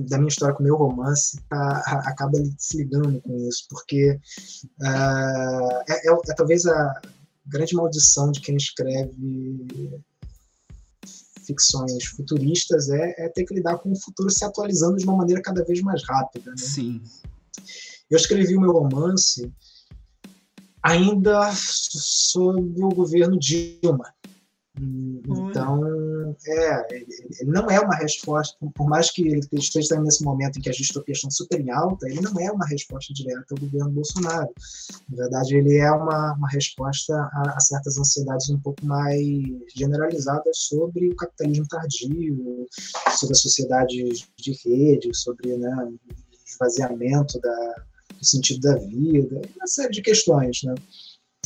da 0.09 0.19
minha 0.19 0.29
história 0.29 0.55
com 0.55 0.61
o 0.61 0.65
meu 0.65 0.77
romance 0.77 1.41
tá, 1.49 1.83
acaba 2.05 2.39
se 2.59 2.77
ligando 2.77 3.19
com 3.23 3.35
isso, 3.49 3.65
porque 3.71 4.19
uh, 4.79 5.83
é, 5.89 6.09
é, 6.09 6.13
é 6.13 6.35
talvez 6.37 6.67
a 6.67 7.01
grande 7.47 7.75
maldição 7.75 8.31
de 8.31 8.41
quem 8.41 8.57
escreve 8.57 10.03
ficções 11.47 12.05
futuristas 12.17 12.89
é, 12.89 13.15
é, 13.19 13.29
ter 13.29 13.45
que 13.45 13.55
lidar 13.55 13.79
com 13.79 13.93
o 13.93 14.01
futuro 14.01 14.31
se 14.31 14.45
atualizando 14.45 14.97
de 14.97 15.05
uma 15.05 15.17
maneira 15.17 15.43
cada 15.43 15.65
vez 15.65 15.81
mais 15.81 16.03
rápida. 16.07 16.51
Né? 16.51 16.57
Sim. 16.57 17.03
Eu 18.11 18.17
escrevi 18.17 18.57
o 18.57 18.61
meu 18.61 18.73
romance 18.73 19.53
ainda 20.83 21.51
sob 21.55 22.83
o 22.83 22.89
governo 22.89 23.39
Dilma. 23.39 24.13
Então, 24.83 26.35
é, 26.47 27.05
não 27.45 27.71
é 27.71 27.79
uma 27.79 27.95
resposta, 27.97 28.57
por 28.75 28.89
mais 28.89 29.11
que 29.11 29.23
ele 29.23 29.41
esteja 29.53 30.01
nesse 30.01 30.25
momento 30.25 30.59
em 30.59 30.63
que 30.63 30.69
as 30.69 30.77
distopias 30.77 31.19
estão 31.19 31.31
super 31.31 31.61
em 31.61 31.71
alta, 31.71 32.09
ele 32.09 32.21
não 32.21 32.39
é 32.41 32.51
uma 32.51 32.67
resposta 32.67 33.15
direta 33.15 33.47
ao 33.51 33.59
governo 33.59 33.91
Bolsonaro. 33.91 34.51
Na 35.11 35.17
verdade, 35.17 35.57
ele 35.57 35.77
é 35.77 35.91
uma, 35.91 36.35
uma 36.35 36.49
resposta 36.49 37.15
a, 37.15 37.55
a 37.57 37.61
certas 37.61 37.97
ansiedades 37.97 38.51
um 38.51 38.59
pouco 38.59 38.85
mais 38.85 39.23
generalizadas 39.75 40.59
sobre 40.59 41.09
o 41.09 41.17
capitalismo 41.17 41.67
tardio, 41.69 42.67
sobre 43.19 43.35
a 43.35 43.39
sociedade 43.39 44.27
de 44.37 44.53
rede, 44.65 45.15
sobre 45.17 45.57
né, 45.57 45.75
o 45.85 45.99
esvaziamento 46.47 47.41
da, 47.41 47.85
do 48.19 48.25
sentido 48.27 48.61
da 48.61 48.77
vida, 48.77 49.41
uma 49.57 49.67
série 49.67 49.93
de 49.93 50.03
questões, 50.03 50.61
né? 50.65 50.75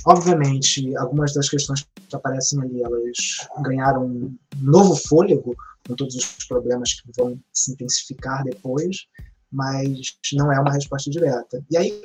Obviamente, 0.06 0.96
algumas 0.96 1.34
das 1.34 1.48
questões 1.48 1.84
que 2.08 2.14
aparecem 2.14 2.62
ali, 2.62 2.80
elas 2.80 3.48
ganharam 3.60 4.06
um 4.06 4.38
novo 4.56 4.94
fôlego 4.94 5.56
com 5.86 5.96
todos 5.96 6.14
os 6.14 6.44
problemas 6.44 6.94
que 6.94 7.10
vão 7.16 7.36
se 7.52 7.72
intensificar 7.72 8.44
depois, 8.44 9.08
mas 9.50 10.16
não 10.32 10.52
é 10.52 10.60
uma 10.60 10.72
resposta 10.72 11.10
direta. 11.10 11.60
E 11.68 11.76
aí, 11.76 12.02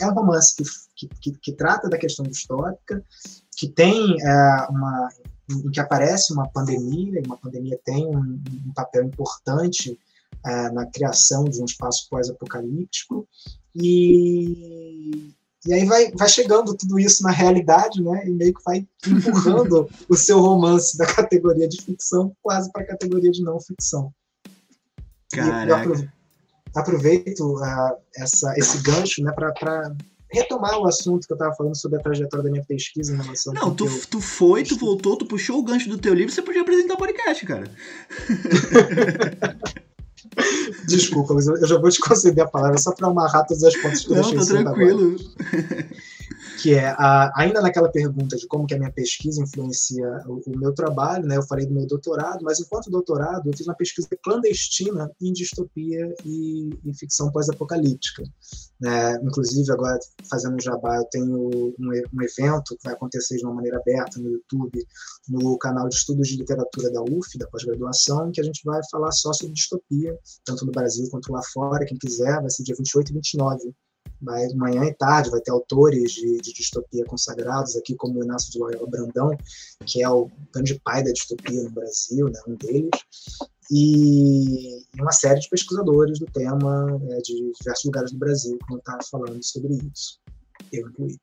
é 0.00 0.06
um 0.06 0.14
romance 0.14 0.56
que, 0.96 1.08
que, 1.20 1.32
que 1.32 1.52
trata 1.52 1.88
da 1.88 1.98
questão 1.98 2.24
distópica, 2.24 3.04
que 3.56 3.68
tem 3.68 4.16
é, 4.22 4.66
uma 4.70 5.08
em 5.50 5.70
que 5.70 5.80
aparece 5.80 6.32
uma 6.32 6.48
pandemia, 6.48 7.20
e 7.20 7.26
uma 7.26 7.36
pandemia 7.36 7.78
tem 7.84 8.06
um, 8.06 8.40
um 8.66 8.72
papel 8.74 9.04
importante 9.04 9.98
é, 10.46 10.70
na 10.70 10.86
criação 10.86 11.44
de 11.44 11.60
um 11.60 11.64
espaço 11.64 12.08
pós-apocalíptico, 12.08 13.28
e, 13.74 15.34
e 15.66 15.74
aí 15.74 15.84
vai, 15.84 16.10
vai 16.12 16.28
chegando 16.28 16.74
tudo 16.74 16.98
isso 16.98 17.22
na 17.22 17.30
realidade, 17.30 18.02
né? 18.02 18.26
E 18.26 18.30
meio 18.30 18.54
que 18.54 18.62
vai 18.64 18.86
empurrando 19.06 19.88
o 20.08 20.16
seu 20.16 20.40
romance 20.40 20.96
da 20.96 21.06
categoria 21.06 21.68
de 21.68 21.82
ficção 21.82 22.34
quase 22.42 22.72
para 22.72 22.82
a 22.82 22.86
categoria 22.86 23.30
de 23.30 23.42
não 23.42 23.60
ficção. 23.60 24.12
Caraca. 25.32 26.12
aproveito 26.74 27.40
uh, 27.40 27.96
essa, 28.16 28.52
esse 28.56 28.82
gancho 28.82 29.22
né, 29.22 29.32
para 29.32 29.94
retomar 30.32 30.78
o 30.78 30.88
assunto 30.88 31.26
que 31.26 31.32
eu 31.32 31.36
estava 31.36 31.54
falando 31.54 31.76
sobre 31.76 31.98
a 31.98 32.02
trajetória 32.02 32.44
da 32.44 32.50
minha 32.50 32.64
pesquisa 32.64 33.12
em 33.12 33.16
relação 33.16 33.52
Não, 33.52 33.74
tu, 33.74 33.86
eu... 33.86 34.00
tu 34.10 34.20
foi, 34.20 34.64
tu 34.64 34.76
voltou, 34.76 35.16
tu 35.16 35.26
puxou 35.26 35.58
o 35.58 35.62
gancho 35.62 35.88
do 35.88 35.98
teu 35.98 36.14
livro, 36.14 36.32
você 36.32 36.42
podia 36.42 36.62
apresentar 36.62 36.94
o 36.94 36.98
podcast, 36.98 37.46
cara. 37.46 37.70
Desculpa, 40.86 41.34
mas 41.34 41.46
eu 41.46 41.66
já 41.66 41.78
vou 41.78 41.90
te 41.90 42.00
conceder 42.00 42.44
a 42.44 42.48
palavra 42.48 42.78
só 42.78 42.92
para 42.92 43.08
amarrar 43.08 43.46
todas 43.46 43.62
as 43.64 43.76
pontas 43.76 44.04
que 44.04 44.12
eu 44.12 44.16
Não, 44.16 44.30
deixei 44.30 44.38
tá 44.38 44.72
tranquilo. 44.72 45.16
que 46.60 46.74
é 46.74 46.88
a, 46.90 47.32
ainda 47.40 47.62
naquela 47.62 47.90
pergunta 47.90 48.36
de 48.36 48.46
como 48.46 48.66
que 48.66 48.74
a 48.74 48.78
minha 48.78 48.92
pesquisa 48.92 49.42
influencia 49.42 50.06
o, 50.26 50.40
o, 50.46 50.58
meu 50.58 50.74
trabalho, 50.74 51.26
né? 51.26 51.36
Eu 51.36 51.42
falei 51.42 51.66
do 51.66 51.72
meu 51.72 51.86
doutorado, 51.86 52.44
mas 52.44 52.60
enquanto 52.60 52.90
doutorado 52.90 53.48
eu 53.48 53.56
fiz 53.56 53.66
uma 53.66 53.74
pesquisa 53.74 54.08
clandestina 54.22 55.10
em 55.20 55.32
distopia 55.32 56.14
e, 56.24 56.70
e 56.84 56.94
ficção 56.94 57.32
pós-apocalíptica. 57.32 58.22
Né? 58.78 59.14
Inclusive 59.22 59.72
agora 59.72 59.98
fazendo 60.28 60.56
um 60.56 60.60
jabá, 60.60 60.96
eu 60.96 61.04
tenho 61.04 61.48
um, 61.48 61.74
um, 61.78 62.22
evento 62.22 62.76
que 62.76 62.84
vai 62.84 62.92
acontecer 62.92 63.36
de 63.36 63.44
uma 63.44 63.54
maneira 63.54 63.78
aberta 63.78 64.20
no 64.20 64.30
YouTube, 64.30 64.86
no 65.28 65.56
canal 65.58 65.88
de 65.88 65.94
estudos 65.94 66.28
de 66.28 66.36
literatura 66.36 66.90
da 66.90 67.02
UF, 67.02 67.38
da 67.38 67.46
pós-graduação, 67.48 68.30
que 68.32 68.40
a 68.40 68.44
gente 68.44 68.60
vai 68.64 68.80
falar 68.90 69.12
só 69.12 69.32
sobre 69.32 69.54
distopia, 69.54 70.18
tanto 70.44 70.66
no 70.66 70.72
Brasil 70.72 71.08
quanto 71.10 71.32
lá 71.32 71.40
fora. 71.52 71.86
Quem 71.86 71.96
quiser, 71.96 72.40
vai 72.40 72.50
ser 72.50 72.64
dia 72.64 72.74
28 72.76 73.10
e 73.10 73.14
29 73.14 73.74
vai 74.20 74.48
manhã 74.54 74.84
e 74.84 74.94
tarde, 74.94 75.30
vai 75.30 75.40
ter 75.40 75.50
autores 75.50 76.12
de, 76.12 76.38
de, 76.38 76.52
distopia 76.52 77.04
consagrados 77.04 77.76
aqui, 77.76 77.94
como 77.94 78.20
o 78.20 78.24
Inácio 78.24 78.52
de 78.52 78.58
Loyola 78.58 78.88
Brandão, 78.88 79.36
que 79.86 80.02
é 80.02 80.08
o 80.08 80.30
grande 80.52 80.80
pai 80.80 81.02
da 81.02 81.12
distopia 81.12 81.62
no 81.62 81.70
Brasil, 81.70 82.28
né, 82.28 82.40
um 82.46 82.54
deles, 82.54 82.90
e, 83.70 84.84
uma 84.98 85.12
série 85.12 85.40
de 85.40 85.48
pesquisadores 85.48 86.18
do 86.18 86.26
tema 86.26 86.98
né, 86.98 87.18
de 87.18 87.52
diversos 87.58 87.84
lugares 87.84 88.12
do 88.12 88.18
Brasil, 88.18 88.58
como 88.66 88.78
está 88.78 88.98
falando 89.10 89.42
sobre 89.42 89.74
isso, 89.74 90.18
eu 90.72 90.88
incluído. 90.88 91.20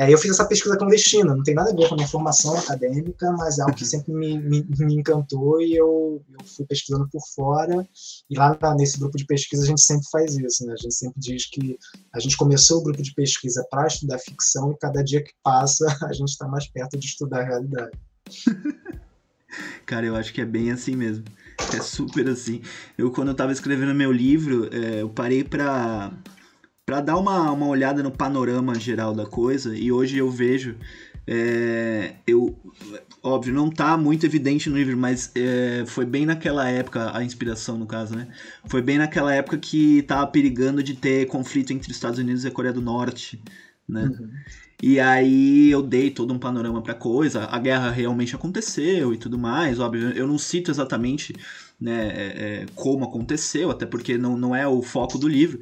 É, 0.00 0.10
eu 0.10 0.16
fiz 0.16 0.30
essa 0.30 0.46
pesquisa 0.46 0.78
clandestina, 0.78 1.34
não 1.34 1.42
tem 1.42 1.54
nada 1.54 1.72
a 1.72 1.74
ver 1.74 1.86
com 1.86 1.92
a 1.92 1.96
minha 1.98 2.08
formação 2.08 2.56
acadêmica, 2.56 3.30
mas 3.32 3.58
é 3.58 3.62
algo 3.62 3.74
que 3.74 3.84
sempre 3.84 4.14
me, 4.14 4.40
me, 4.40 4.66
me 4.78 4.94
encantou 4.94 5.60
e 5.60 5.76
eu, 5.76 6.24
eu, 6.26 6.46
fui 6.46 6.64
pesquisando 6.64 7.06
por 7.12 7.20
fora. 7.34 7.86
E 8.30 8.34
lá 8.34 8.56
nesse 8.78 8.98
grupo 8.98 9.18
de 9.18 9.26
pesquisa 9.26 9.62
a 9.62 9.66
gente 9.66 9.82
sempre 9.82 10.06
faz 10.10 10.34
isso, 10.38 10.64
né? 10.64 10.72
A 10.72 10.76
gente 10.76 10.94
sempre 10.94 11.20
diz 11.20 11.50
que 11.50 11.78
a 12.14 12.18
gente 12.18 12.34
começou 12.34 12.78
o 12.78 12.82
grupo 12.82 13.02
de 13.02 13.12
pesquisa 13.12 13.62
para 13.70 13.88
estudar 13.88 14.18
ficção 14.18 14.72
e 14.72 14.78
cada 14.78 15.04
dia 15.04 15.22
que 15.22 15.32
passa 15.44 15.84
a 16.08 16.12
gente 16.14 16.30
está 16.30 16.48
mais 16.48 16.66
perto 16.66 16.98
de 16.98 17.04
estudar 17.04 17.42
a 17.42 17.44
realidade. 17.44 17.92
Cara, 19.84 20.06
eu 20.06 20.16
acho 20.16 20.32
que 20.32 20.40
é 20.40 20.46
bem 20.46 20.70
assim 20.70 20.96
mesmo. 20.96 21.26
É 21.74 21.82
super 21.82 22.26
assim. 22.26 22.62
Eu, 22.96 23.10
quando 23.10 23.28
eu 23.28 23.32
estava 23.32 23.52
escrevendo 23.52 23.94
meu 23.94 24.10
livro, 24.10 24.70
é, 24.72 25.02
eu 25.02 25.10
parei 25.10 25.44
para 25.44 26.10
para 26.90 27.00
dar 27.00 27.16
uma, 27.16 27.52
uma 27.52 27.68
olhada 27.68 28.02
no 28.02 28.10
panorama 28.10 28.74
geral 28.74 29.14
da 29.14 29.24
coisa, 29.24 29.76
e 29.76 29.92
hoje 29.92 30.18
eu 30.18 30.28
vejo. 30.28 30.74
É, 31.24 32.14
eu, 32.26 32.58
óbvio, 33.22 33.54
não 33.54 33.70
tá 33.70 33.96
muito 33.96 34.26
evidente 34.26 34.68
no 34.68 34.76
livro, 34.76 34.96
mas 34.96 35.30
é, 35.36 35.84
foi 35.86 36.04
bem 36.04 36.26
naquela 36.26 36.68
época, 36.68 37.16
a 37.16 37.22
inspiração 37.22 37.78
no 37.78 37.86
caso, 37.86 38.16
né? 38.16 38.26
Foi 38.64 38.82
bem 38.82 38.98
naquela 38.98 39.32
época 39.32 39.56
que 39.56 40.02
tava 40.02 40.26
perigando 40.26 40.82
de 40.82 40.94
ter 40.94 41.28
conflito 41.28 41.72
entre 41.72 41.92
Estados 41.92 42.18
Unidos 42.18 42.42
e 42.42 42.48
a 42.48 42.50
Coreia 42.50 42.74
do 42.74 42.82
Norte, 42.82 43.40
né? 43.88 44.06
Uhum. 44.06 44.30
E 44.82 44.98
aí 44.98 45.70
eu 45.70 45.82
dei 45.82 46.10
todo 46.10 46.34
um 46.34 46.40
panorama 46.40 46.82
pra 46.82 46.94
coisa, 46.94 47.44
a 47.44 47.58
guerra 47.60 47.90
realmente 47.90 48.34
aconteceu 48.34 49.14
e 49.14 49.16
tudo 49.16 49.38
mais, 49.38 49.78
óbvio, 49.78 50.10
eu 50.10 50.26
não 50.26 50.38
cito 50.38 50.72
exatamente 50.72 51.36
né, 51.80 52.08
é, 52.08 52.24
é, 52.62 52.66
como 52.74 53.04
aconteceu, 53.04 53.70
até 53.70 53.86
porque 53.86 54.18
não, 54.18 54.36
não 54.36 54.54
é 54.54 54.68
o 54.68 54.82
foco 54.82 55.16
do 55.16 55.26
livro. 55.26 55.60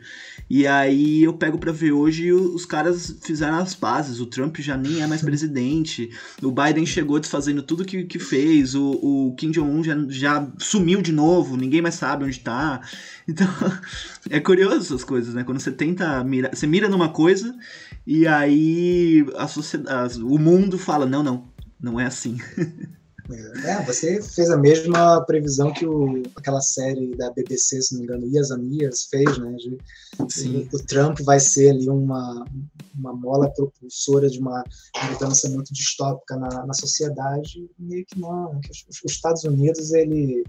E 0.50 0.66
aí 0.66 1.22
eu 1.22 1.32
pego 1.34 1.58
para 1.58 1.70
ver 1.70 1.92
hoje 1.92 2.32
os 2.32 2.66
caras 2.66 3.16
fizeram 3.22 3.58
as 3.58 3.74
pazes, 3.74 4.18
o 4.18 4.26
Trump 4.26 4.56
já 4.58 4.76
nem 4.76 5.00
é 5.02 5.06
mais 5.06 5.22
presidente, 5.22 6.10
o 6.42 6.50
Biden 6.50 6.84
chegou 6.84 7.20
desfazendo 7.20 7.62
tudo 7.62 7.84
que, 7.84 8.04
que 8.04 8.18
fez, 8.18 8.74
o, 8.74 8.90
o 8.90 9.34
Kim 9.36 9.50
Jong-un 9.50 9.84
já, 9.84 9.94
já 10.08 10.50
sumiu 10.58 11.00
de 11.00 11.12
novo, 11.12 11.56
ninguém 11.56 11.80
mais 11.82 11.94
sabe 11.94 12.24
onde 12.24 12.40
tá. 12.40 12.80
Então, 13.28 13.46
é 14.30 14.40
curioso 14.40 14.76
essas 14.76 15.04
coisas, 15.04 15.34
né? 15.34 15.44
Quando 15.44 15.60
você 15.60 15.70
tenta 15.70 16.24
mirar, 16.24 16.56
você 16.56 16.66
mira 16.66 16.88
numa 16.88 17.10
coisa 17.10 17.54
e 18.06 18.26
aí 18.26 19.22
a 19.36 19.46
sociedade, 19.46 20.22
o 20.22 20.38
mundo 20.38 20.78
fala, 20.78 21.04
não, 21.04 21.22
não, 21.22 21.46
não 21.78 22.00
é 22.00 22.06
assim. 22.06 22.38
É, 23.30 23.84
você 23.84 24.22
fez 24.22 24.50
a 24.50 24.56
mesma 24.56 25.22
previsão 25.26 25.72
que 25.72 25.86
o, 25.86 26.22
aquela 26.34 26.62
série 26.62 27.14
da 27.14 27.30
BBC, 27.30 27.82
se 27.82 27.92
não 27.92 28.00
me 28.00 28.06
engano, 28.06 28.26
Ias 28.26 28.50
Amias 28.50 29.04
fez, 29.04 29.38
né? 29.38 29.52
De, 29.52 29.78
Sim. 30.30 30.68
O, 30.72 30.76
o 30.76 30.82
Trump 30.84 31.20
vai 31.20 31.38
ser 31.38 31.70
ali 31.70 31.90
uma, 31.90 32.44
uma 32.94 33.12
mola 33.12 33.50
propulsora 33.50 34.30
de 34.30 34.38
uma 34.38 34.64
mudança 35.10 35.48
muito 35.50 35.72
distópica 35.74 36.36
na, 36.36 36.66
na 36.66 36.72
sociedade. 36.72 37.70
Meio 37.78 38.06
que 38.06 38.18
não. 38.18 38.58
Que 38.60 38.70
os, 38.70 38.86
os 39.04 39.12
Estados 39.12 39.44
Unidos, 39.44 39.92
ele 39.92 40.44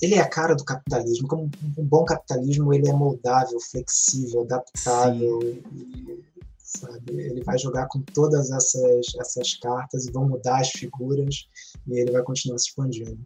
ele 0.00 0.14
é 0.14 0.20
a 0.20 0.28
cara 0.28 0.54
do 0.54 0.64
capitalismo. 0.64 1.28
Como 1.28 1.50
um 1.76 1.84
bom 1.84 2.04
capitalismo, 2.04 2.72
ele 2.72 2.88
é 2.88 2.92
moldável, 2.92 3.58
flexível, 3.60 4.42
adaptável. 4.42 5.40
E, 5.42 6.24
sabe? 6.66 7.12
Ele 7.12 7.42
vai 7.44 7.56
jogar 7.58 7.86
com 7.86 8.02
todas 8.02 8.50
essas, 8.50 9.14
essas 9.20 9.54
cartas 9.54 10.06
e 10.06 10.12
vão 10.12 10.28
mudar 10.28 10.60
as 10.60 10.70
figuras 10.70 11.48
e 11.86 12.00
ele 12.00 12.10
vai 12.10 12.22
continuar 12.22 12.58
se 12.58 12.68
expandindo. 12.68 13.18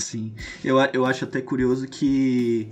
Sim, 0.00 0.34
eu, 0.64 0.78
eu 0.92 1.04
acho 1.04 1.24
até 1.24 1.40
curioso 1.40 1.86
que 1.86 2.68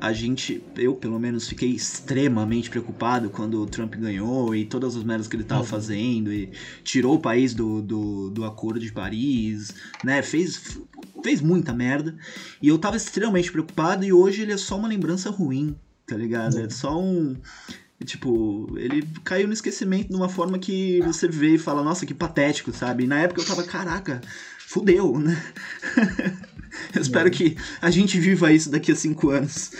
a 0.00 0.12
gente, 0.12 0.62
eu 0.76 0.94
pelo 0.94 1.18
menos, 1.18 1.48
fiquei 1.48 1.70
extremamente 1.70 2.68
preocupado 2.68 3.30
quando 3.30 3.62
o 3.62 3.66
Trump 3.66 3.94
ganhou 3.94 4.54
e 4.54 4.64
todas 4.64 4.96
as 4.96 5.02
merdas 5.02 5.26
que 5.26 5.34
ele 5.34 5.44
estava 5.44 5.62
uhum. 5.62 5.66
fazendo 5.66 6.32
e 6.32 6.52
tirou 6.82 7.14
o 7.14 7.20
país 7.20 7.54
do, 7.54 7.80
do, 7.80 8.30
do 8.30 8.44
Acordo 8.44 8.80
de 8.80 8.92
Paris, 8.92 9.72
né? 10.04 10.20
Fez, 10.20 10.78
fez 11.22 11.40
muita 11.40 11.72
merda. 11.72 12.14
E 12.60 12.68
eu 12.68 12.78
tava 12.78 12.96
extremamente 12.96 13.50
preocupado 13.50 14.04
e 14.04 14.12
hoje 14.12 14.42
ele 14.42 14.52
é 14.52 14.58
só 14.58 14.76
uma 14.76 14.88
lembrança 14.88 15.30
ruim, 15.30 15.74
tá 16.06 16.16
ligado? 16.16 16.58
É 16.58 16.68
só 16.68 17.00
um. 17.00 17.36
Tipo, 18.04 18.68
ele 18.76 19.06
caiu 19.24 19.46
no 19.46 19.52
esquecimento 19.52 20.08
de 20.08 20.16
uma 20.16 20.28
forma 20.28 20.58
que 20.58 21.00
você 21.02 21.28
vê 21.28 21.54
e 21.54 21.58
fala, 21.58 21.82
nossa, 21.82 22.06
que 22.06 22.14
patético, 22.14 22.72
sabe? 22.72 23.04
E 23.04 23.06
na 23.06 23.20
época 23.20 23.40
eu 23.40 23.46
tava, 23.46 23.62
caraca, 23.64 24.20
fudeu, 24.58 25.18
né? 25.18 25.40
eu 26.94 27.02
espero 27.02 27.30
que 27.30 27.56
a 27.80 27.90
gente 27.90 28.18
viva 28.18 28.52
isso 28.52 28.70
daqui 28.70 28.92
a 28.92 28.96
cinco 28.96 29.30
anos. 29.30 29.72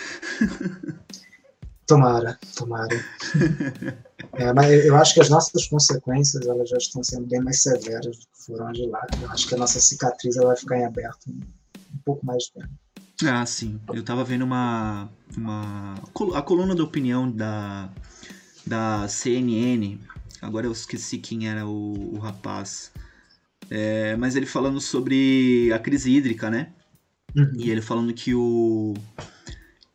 Tomara, 1.87 2.39
tomara. 2.57 3.05
É, 4.37 4.53
mas 4.53 4.85
eu 4.85 4.97
acho 4.97 5.14
que 5.14 5.20
as 5.20 5.29
nossas 5.29 5.66
consequências 5.68 6.45
elas 6.47 6.68
já 6.68 6.77
estão 6.77 7.05
sendo 7.05 7.27
bem 7.27 7.41
mais 7.41 7.62
severas 7.62 8.16
do 8.16 8.27
que 8.27 8.45
foram 8.47 8.72
de 8.72 8.87
lá. 8.87 9.07
Eu 9.20 9.31
acho 9.31 9.49
que 9.49 9.55
a 9.55 9.59
nossa 9.59 9.79
cicatriz 9.79 10.37
ela 10.37 10.49
vai 10.49 10.57
ficar 10.57 10.79
em 10.79 10.85
aberto 10.85 11.29
um, 11.29 11.41
pouco 12.05 12.27
mais 12.27 12.45
de 12.45 12.53
tempo. 12.55 12.72
Ah, 13.31 13.47
sim. 13.47 13.81
Eu 13.93 14.03
tava 14.03 14.25
vendo 14.25 14.43
uma, 14.43 15.09
uma. 15.37 15.95
A 16.35 16.43
coluna 16.43 16.75
de 16.75 16.83
opinião 16.83 17.31
da, 17.31 17.91
da 18.66 19.07
CNN. 19.09 19.99
Agora 20.41 20.66
eu 20.66 20.72
esqueci 20.72 21.18
quem 21.18 21.49
era 21.49 21.66
o, 21.66 22.14
o 22.14 22.18
rapaz. 22.18 22.93
É, 23.70 24.16
mas 24.16 24.37
ele 24.37 24.47
falando 24.47 24.81
sobre 24.81 25.70
a 25.72 25.79
crise 25.79 26.11
hídrica, 26.11 26.51
né? 26.51 26.72
Uhum. 27.35 27.53
E 27.59 27.70
ele 27.70 27.81
falando 27.81 28.12
que 28.12 28.35
o. 28.35 28.95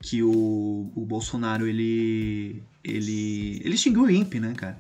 Que 0.02 0.24
o, 0.24 0.92
o 0.96 1.06
Bolsonaro 1.06 1.68
ele. 1.68 2.64
Ele. 2.84 3.62
Ele 3.64 3.76
extinguiu 3.76 4.04
o 4.04 4.10
INPE, 4.10 4.40
né, 4.40 4.54
cara? 4.56 4.78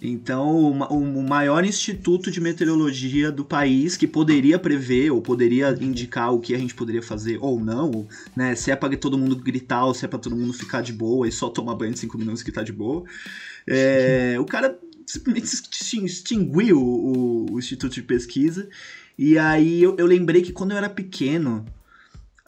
Então, 0.00 0.70
o, 0.70 1.22
maior 1.22 1.64
instituto 1.64 2.30
de 2.30 2.40
meteorologia 2.40 3.32
do 3.32 3.44
país 3.44 3.96
que 3.96 4.06
poderia 4.06 4.58
prever 4.58 5.10
ou 5.10 5.20
poderia 5.20 5.76
indicar 5.80 6.32
o 6.32 6.38
que 6.38 6.54
a 6.54 6.58
gente 6.58 6.74
poderia 6.74 7.02
fazer 7.02 7.38
ou 7.40 7.58
não, 7.58 8.06
né? 8.36 8.54
Se 8.54 8.70
é 8.70 8.76
para 8.76 8.96
todo 8.96 9.18
mundo 9.18 9.34
gritar 9.34 9.84
ou 9.84 9.94
se 9.94 10.04
é 10.04 10.08
para 10.08 10.18
todo 10.20 10.36
mundo 10.36 10.52
ficar 10.52 10.82
de 10.82 10.92
boa 10.92 11.26
e 11.26 11.32
só 11.32 11.48
tomar 11.48 11.74
banho 11.74 11.92
de 11.92 11.98
5 11.98 12.16
minutos 12.16 12.42
que 12.42 12.52
tá 12.52 12.62
de 12.62 12.72
boa. 12.72 13.04
É, 13.66 14.36
o 14.38 14.44
cara 14.44 14.78
simplesmente 15.04 16.04
extinguiu 16.04 16.80
o, 16.80 17.52
o, 17.52 17.58
Instituto 17.58 17.94
de 17.94 18.02
Pesquisa. 18.02 18.68
E 19.18 19.36
aí 19.36 19.82
eu, 19.82 19.96
eu 19.98 20.06
lembrei 20.06 20.42
que 20.42 20.52
quando 20.52 20.70
eu 20.70 20.76
era 20.76 20.88
pequeno, 20.88 21.64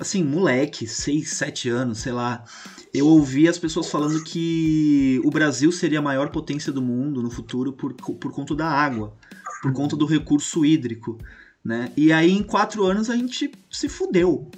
assim, 0.01 0.24
moleque, 0.24 0.86
6, 0.86 1.28
7 1.28 1.68
anos, 1.68 1.98
sei 1.98 2.12
lá, 2.12 2.44
eu 2.92 3.07
ouvi 3.07 3.48
as 3.48 3.59
pessoas 3.59 3.88
falando 3.88 4.22
que 4.24 5.20
o 5.24 5.30
Brasil 5.30 5.70
seria 5.70 6.01
a 6.01 6.03
maior 6.03 6.30
potência 6.30 6.72
do 6.72 6.82
mundo 6.82 7.22
no 7.22 7.30
futuro 7.30 7.72
por, 7.72 7.92
por 7.94 8.32
conta 8.32 8.55
da 8.55 8.66
água, 8.66 9.14
por 9.62 9.72
conta 9.72 9.96
do 9.96 10.07
recurso 10.07 10.64
hídrico, 10.64 11.18
né? 11.64 11.92
E 11.96 12.12
aí 12.12 12.30
em 12.30 12.42
quatro 12.42 12.84
anos 12.84 13.09
a 13.11 13.16
gente 13.16 13.53
se 13.70 13.88
fudeu. 13.88 14.51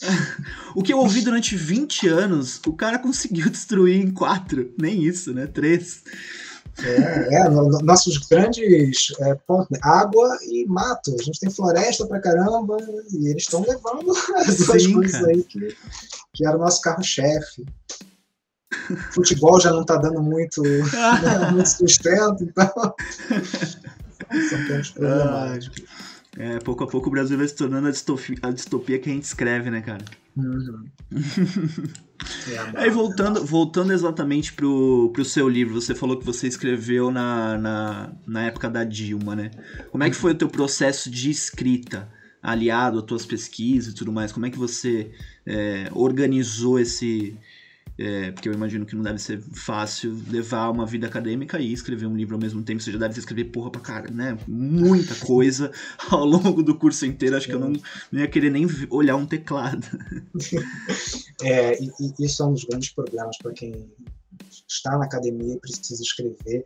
o 0.74 0.82
que 0.82 0.92
eu 0.92 0.98
ouvi 0.98 1.20
durante 1.20 1.54
20 1.54 2.08
anos, 2.08 2.60
o 2.66 2.72
cara 2.72 2.98
conseguiu 2.98 3.48
destruir 3.50 4.00
em 4.00 4.10
quatro, 4.10 4.72
nem 4.80 5.02
isso, 5.02 5.34
né? 5.34 5.46
Três. 5.46 6.02
É, 6.82 7.34
é 7.34 7.48
nossos 7.48 8.18
grandes 8.18 9.12
é, 9.20 9.34
pontos, 9.46 9.70
né? 9.70 9.78
água 9.82 10.36
e 10.42 10.66
mato. 10.66 11.14
A 11.18 11.22
gente 11.22 11.38
tem 11.38 11.50
floresta 11.50 12.06
pra 12.06 12.20
caramba 12.20 12.76
e 13.12 13.28
eles 13.28 13.44
estão 13.44 13.62
levando 13.62 14.12
as 14.36 14.56
duas 14.56 14.82
Sim, 14.82 14.94
coisas 14.94 15.20
cara. 15.20 15.32
aí 15.32 15.42
que, 15.44 15.76
que 16.32 16.46
era 16.46 16.56
o 16.56 16.60
nosso 16.60 16.80
carro-chefe. 16.80 17.64
Futebol 19.12 19.60
já 19.60 19.70
não 19.70 19.82
está 19.82 19.96
dando 19.96 20.20
muito, 20.20 20.62
muito 21.52 21.68
sustento, 21.68 22.42
então. 22.42 22.72
São 24.48 24.66
pontos 24.66 24.90
problemáticos. 24.90 25.84
É, 26.36 26.58
pouco 26.58 26.82
a 26.82 26.86
pouco 26.86 27.08
o 27.08 27.12
Brasil 27.12 27.38
vai 27.38 27.46
se 27.46 27.54
tornando 27.54 27.86
a 27.86 27.90
distopia, 27.90 28.36
a 28.42 28.50
distopia 28.50 28.98
que 28.98 29.08
a 29.08 29.12
gente 29.12 29.24
escreve, 29.24 29.70
né, 29.70 29.80
cara? 29.80 30.04
Uhum. 30.36 30.84
é, 32.50 32.80
Aí 32.80 32.90
voltando, 32.90 33.44
voltando 33.44 33.92
exatamente 33.92 34.52
pro, 34.52 35.10
pro 35.12 35.24
seu 35.24 35.48
livro, 35.48 35.80
você 35.80 35.94
falou 35.94 36.16
que 36.16 36.26
você 36.26 36.48
escreveu 36.48 37.10
na, 37.10 37.56
na, 37.56 38.12
na 38.26 38.42
época 38.46 38.68
da 38.68 38.82
Dilma, 38.82 39.36
né? 39.36 39.50
Como 39.92 40.02
é 40.02 40.10
que 40.10 40.16
foi 40.16 40.32
o 40.32 40.34
teu 40.34 40.48
processo 40.48 41.08
de 41.08 41.30
escrita, 41.30 42.10
aliado 42.42 42.98
às 42.98 43.04
tuas 43.04 43.24
pesquisas 43.24 43.92
e 43.92 43.96
tudo 43.96 44.12
mais? 44.12 44.32
Como 44.32 44.44
é 44.44 44.50
que 44.50 44.58
você 44.58 45.12
é, 45.46 45.88
organizou 45.92 46.80
esse, 46.80 47.38
é, 47.96 48.32
porque 48.32 48.48
eu 48.48 48.52
imagino 48.52 48.84
que 48.84 48.96
não 48.96 49.02
deve 49.02 49.18
ser 49.18 49.40
fácil 49.40 50.20
levar 50.28 50.68
uma 50.70 50.84
vida 50.84 51.06
acadêmica 51.06 51.60
e 51.60 51.72
escrever 51.72 52.06
um 52.06 52.16
livro 52.16 52.34
ao 52.34 52.40
mesmo 52.40 52.62
tempo. 52.62 52.82
Você 52.82 52.90
já 52.90 52.98
deve 52.98 53.18
escrever 53.18 53.44
porra 53.44 53.70
pra 53.70 53.80
cara, 53.80 54.10
né? 54.10 54.36
Muita 54.48 55.14
coisa 55.14 55.70
ao 56.10 56.24
longo 56.24 56.62
do 56.62 56.74
curso 56.74 57.06
inteiro. 57.06 57.36
Acho 57.36 57.46
que 57.46 57.54
eu 57.54 57.60
não, 57.60 57.72
não 58.10 58.20
ia 58.20 58.28
querer 58.28 58.50
nem 58.50 58.66
olhar 58.90 59.16
um 59.16 59.26
teclado. 59.26 59.86
É, 61.42 61.82
e, 61.82 61.90
e 62.00 62.24
isso 62.24 62.42
é 62.42 62.46
um 62.46 62.52
dos 62.52 62.64
grandes 62.64 62.90
problemas 62.90 63.36
para 63.38 63.52
quem 63.52 63.90
está 64.68 64.96
na 64.98 65.04
academia 65.04 65.54
e 65.54 65.60
precisa 65.60 66.02
escrever, 66.02 66.64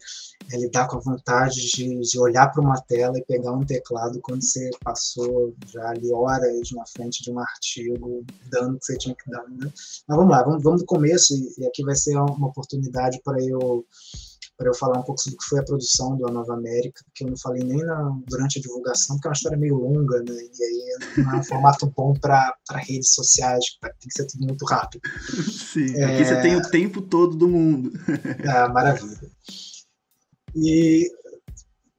é 0.52 0.56
lidar 0.58 0.88
com 0.88 0.96
a 0.96 1.00
vontade 1.00 1.60
de, 1.70 2.00
de 2.00 2.18
olhar 2.18 2.48
para 2.48 2.62
uma 2.62 2.80
tela 2.82 3.18
e 3.18 3.24
pegar 3.24 3.52
um 3.52 3.64
teclado 3.64 4.20
quando 4.22 4.42
você 4.42 4.70
passou 4.82 5.54
já 5.66 5.90
ali 5.90 6.12
horas 6.12 6.70
na 6.72 6.86
frente 6.86 7.22
de 7.22 7.30
um 7.30 7.38
artigo, 7.38 8.24
dando 8.50 8.76
o 8.76 8.78
que 8.78 8.86
você 8.86 8.98
tinha 8.98 9.14
que 9.14 9.30
dar. 9.30 9.48
Né? 9.48 9.70
Mas 10.06 10.16
vamos 10.16 10.30
lá, 10.30 10.42
vamos, 10.42 10.62
vamos 10.62 10.80
do 10.80 10.86
começo, 10.86 11.34
e, 11.34 11.62
e 11.62 11.66
aqui 11.66 11.82
vai 11.84 11.96
ser 11.96 12.16
uma 12.16 12.48
oportunidade 12.48 13.20
para 13.24 13.42
eu 13.42 13.84
para 14.58 14.68
eu 14.68 14.74
falar 14.74 14.98
um 14.98 15.04
pouco 15.04 15.20
sobre 15.22 15.36
o 15.36 15.38
que 15.38 15.48
foi 15.48 15.60
a 15.60 15.64
produção 15.64 16.16
do 16.16 16.26
A 16.26 16.32
Nova 16.32 16.54
América, 16.54 17.04
que 17.14 17.22
eu 17.22 17.28
não 17.28 17.36
falei 17.36 17.62
nem 17.62 17.78
na, 17.78 18.10
durante 18.26 18.58
a 18.58 18.62
divulgação, 18.62 19.14
porque 19.14 19.28
é 19.28 19.30
uma 19.30 19.34
história 19.34 19.56
meio 19.56 19.76
longa, 19.76 20.18
né? 20.18 20.34
E 20.34 20.64
aí 20.64 20.98
não 21.18 21.34
é 21.34 21.36
um 21.36 21.44
formato 21.44 21.86
bom 21.96 22.12
para 22.14 22.56
redes 22.70 23.14
sociais, 23.14 23.64
tem 23.80 24.08
que 24.08 24.14
ser 24.14 24.26
tudo 24.26 24.46
muito 24.46 24.64
rápido. 24.64 25.00
Sim, 25.48 25.94
é... 25.94 26.04
aqui 26.06 26.24
você 26.24 26.42
tem 26.42 26.56
o 26.56 26.70
tempo 26.70 27.00
todo 27.00 27.36
do 27.36 27.48
mundo. 27.48 27.92
Ah, 28.48 28.68
maravilha. 28.68 29.30
E 30.56 31.10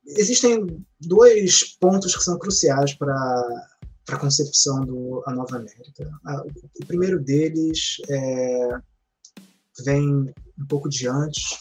existem 0.05 0.83
dois 0.99 1.77
pontos 1.79 2.15
que 2.15 2.23
são 2.23 2.37
cruciais 2.37 2.93
para 2.93 3.69
para 4.05 4.17
a 4.17 4.19
concepção 4.19 4.81
do 4.81 5.23
A 5.27 5.31
Nova 5.31 5.57
América. 5.57 6.11
O 6.81 6.85
primeiro 6.87 7.23
deles 7.23 7.97
é, 8.09 8.79
vem 9.85 10.33
um 10.57 10.65
pouco 10.67 10.89
de 10.89 11.07
antes, 11.07 11.59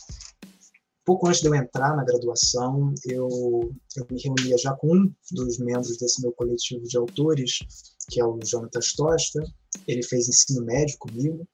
pouco 1.09 1.27
antes 1.27 1.41
de 1.41 1.49
eu 1.49 1.55
entrar 1.55 1.97
na 1.97 2.05
graduação, 2.05 2.93
eu, 3.07 3.75
eu 3.97 4.07
me 4.11 4.21
reunia 4.23 4.59
já 4.59 4.75
com 4.75 4.95
um 4.95 5.15
dos 5.33 5.59
membros 5.59 5.97
desse 5.97 6.21
meu 6.21 6.33
coletivo 6.33 6.85
de 6.87 6.99
autores, 6.99 7.61
que 8.11 8.21
é 8.21 8.25
o 8.27 8.39
Jonatas 8.45 8.93
Tosta. 8.93 9.41
Ele 9.87 10.03
fez 10.03 10.29
ensino 10.29 10.67
médio 10.67 10.99
comigo 10.99 11.49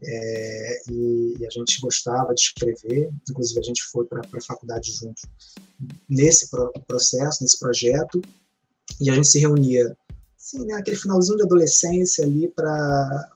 é, 0.00 0.82
e, 0.88 1.34
e, 1.36 1.44
a 1.44 1.50
gente 1.50 1.80
gostava 1.80 2.32
de 2.32 2.42
escrever. 2.42 3.10
Inclusive, 3.28 3.58
a 3.58 3.64
gente 3.64 3.82
foi 3.90 4.06
para 4.06 4.20
a 4.20 4.40
faculdade 4.40 4.92
junto 4.92 5.20
nesse 6.08 6.48
pro, 6.48 6.72
processo, 6.86 7.42
nesse 7.42 7.58
projeto. 7.58 8.22
E 9.00 9.10
a 9.10 9.14
gente 9.14 9.26
se 9.26 9.40
reunia, 9.40 9.96
assim, 10.38 10.64
né, 10.64 10.74
aquele 10.74 10.96
finalzinho 10.96 11.38
de 11.38 11.42
adolescência 11.42 12.24
ali 12.24 12.46
para 12.46 13.32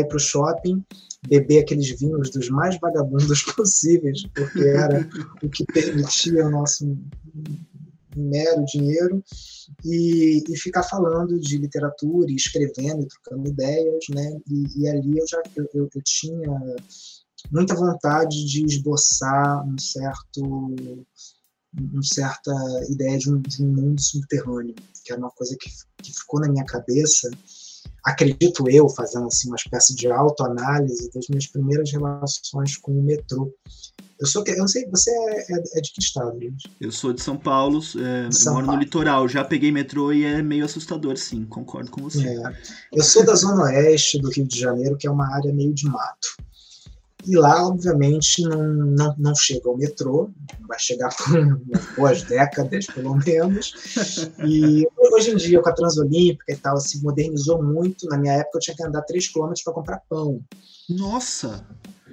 ir 0.00 0.08
para 0.08 0.16
o 0.16 0.20
shopping 0.20 0.84
beber 1.28 1.60
aqueles 1.62 1.88
vinhos 1.98 2.30
dos 2.30 2.48
mais 2.48 2.78
vagabundos 2.78 3.42
possíveis, 3.54 4.24
porque 4.34 4.60
era 4.60 5.08
o 5.42 5.48
que 5.48 5.64
permitia 5.64 6.46
o 6.46 6.50
nosso 6.50 6.96
mero 8.16 8.64
dinheiro, 8.64 9.24
e, 9.84 10.42
e, 10.48 10.56
ficar 10.56 10.84
falando 10.84 11.38
de 11.40 11.58
literatura, 11.58 12.30
e 12.30 12.36
escrevendo, 12.36 13.02
e 13.02 13.08
trocando 13.08 13.48
ideias, 13.48 14.04
né? 14.10 14.38
E, 14.48 14.82
e 14.82 14.88
ali 14.88 15.18
eu 15.18 15.26
já 15.26 15.42
eu, 15.56 15.68
eu, 15.74 15.88
eu, 15.92 16.02
tinha 16.04 16.76
muita 17.50 17.74
vontade 17.74 18.44
de 18.46 18.64
esboçar 18.64 19.66
um 19.66 19.76
certo 19.78 20.42
uma 21.76 22.02
certa 22.04 22.52
ideia 22.88 23.18
de 23.18 23.32
um, 23.32 23.40
de 23.40 23.64
um 23.64 23.66
mundo 23.66 24.00
subterrâneo, 24.00 24.76
que 25.04 25.12
era 25.12 25.20
uma 25.20 25.30
coisa 25.30 25.56
que, 25.58 25.68
que 26.02 26.12
ficou 26.12 26.40
na 26.40 26.48
minha 26.48 26.64
cabeça 26.64 27.28
acredito 28.04 28.68
eu, 28.68 28.88
fazendo 28.88 29.26
assim 29.26 29.48
uma 29.48 29.56
espécie 29.56 29.94
de 29.94 30.10
autoanálise 30.10 31.10
das 31.12 31.26
minhas 31.28 31.46
primeiras 31.46 31.90
relações 31.90 32.76
com 32.76 32.92
o 32.92 33.02
metrô. 33.02 33.52
Eu 34.20 34.26
sou, 34.26 34.44
eu 34.46 34.56
não 34.58 34.68
sei, 34.68 34.88
você 34.88 35.10
é, 35.10 35.52
é, 35.52 35.78
é 35.78 35.80
de 35.80 35.92
que 35.92 36.00
estado, 36.00 36.38
gente? 36.38 36.70
Eu 36.80 36.92
sou 36.92 37.12
de 37.12 37.20
São 37.20 37.36
Paulo, 37.36 37.78
é, 37.78 38.30
São 38.30 38.52
eu 38.52 38.54
moro 38.54 38.66
Paulo. 38.66 38.72
no 38.72 38.84
litoral. 38.84 39.28
Já 39.28 39.44
peguei 39.44 39.72
metrô 39.72 40.12
e 40.12 40.24
é 40.24 40.40
meio 40.42 40.64
assustador, 40.64 41.16
sim, 41.16 41.44
concordo 41.44 41.90
com 41.90 42.02
você. 42.02 42.28
É. 42.28 42.52
Eu 42.92 43.02
sou 43.02 43.24
da 43.24 43.34
zona 43.34 43.64
oeste 43.64 44.18
do 44.20 44.30
Rio 44.30 44.46
de 44.46 44.58
Janeiro, 44.58 44.96
que 44.96 45.06
é 45.06 45.10
uma 45.10 45.34
área 45.34 45.52
meio 45.52 45.74
de 45.74 45.86
mato. 45.86 46.36
E 47.26 47.36
lá, 47.36 47.66
obviamente, 47.66 48.42
não, 48.42 48.72
não, 48.72 49.14
não 49.18 49.34
chega 49.34 49.68
ao 49.68 49.76
metrô, 49.76 50.30
vai 50.68 50.78
chegar 50.78 51.08
por 51.16 51.94
boas 51.96 52.22
décadas, 52.22 52.86
pelo 52.86 53.16
menos. 53.16 53.72
E 54.46 54.86
hoje 55.12 55.30
em 55.30 55.36
dia, 55.36 55.62
com 55.62 55.68
a 55.68 55.72
Transolímpica 55.72 56.52
e 56.52 56.56
tal, 56.56 56.78
se 56.78 57.02
modernizou 57.02 57.62
muito. 57.62 58.06
Na 58.06 58.18
minha 58.18 58.34
época, 58.34 58.58
eu 58.58 58.60
tinha 58.60 58.76
que 58.76 58.84
andar 58.84 59.02
3 59.02 59.28
km 59.28 59.52
para 59.64 59.72
comprar 59.72 60.02
pão. 60.08 60.40
Nossa! 60.88 61.64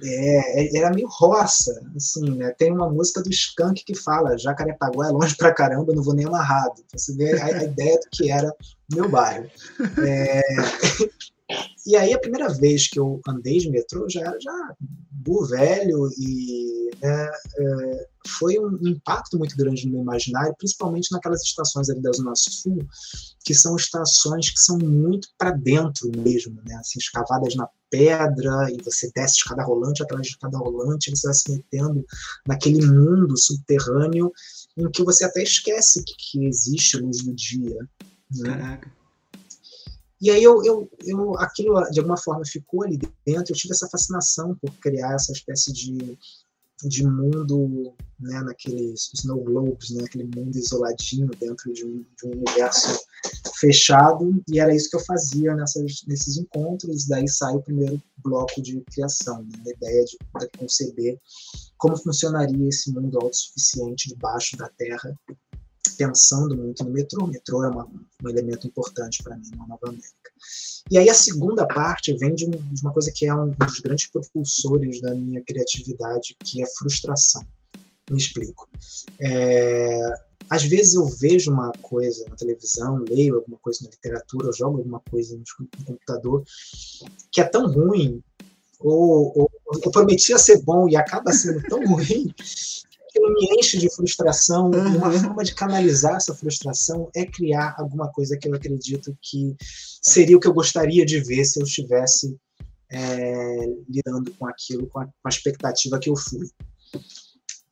É, 0.03 0.63
é, 0.63 0.77
era 0.77 0.89
meio 0.91 1.07
roça, 1.07 1.79
assim, 1.95 2.31
né? 2.31 2.53
Tem 2.57 2.71
uma 2.71 2.89
música 2.89 3.21
do 3.21 3.29
Skank 3.29 3.83
que 3.83 3.93
fala 3.93 4.37
Jacarepaguá 4.37 5.07
é 5.07 5.11
longe 5.11 5.35
pra 5.35 5.53
caramba, 5.53 5.93
não 5.93 6.01
vou 6.01 6.15
nem 6.15 6.25
amarrado. 6.25 6.73
Então, 6.85 6.97
você 6.97 7.15
vê 7.15 7.39
a, 7.39 7.45
a 7.45 7.63
ideia 7.63 7.99
do 7.99 8.09
que 8.11 8.31
era 8.31 8.49
o 8.49 8.95
meu 8.95 9.09
bairro. 9.09 9.47
É... 10.03 10.41
E 11.85 11.95
aí, 11.95 12.13
a 12.13 12.19
primeira 12.19 12.49
vez 12.49 12.87
que 12.87 12.99
eu 12.99 13.19
andei 13.27 13.57
de 13.57 13.69
metrô, 13.69 14.07
já 14.09 14.21
era 14.21 14.39
já 14.39 14.75
burro 15.21 15.47
velho 15.47 16.09
e 16.17 16.89
né, 17.01 17.31
é, 17.57 18.07
foi 18.27 18.59
um 18.59 18.77
impacto 18.87 19.37
muito 19.37 19.55
grande 19.55 19.85
no 19.85 19.93
meu 19.93 20.01
imaginário, 20.01 20.55
principalmente 20.57 21.11
naquelas 21.11 21.41
estações 21.41 21.89
ali 21.89 22.01
da 22.01 22.11
Zona 22.11 22.33
Sul, 22.35 22.77
que 23.43 23.53
são 23.53 23.75
estações 23.75 24.51
que 24.51 24.59
são 24.59 24.77
muito 24.77 25.27
para 25.37 25.51
dentro 25.51 26.11
mesmo, 26.15 26.61
né, 26.63 26.75
assim, 26.75 26.99
escavadas 26.99 27.55
na 27.55 27.67
pedra, 27.89 28.71
e 28.71 28.81
você 28.83 29.11
desce 29.15 29.37
escada 29.37 29.63
rolante 29.63 30.01
atrás 30.01 30.21
de 30.23 30.29
escada 30.29 30.57
rolante, 30.57 31.09
você 31.09 31.27
vai 31.27 31.33
se 31.33 31.51
metendo 31.51 32.05
naquele 32.47 32.85
mundo 32.85 33.37
subterrâneo 33.37 34.31
em 34.77 34.89
que 34.91 35.03
você 35.03 35.25
até 35.25 35.43
esquece 35.43 36.03
que, 36.03 36.13
que 36.17 36.45
existe 36.45 36.97
luz 36.97 37.23
do 37.23 37.33
dia. 37.33 37.77
Né? 38.31 38.49
Caraca. 38.49 39.00
E 40.21 40.29
aí 40.29 40.43
eu, 40.43 40.63
eu, 40.63 40.89
eu, 41.03 41.35
aquilo 41.39 41.81
de 41.89 41.99
alguma 41.99 42.17
forma 42.17 42.45
ficou 42.45 42.83
ali 42.83 42.97
dentro, 43.25 43.51
eu 43.51 43.57
tive 43.57 43.73
essa 43.73 43.89
fascinação 43.89 44.55
por 44.61 44.71
criar 44.75 45.15
essa 45.15 45.31
espécie 45.31 45.73
de, 45.73 46.17
de 46.83 47.03
mundo, 47.03 47.95
né, 48.19 48.39
naqueles 48.41 49.09
snow 49.15 49.43
globes, 49.43 49.89
né, 49.89 50.03
aquele 50.05 50.25
mundo 50.25 50.55
isoladinho 50.55 51.27
dentro 51.39 51.73
de 51.73 51.85
um, 51.85 52.05
de 52.17 52.27
um 52.27 52.31
universo 52.33 52.99
fechado, 53.59 54.41
e 54.47 54.59
era 54.59 54.75
isso 54.75 54.91
que 54.91 54.95
eu 54.95 55.05
fazia 55.05 55.55
nessas, 55.55 56.03
nesses 56.07 56.37
encontros, 56.37 57.07
daí 57.07 57.27
sai 57.27 57.55
o 57.55 57.63
primeiro 57.63 57.99
bloco 58.23 58.61
de 58.61 58.79
criação, 58.93 59.41
né, 59.43 59.63
a 59.65 59.71
ideia 59.71 60.05
de, 60.05 60.17
de 60.39 60.57
conceber 60.59 61.19
como 61.77 61.97
funcionaria 61.97 62.69
esse 62.69 62.91
mundo 62.93 63.17
autossuficiente 63.19 64.09
debaixo 64.09 64.55
da 64.55 64.69
Terra, 64.77 65.17
pensando 65.97 66.55
muito 66.55 66.83
no 66.83 66.91
metrô. 66.91 67.25
O 67.25 67.27
metrô 67.27 67.63
é 67.63 67.69
uma, 67.69 67.85
um 67.85 68.29
elemento 68.29 68.67
importante 68.67 69.21
para 69.23 69.35
mim 69.35 69.49
na 69.55 69.67
Nova 69.67 69.87
América. 69.87 70.31
E 70.89 70.97
aí 70.97 71.09
a 71.09 71.13
segunda 71.13 71.65
parte 71.67 72.15
vem 72.17 72.33
de, 72.33 72.45
um, 72.45 72.51
de, 72.51 72.81
uma 72.81 72.93
coisa 72.93 73.11
que 73.13 73.25
é 73.25 73.33
um 73.33 73.49
dos 73.49 73.79
grandes 73.79 74.09
propulsores 74.09 75.01
da 75.01 75.13
minha 75.13 75.43
criatividade, 75.43 76.35
que 76.43 76.61
é 76.61 76.65
frustração. 76.77 77.43
Me 78.09 78.17
explico. 78.17 78.67
É, 79.19 79.99
às 80.49 80.63
vezes 80.63 80.95
eu 80.95 81.05
vejo 81.05 81.51
uma 81.51 81.71
coisa 81.81 82.25
na 82.29 82.35
televisão, 82.35 83.05
leio 83.07 83.35
alguma 83.35 83.57
coisa 83.59 83.83
na 83.83 83.89
literatura, 83.89 84.47
eu 84.47 84.53
jogo 84.53 84.79
alguma 84.79 85.01
coisa 85.09 85.37
no, 85.37 85.85
computador, 85.85 86.43
que 87.31 87.39
é 87.39 87.45
tão 87.45 87.71
ruim, 87.71 88.21
ou, 88.79 89.31
ou, 89.37 89.51
ou 89.65 89.91
prometia 89.91 90.37
ser 90.37 90.61
bom 90.61 90.89
e 90.89 90.95
acaba 90.97 91.31
sendo 91.31 91.61
tão 91.63 91.79
ruim, 91.87 92.33
aquilo 93.11 93.33
me 93.33 93.59
enche 93.59 93.77
de 93.77 93.93
frustração. 93.93 94.71
Uhum. 94.71 94.97
Uma 94.97 95.11
forma 95.11 95.43
de 95.43 95.53
canalizar 95.53 96.15
essa 96.15 96.33
frustração 96.33 97.09
é 97.13 97.25
criar 97.25 97.75
alguma 97.77 98.09
coisa 98.11 98.37
que 98.37 98.47
eu 98.47 98.55
acredito 98.55 99.15
que 99.21 99.55
seria 100.01 100.37
o 100.37 100.39
que 100.39 100.47
eu 100.47 100.53
gostaria 100.53 101.05
de 101.05 101.19
ver 101.19 101.43
se 101.45 101.59
eu 101.59 101.65
estivesse 101.65 102.35
é, 102.89 103.65
lidando 103.87 104.31
com 104.35 104.47
aquilo, 104.47 104.87
com 104.87 104.99
a, 104.99 105.05
com 105.05 105.11
a, 105.25 105.29
expectativa 105.29 105.99
que 105.99 106.09
eu 106.09 106.15
fui. 106.15 106.47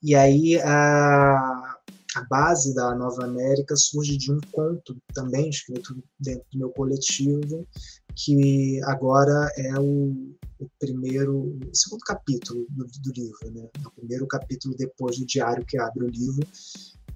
E 0.02 0.16
aí 0.16 0.60
a, 0.62 1.78
a 2.16 2.24
base 2.30 2.74
da 2.74 2.96
Nova 2.96 3.26
América 3.26 3.76
surge 3.76 4.18
de 4.18 4.32
um 4.32 4.40
conto 4.52 4.98
também 5.14 5.50
escrito 5.50 6.02
dentro 6.20 6.46
do 6.52 6.60
meu 6.60 6.70
coletivo, 6.70 7.68
que 8.16 8.82
agora 8.86 9.52
é 9.58 9.80
o, 9.80 10.34
o 10.60 10.70
primeiro, 10.78 11.38
o 11.38 11.76
segundo 11.76 12.02
capítulo 12.02 12.66
do, 12.70 12.86
do 12.86 13.14
livro, 13.14 13.52
né? 13.52 13.70
É 13.84 13.88
o 13.88 13.92
primeiro 13.92 14.28
capítulo 14.28 14.76
depois 14.76 15.18
do 15.18 15.26
diário 15.26 15.66
que 15.66 15.80
abre 15.80 16.04
o 16.04 16.10
livro, 16.10 16.46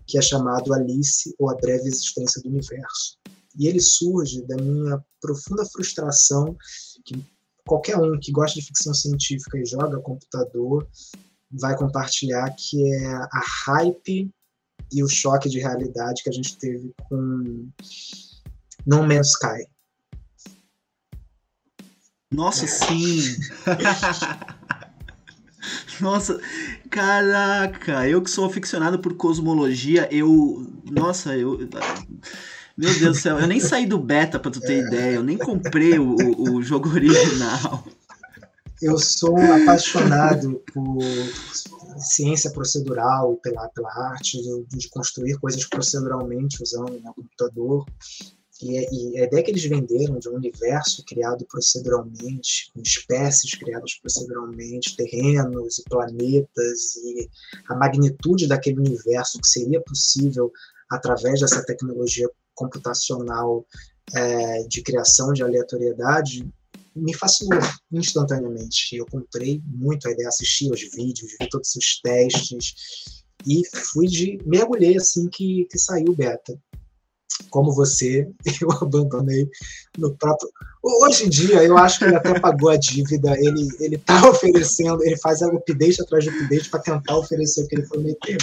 que 0.08 0.18
é 0.18 0.22
chamado 0.22 0.74
Alice 0.74 1.36
ou 1.38 1.50
a 1.50 1.56
Breve 1.56 1.88
Existência 1.88 2.42
do 2.42 2.50
Universo. 2.50 3.18
E 3.60 3.68
ele 3.68 3.82
surge 3.82 4.42
da 4.48 4.56
minha 4.56 5.04
profunda 5.22 5.66
frustração 5.66 6.58
que 7.06 7.24
qualquer 7.66 7.98
um 7.98 8.18
que 8.20 8.32
gosta 8.32 8.60
de 8.60 8.66
ficção 8.66 8.94
científica 8.94 9.58
e 9.58 9.66
joga 9.66 10.00
computador 10.00 10.88
vai 11.52 11.78
compartilhar, 11.78 12.50
que 12.58 12.82
é 12.94 13.06
a 13.08 13.44
hype 13.66 14.32
e 14.92 15.04
o 15.04 15.08
choque 15.08 15.50
de 15.50 15.60
realidade 15.60 16.24
que 16.24 16.30
a 16.30 16.34
gente 16.34 16.58
teve 16.58 16.94
com 17.10 17.70
No 18.86 19.04
Man's 19.04 19.30
Sky. 19.30 19.68
Nossa, 22.34 22.68
sim! 22.68 23.38
Nossa, 26.02 26.42
caraca, 26.90 28.10
eu 28.10 28.22
que 28.22 28.30
sou 28.30 28.46
aficionado 28.46 29.00
por 29.00 29.16
cosmologia, 29.16 30.10
eu. 30.12 30.68
Nossa, 30.92 31.38
eu. 31.38 31.58
Meu 32.76 33.00
Deus 33.00 33.18
do 33.18 33.22
céu, 33.22 33.40
eu 33.40 33.48
nem 33.48 33.60
saí 33.60 33.86
do 33.86 34.00
beta 34.00 34.40
pra 34.40 34.50
tu 34.50 34.60
ter 34.60 34.74
é. 34.74 34.88
ideia, 34.88 35.16
eu 35.16 35.24
nem 35.24 35.38
comprei 35.38 36.00
o, 36.00 36.16
o, 36.16 36.56
o 36.56 36.64
jogo 36.64 36.90
original. 36.90 37.86
Eu 38.82 38.98
sou 38.98 39.38
apaixonado 39.38 40.62
por 40.74 40.98
ciência 42.00 42.52
procedural, 42.52 43.38
pela, 43.38 43.68
pela 43.70 44.12
arte 44.12 44.42
de, 44.42 44.78
de 44.78 44.90
construir 44.90 45.38
coisas 45.40 45.66
proceduralmente 45.68 46.62
usando 46.62 46.96
o 46.96 47.14
computador. 47.14 47.86
E, 48.64 49.16
e, 49.16 49.20
a 49.20 49.26
ideia 49.26 49.44
que 49.44 49.52
eles 49.52 49.66
venderam 49.66 50.18
de 50.18 50.30
um 50.30 50.36
universo 50.36 51.04
criado 51.06 51.46
proceduralmente, 51.46 52.72
com 52.74 52.82
espécies 52.82 53.54
criadas 53.56 53.96
proceduralmente, 53.96 54.96
terrenos 54.96 55.80
e 55.80 55.84
planetas, 55.84 56.96
e 56.96 57.30
a 57.68 57.76
magnitude 57.76 58.48
daquele 58.48 58.80
universo 58.80 59.40
que 59.40 59.48
seria 59.48 59.82
possível 59.82 60.50
através 60.90 61.42
dessa 61.42 61.66
tecnologia 61.66 62.30
computacional 62.56 63.66
é, 64.16 64.64
de 64.64 64.82
criação 64.82 65.34
de 65.34 65.44
aleatoriedade, 65.44 66.48
me 66.96 67.14
fascinou 67.14 67.60
instantaneamente. 67.92 68.96
Eu 68.96 69.06
comprei 69.08 69.62
muito 69.66 70.08
a 70.08 70.12
ideia, 70.12 70.30
assisti 70.30 70.70
aos 70.70 70.82
vídeos, 70.82 71.36
vi 71.40 71.50
todos 71.50 71.76
os 71.76 72.00
testes 72.02 72.76
e 73.46 73.62
fui 73.92 74.08
de 74.08 74.40
mergulhei 74.46 74.96
assim 74.96 75.28
que, 75.28 75.66
que 75.70 75.78
saiu 75.78 76.10
o 76.10 76.16
beta. 76.16 76.58
Como 77.50 77.72
você, 77.74 78.28
eu 78.62 78.72
abandonei 78.72 79.50
no 79.98 80.16
próprio. 80.16 80.50
Hoje 80.82 81.26
em 81.26 81.30
dia, 81.30 81.64
eu 81.64 81.78
acho 81.78 82.00
que 82.00 82.06
ele 82.06 82.16
até 82.16 82.40
pagou 82.40 82.70
a 82.70 82.78
dívida. 82.78 83.38
Ele 83.38 83.68
ele 83.80 83.96
está 83.96 84.22
oferecendo, 84.30 85.04
ele 85.04 85.18
faz 85.18 85.42
update 85.42 86.02
atrás 86.02 86.24
de 86.24 86.30
update 86.30 86.70
para 86.70 86.80
tentar 86.80 87.18
oferecer 87.18 87.64
o 87.64 87.68
que 87.68 87.76
ele 87.76 87.88
prometeu. 87.88 88.38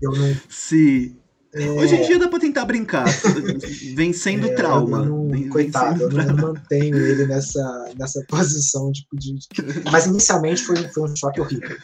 Eu 0.00 0.12
não. 0.12 0.36
Sim. 0.48 1.16
É... 1.56 1.70
Hoje 1.70 1.94
em 1.94 2.06
dia 2.06 2.18
dá 2.18 2.28
pra 2.28 2.38
tentar 2.38 2.66
brincar, 2.66 3.06
vencendo 3.96 4.46
é, 4.46 4.54
trauma. 4.54 5.06
Não, 5.06 5.48
coitado, 5.48 6.02
eu 6.02 6.10
não 6.10 6.36
mantenho 6.36 6.96
ele 6.98 7.26
nessa, 7.26 7.94
nessa 7.98 8.22
posição 8.28 8.92
tipo, 8.92 9.16
de, 9.16 9.34
de... 9.34 9.48
Mas 9.90 10.04
inicialmente 10.04 10.62
foi, 10.62 10.76
foi 10.88 11.04
um 11.04 11.16
choque 11.16 11.40
horrível. 11.40 11.76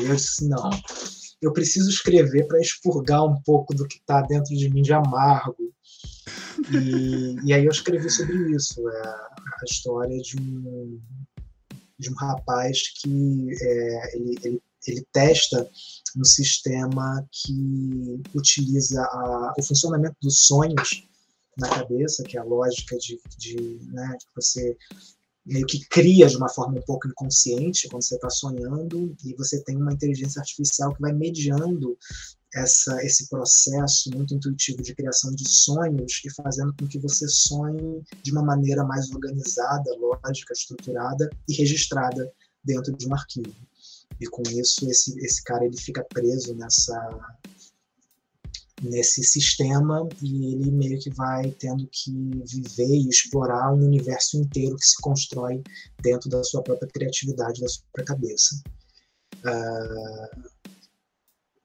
Eu 0.00 0.14
disse, 0.14 0.46
não, 0.48 0.70
eu 1.42 1.52
preciso 1.52 1.90
escrever 1.90 2.46
para 2.46 2.60
expurgar 2.60 3.24
um 3.24 3.40
pouco 3.42 3.74
do 3.74 3.86
que 3.86 3.96
está 3.96 4.20
dentro 4.22 4.54
de 4.54 4.70
mim 4.70 4.82
de 4.82 4.92
amargo. 4.92 5.56
E, 6.72 7.36
e 7.44 7.52
aí 7.52 7.64
eu 7.64 7.70
escrevi 7.70 8.10
sobre 8.10 8.54
isso, 8.54 8.88
é, 8.88 9.02
a 9.02 9.64
história 9.68 10.18
de 10.20 10.40
um, 10.40 11.00
de 11.98 12.10
um 12.10 12.14
rapaz 12.14 12.88
que 13.00 13.48
é, 13.60 14.16
ele, 14.16 14.38
ele, 14.42 14.62
ele 14.86 15.06
testa 15.12 15.68
um 16.16 16.24
sistema 16.24 17.26
que 17.30 18.20
utiliza 18.34 19.02
a, 19.02 19.54
o 19.58 19.62
funcionamento 19.62 20.16
dos 20.22 20.46
sonhos 20.46 21.06
na 21.58 21.68
cabeça, 21.68 22.22
que 22.24 22.36
é 22.36 22.40
a 22.40 22.44
lógica 22.44 22.96
de, 22.96 23.20
de, 23.36 23.56
né, 23.92 24.16
de 24.18 24.26
você 24.34 24.76
meio 25.44 25.66
que 25.66 25.80
cria 25.88 26.26
de 26.26 26.36
uma 26.36 26.48
forma 26.48 26.78
um 26.78 26.82
pouco 26.82 27.08
inconsciente 27.08 27.88
quando 27.88 28.02
você 28.02 28.14
está 28.14 28.30
sonhando 28.30 29.16
e 29.24 29.34
você 29.34 29.62
tem 29.64 29.76
uma 29.76 29.92
inteligência 29.92 30.40
artificial 30.40 30.94
que 30.94 31.00
vai 31.00 31.12
mediando 31.12 31.96
essa, 32.54 33.02
esse 33.04 33.28
processo 33.28 34.10
muito 34.14 34.34
intuitivo 34.34 34.82
de 34.82 34.94
criação 34.94 35.34
de 35.34 35.48
sonhos 35.48 36.20
e 36.24 36.30
fazendo 36.30 36.74
com 36.78 36.86
que 36.86 36.98
você 36.98 37.28
sonhe 37.28 38.02
de 38.22 38.32
uma 38.32 38.42
maneira 38.42 38.84
mais 38.84 39.10
organizada, 39.10 39.96
lógica, 39.98 40.52
estruturada 40.52 41.30
e 41.48 41.54
registrada 41.54 42.30
dentro 42.64 42.96
de 42.96 43.06
um 43.06 43.14
arquivo. 43.14 43.54
E 44.20 44.26
com 44.26 44.42
isso, 44.42 44.88
esse, 44.90 45.18
esse 45.24 45.42
cara 45.42 45.64
ele 45.64 45.76
fica 45.76 46.04
preso 46.04 46.54
nessa 46.54 47.38
nesse 48.82 49.22
sistema 49.22 50.08
e 50.22 50.54
ele 50.54 50.70
meio 50.70 50.98
que 50.98 51.10
vai 51.10 51.50
tendo 51.52 51.86
que 51.92 52.10
viver 52.46 52.96
e 52.96 53.08
explorar 53.10 53.74
um 53.74 53.84
universo 53.84 54.38
inteiro 54.38 54.76
que 54.76 54.86
se 54.86 55.00
constrói 55.02 55.62
dentro 56.00 56.30
da 56.30 56.42
sua 56.42 56.62
própria 56.62 56.88
criatividade, 56.88 57.60
da 57.60 57.68
sua 57.68 57.82
própria 57.92 58.16
cabeça. 58.16 58.62
Uh, 59.44 60.48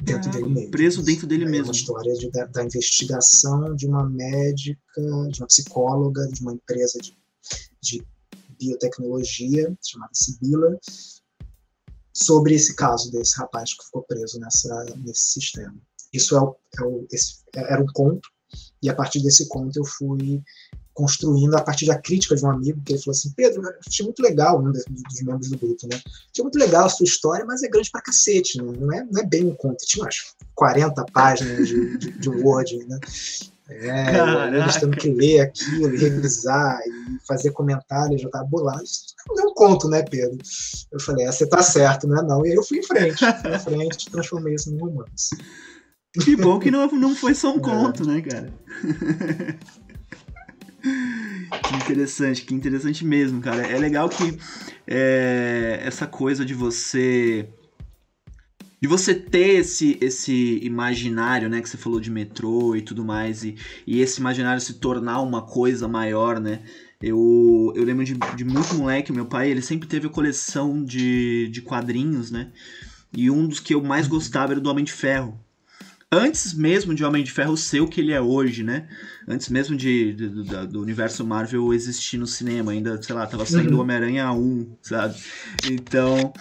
dentro 0.06 0.32
dele 0.32 0.50
mesmo. 0.50 0.72
Preso 0.72 1.04
dentro 1.04 1.28
dele 1.28 1.44
é 1.44 1.50
mesmo. 1.50 1.66
É 1.66 1.70
uma 1.70 1.76
história 1.76 2.14
de, 2.14 2.30
da, 2.30 2.46
da, 2.46 2.64
investigação 2.64 3.76
de 3.76 3.88
uma 3.88 4.08
médica, 4.08 5.02
de 5.32 5.42
uma 5.42 5.48
psicóloga, 5.48 6.28
de 6.28 6.42
uma 6.42 6.54
empresa 6.54 7.00
de, 7.00 7.18
de 7.82 8.06
biotecnologia, 8.58 9.76
chamada 9.84 10.12
Sibila, 10.14 10.80
sobre 12.14 12.56
esse 12.56 12.76
caso 12.76 13.12
desse 13.12 13.38
rapaz 13.38 13.74
que 13.74 13.84
ficou 13.86 14.04
preso 14.04 14.40
nessa, 14.40 14.86
nesse 14.98 15.34
sistema. 15.34 15.76
Isso 16.14 16.38
é, 16.38 16.42
o, 16.42 16.56
é 16.80 16.84
o, 16.84 17.08
esse, 17.12 17.44
era 17.54 17.82
um 17.82 17.88
conto, 17.88 18.30
e 18.82 18.90
a 18.90 18.96
partir 18.96 19.22
desse 19.22 19.48
conto 19.50 19.78
eu 19.78 19.86
fui 19.86 20.42
construindo 20.96 21.54
a 21.56 21.62
partir 21.62 21.86
da 21.86 22.00
crítica 22.00 22.36
de 22.36 22.44
um 22.44 22.50
amigo, 22.50 22.82
que 22.84 22.94
ele 22.94 23.02
falou 23.02 23.12
assim, 23.12 23.30
Pedro, 23.36 23.62
achei 23.86 24.06
muito 24.06 24.24
legal, 24.24 24.60
um 24.60 24.72
dos, 24.72 24.86
membros 25.22 25.50
do 25.50 25.58
grupo, 25.58 25.86
né? 25.92 26.00
Achei 26.32 26.42
muito 26.42 26.58
legal 26.58 26.86
a 26.86 26.90
sua 26.90 27.04
história, 27.04 27.46
mas 27.46 27.62
é 27.62 27.68
grande 27.68 27.92
pra 27.92 28.02
cacete, 28.02 28.58
né? 28.58 28.74
não, 28.80 28.94
é, 28.94 29.06
não 29.12 29.22
é 29.22 29.26
bem 29.26 29.46
um 29.46 29.54
conto. 29.54 29.86
Tinha 29.86 30.06
umas 30.06 30.16
40 30.56 31.06
páginas 31.12 31.68
de, 31.68 31.98
de, 31.98 32.12
de 32.12 32.30
Word, 32.30 32.78
né? 32.88 32.98
É, 33.68 34.56
eles 34.56 34.78
tendo 34.78 34.96
que 34.96 35.10
ler 35.10 35.42
aquilo, 35.42 35.98
revisar 35.98 36.80
e 36.86 37.28
fazer 37.28 37.52
comentários, 37.52 38.22
já 38.22 38.30
tava 38.30 38.46
bolado. 38.46 38.84
Isso 38.84 39.14
não 39.28 39.44
é 39.44 39.48
um 39.48 39.54
conto, 39.54 39.90
né, 39.90 40.02
Pedro? 40.04 40.38
Eu 40.92 41.00
falei, 41.02 41.26
é, 41.26 41.32
você 41.32 41.46
tá 41.46 41.62
certo, 41.62 42.08
não 42.08 42.20
é 42.20 42.24
não. 42.24 42.46
E 42.46 42.52
aí 42.52 42.56
eu 42.56 42.64
fui 42.64 42.78
em 42.78 42.84
frente, 42.84 43.18
fui 43.42 43.54
em 43.54 43.60
frente, 43.60 44.10
transformei 44.10 44.56
isso 44.56 44.72
num 44.72 44.86
romance. 44.86 45.36
Que 46.24 46.38
bom 46.38 46.58
que 46.58 46.72
não, 46.72 46.88
não 46.88 47.14
foi 47.14 47.36
só 47.36 47.54
um 47.54 47.58
é. 47.58 47.62
conto, 47.62 48.08
né, 48.08 48.22
cara? 48.22 48.54
Que 51.50 51.76
interessante, 51.76 52.42
que 52.44 52.54
interessante 52.54 53.06
mesmo, 53.06 53.42
cara. 53.42 53.66
É 53.66 53.78
legal 53.78 54.10
que 54.10 54.38
é, 54.88 55.82
essa 55.84 56.08
coisa 56.08 56.46
de 56.46 56.54
você 56.54 57.48
de 58.82 58.88
você 58.88 59.16
ter 59.16 59.62
esse, 59.62 59.98
esse 60.00 60.60
imaginário, 60.62 61.50
né, 61.50 61.60
que 61.60 61.68
você 61.68 61.78
falou 61.78 62.00
de 62.00 62.12
metrô 62.12 62.76
e 62.76 62.82
tudo 62.82 63.04
mais, 63.04 63.44
e, 63.44 63.56
e 63.88 64.00
esse 64.00 64.20
imaginário 64.20 64.62
se 64.62 64.76
tornar 64.76 65.22
uma 65.22 65.42
coisa 65.42 65.88
maior, 65.88 66.40
né? 66.40 66.62
Eu, 67.02 67.74
eu 67.76 67.84
lembro 67.84 68.04
de, 68.04 68.14
de 68.14 68.46
muito 68.46 68.76
moleque, 68.76 69.12
meu 69.12 69.26
pai, 69.26 69.50
ele 69.50 69.62
sempre 69.62 69.88
teve 69.88 70.08
coleção 70.10 70.84
de, 70.84 71.48
de 71.50 71.62
quadrinhos, 71.62 72.30
né? 72.30 72.52
E 73.12 73.32
um 73.32 73.48
dos 73.48 73.60
que 73.60 73.74
eu 73.74 73.82
mais 73.82 74.08
gostava 74.08 74.54
era 74.54 74.62
do 74.62 74.70
Homem 74.70 74.84
de 74.86 74.92
Ferro 74.92 75.40
antes 76.16 76.54
mesmo 76.54 76.94
de 76.94 77.04
Homem 77.04 77.24
de 77.24 77.32
Ferro 77.32 77.58
ser 77.58 77.82
o 77.82 77.88
que 77.88 78.00
ele 78.02 78.12
é 78.12 78.22
hoje, 78.22 78.64
né? 78.64 78.88
Antes 79.28 79.50
mesmo 79.50 79.76
de, 79.76 80.14
de 80.14 80.30
do, 80.30 80.68
do, 80.68 80.82
universo 80.82 81.26
Marvel 81.26 81.74
existir 81.74 82.18
no 82.18 82.26
cinema, 82.26 82.72
ainda, 82.72 83.02
sei 83.02 83.14
lá, 83.14 83.28
tava 83.28 83.46
saindo 83.46 83.74
uhum. 83.74 83.82
Homem-Aranha 83.82 84.32
1, 84.32 84.78
sabe? 84.82 85.16
Então, 85.70 86.34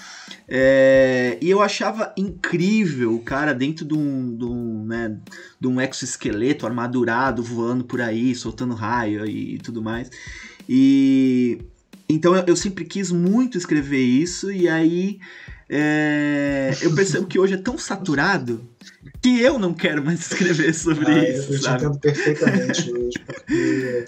é... 0.49 1.39
e 1.41 1.51
eu 1.51 1.61
achava 1.61 2.13
incrível 2.17 3.15
o 3.15 3.21
cara 3.21 3.53
dentro 3.53 3.85
de 3.85 3.95
um, 3.95 4.37
de 4.37 4.45
um, 4.45 4.85
né, 4.87 5.19
de 5.61 5.67
um 5.67 5.81
exoesqueleto 5.81 6.67
armadurado, 6.67 7.43
voando 7.43 7.85
por 7.85 8.01
aí, 8.01 8.35
soltando 8.35 8.75
raio 8.75 9.27
e, 9.27 9.55
e 9.55 9.59
tudo 9.59 9.83
mais. 9.83 10.11
E 10.69 11.59
então 12.09 12.35
eu, 12.35 12.45
eu 12.47 12.57
sempre 12.57 12.85
quis 12.85 13.11
muito 13.11 13.59
escrever 13.59 14.03
isso, 14.03 14.53
e 14.53 14.69
aí 14.69 15.19
é, 15.69 16.77
eu 16.83 16.95
percebo 16.95 17.27
que 17.27 17.39
hoje 17.39 17.55
é 17.55 17.59
tão 17.59 17.79
saturado 17.79 18.69
que 19.25 19.41
eu 19.41 19.59
não 19.59 19.73
quero 19.73 20.05
mais 20.05 20.21
escrever 20.31 20.75
sobre 20.75 21.07
ah, 21.07 21.31
isso. 21.31 21.51
Eu, 21.51 21.55
eu 21.55 21.61
te 21.61 21.69
entendo 21.71 21.99
perfeitamente, 21.99 22.91
Luiz, 22.91 23.15
porque, 23.25 24.05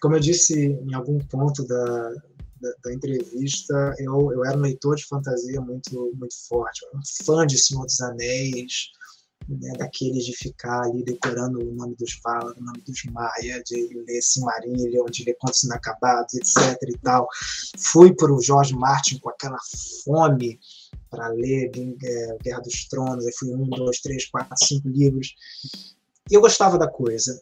como 0.00 0.16
eu 0.16 0.20
disse 0.20 0.54
em 0.54 0.94
algum 0.94 1.18
ponto 1.18 1.62
da, 1.66 2.08
da, 2.62 2.72
da, 2.82 2.94
entrevista, 2.94 3.94
eu, 3.98 4.32
eu 4.32 4.42
era 4.42 4.56
um 4.56 4.62
leitor 4.62 4.96
de 4.96 5.04
fantasia 5.04 5.60
muito, 5.60 6.10
muito 6.14 6.34
forte, 6.48 6.82
eu 6.82 6.88
era 6.88 6.98
um 6.98 7.24
fã 7.26 7.46
de 7.46 7.58
Senhor 7.58 7.84
dos 7.84 8.00
Anéis, 8.00 8.88
né, 9.46 9.72
daqueles 9.76 10.24
de 10.24 10.34
ficar 10.34 10.84
ali 10.84 11.04
decorando 11.04 11.60
o 11.60 11.74
nome 11.74 11.94
dos 11.96 12.18
Valar, 12.24 12.54
o 12.56 12.64
nome 12.64 12.80
dos 12.86 13.04
Maia, 13.12 13.62
de 13.66 14.02
ler 14.06 14.22
Silmarillion, 14.22 15.04
de 15.10 15.24
ler 15.24 15.36
Contos 15.38 15.62
Inacabados, 15.64 16.32
etc. 16.32 16.78
e 16.88 16.98
tal. 17.00 17.28
Fui 17.78 18.14
para 18.14 18.32
o 18.32 18.40
George 18.40 18.74
Martin 18.74 19.18
com 19.18 19.28
aquela 19.28 19.58
fome 20.02 20.58
para 21.14 21.28
ler 21.28 21.70
é, 22.02 22.38
Guerra 22.42 22.60
dos 22.60 22.88
Tronos, 22.88 23.24
aí 23.24 23.32
fui 23.38 23.54
um, 23.54 23.68
dois, 23.68 24.00
três, 24.00 24.26
quatro, 24.26 24.54
cinco 24.66 24.88
livros. 24.88 25.34
Eu 26.30 26.40
gostava 26.40 26.76
da 26.76 26.88
coisa. 26.88 27.40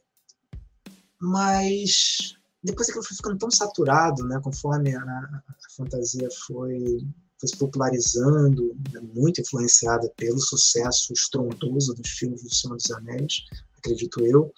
Mas 1.19 2.37
depois 2.63 2.89
aquilo 2.89 3.05
foi 3.05 3.17
ficando 3.17 3.39
tão 3.39 3.51
saturado, 3.51 4.25
né, 4.27 4.39
conforme 4.43 4.95
a, 4.95 5.01
a 5.01 5.43
fantasia 5.77 6.29
foi, 6.47 7.01
foi 7.41 7.49
se 7.49 7.57
popularizando, 7.57 8.77
né, 8.93 9.01
muito 9.15 9.41
influenciada 9.41 10.13
pelo 10.17 10.39
sucesso 10.39 11.13
estrondoso 11.13 11.95
dos 11.95 12.11
filmes 12.11 12.43
do 12.43 12.55
Senhor 12.55 12.77
dos 12.77 12.91
Anéis, 12.91 13.45
acredito 13.79 14.25
eu, 14.25 14.53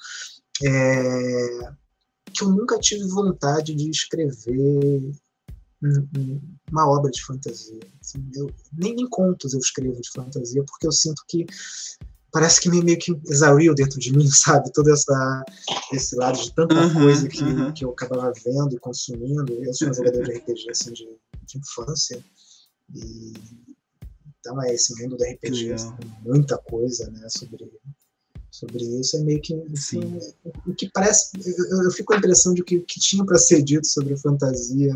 é, 0.64 1.72
que 2.32 2.44
eu 2.44 2.50
nunca 2.50 2.78
tive 2.78 3.06
vontade 3.08 3.74
de 3.74 3.88
escrever 3.88 5.12
uma 6.70 6.88
obra 6.88 7.10
de 7.10 7.22
fantasia. 7.22 7.80
Assim, 8.00 8.28
eu, 8.34 8.50
nem 8.72 8.94
em 8.94 9.08
contos 9.08 9.54
eu 9.54 9.60
escrevo 9.60 10.00
de 10.00 10.10
fantasia, 10.10 10.64
porque 10.64 10.86
eu 10.86 10.92
sinto 10.92 11.22
que 11.28 11.46
parece 12.32 12.60
que 12.60 12.68
me 12.68 12.82
meio 12.82 12.98
que 12.98 13.12
exauriu 13.28 13.74
dentro 13.74 13.98
de 13.98 14.12
mim, 14.12 14.26
sabe? 14.30 14.72
Todo 14.72 14.92
essa, 14.92 15.44
esse 15.92 16.16
lado 16.16 16.40
de 16.40 16.52
tanta 16.52 16.74
uhum, 16.74 16.94
coisa 16.94 17.28
que, 17.28 17.44
uhum. 17.44 17.72
que 17.72 17.84
eu 17.84 17.90
acabava 17.90 18.32
vendo 18.44 18.74
e 18.74 18.78
consumindo. 18.78 19.52
Eu 19.52 19.72
sou 19.72 19.88
um 19.88 19.94
jogador 19.94 20.24
de 20.24 20.32
RPG 20.32 20.70
assim, 20.70 20.92
de, 20.92 21.08
de 21.46 21.58
infância. 21.58 22.22
E, 22.92 23.32
então 24.40 24.60
é 24.62 24.74
esse 24.74 25.00
mundo 25.00 25.16
do 25.16 25.24
RPG, 25.24 25.72
assim, 25.72 25.94
muita 26.22 26.58
coisa 26.58 27.10
né, 27.10 27.26
sobre, 27.30 27.70
sobre 28.54 28.84
isso. 28.84 29.16
É 29.16 29.20
meio 29.20 29.40
que. 29.40 29.54
Assim, 29.72 30.00
o 30.66 30.74
que 30.74 30.88
parece. 30.92 31.30
Eu, 31.44 31.82
eu, 31.82 31.90
fico 31.90 32.06
com 32.06 32.14
a 32.14 32.18
impressão 32.18 32.54
de 32.54 32.62
que 32.62 32.76
o 32.76 32.84
que 32.84 33.00
tinha 33.00 33.24
para 33.24 33.38
ser 33.38 33.62
dito 33.62 33.86
sobre 33.86 34.16
fantasia 34.16 34.92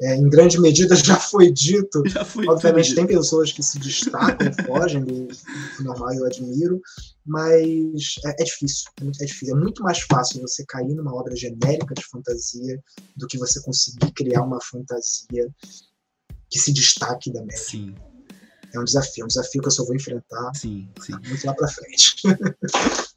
é, 0.00 0.14
em 0.16 0.28
grande 0.28 0.60
medida 0.60 0.94
já 0.96 1.16
foi 1.16 1.52
dito. 1.52 2.02
Já 2.06 2.24
foi 2.24 2.46
Obviamente 2.48 2.94
tem 2.94 3.06
pessoas 3.06 3.52
que 3.52 3.62
se 3.62 3.78
destacam, 3.78 4.50
fogem 4.66 5.04
do, 5.04 5.26
do 5.26 5.84
normal, 5.84 6.14
eu 6.14 6.26
admiro, 6.26 6.80
mas 7.24 8.14
é, 8.24 8.42
é, 8.42 8.44
difícil, 8.44 8.90
é 8.98 9.04
muito, 9.04 9.22
é 9.22 9.26
difícil. 9.26 9.56
É 9.56 9.60
muito 9.60 9.82
mais 9.82 10.00
fácil 10.00 10.40
você 10.40 10.64
cair 10.66 10.94
numa 10.94 11.14
obra 11.14 11.36
genérica 11.36 11.94
de 11.94 12.04
fantasia 12.04 12.82
do 13.16 13.26
que 13.26 13.38
você 13.38 13.60
conseguir 13.62 14.10
criar 14.12 14.42
uma 14.42 14.58
fantasia 14.62 15.48
que 16.48 16.58
se 16.58 16.72
destaque 16.72 17.32
da 17.32 17.40
média. 17.40 17.56
Sim. 17.56 17.94
É 18.76 18.80
um 18.80 18.84
desafio, 18.84 19.22
é 19.22 19.24
um 19.24 19.28
desafio 19.28 19.62
que 19.62 19.68
eu 19.68 19.72
só 19.72 19.84
vou 19.84 19.96
enfrentar 19.96 20.52
sim, 20.54 20.88
sim. 21.00 21.12
muito 21.26 21.46
lá 21.46 21.54
para 21.54 21.68
frente. 21.68 22.16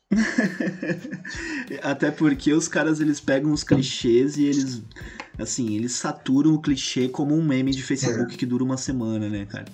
Até 1.84 2.10
porque 2.12 2.54
os 2.54 2.68
caras 2.68 3.00
eles 3.00 3.20
pegam 3.20 3.52
os 3.52 3.64
clichês 3.64 4.38
e 4.38 4.46
eles 4.46 4.82
assim, 5.38 5.76
eles 5.76 5.94
saturam 5.94 6.54
o 6.54 6.62
clichê 6.62 7.08
como 7.08 7.36
um 7.36 7.44
meme 7.44 7.72
de 7.72 7.84
Facebook 7.84 8.34
é. 8.34 8.38
que 8.38 8.46
dura 8.46 8.64
uma 8.64 8.78
semana, 8.78 9.30
né, 9.30 9.46
cara? 9.46 9.66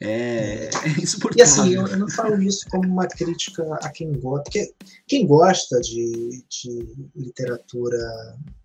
É, 0.00 0.70
é 0.70 0.88
insuportável. 1.02 1.38
E 1.38 1.42
assim, 1.42 1.74
eu, 1.74 1.86
eu, 1.86 1.98
não 1.98 2.08
falo 2.08 2.42
isso 2.42 2.66
como 2.70 2.88
uma 2.88 3.06
crítica 3.06 3.62
a 3.82 3.90
quem 3.90 4.12
gosta, 4.12 4.44
porque 4.44 4.72
quem 5.06 5.26
gosta 5.26 5.78
de, 5.80 6.42
de 6.48 7.10
literatura 7.14 7.98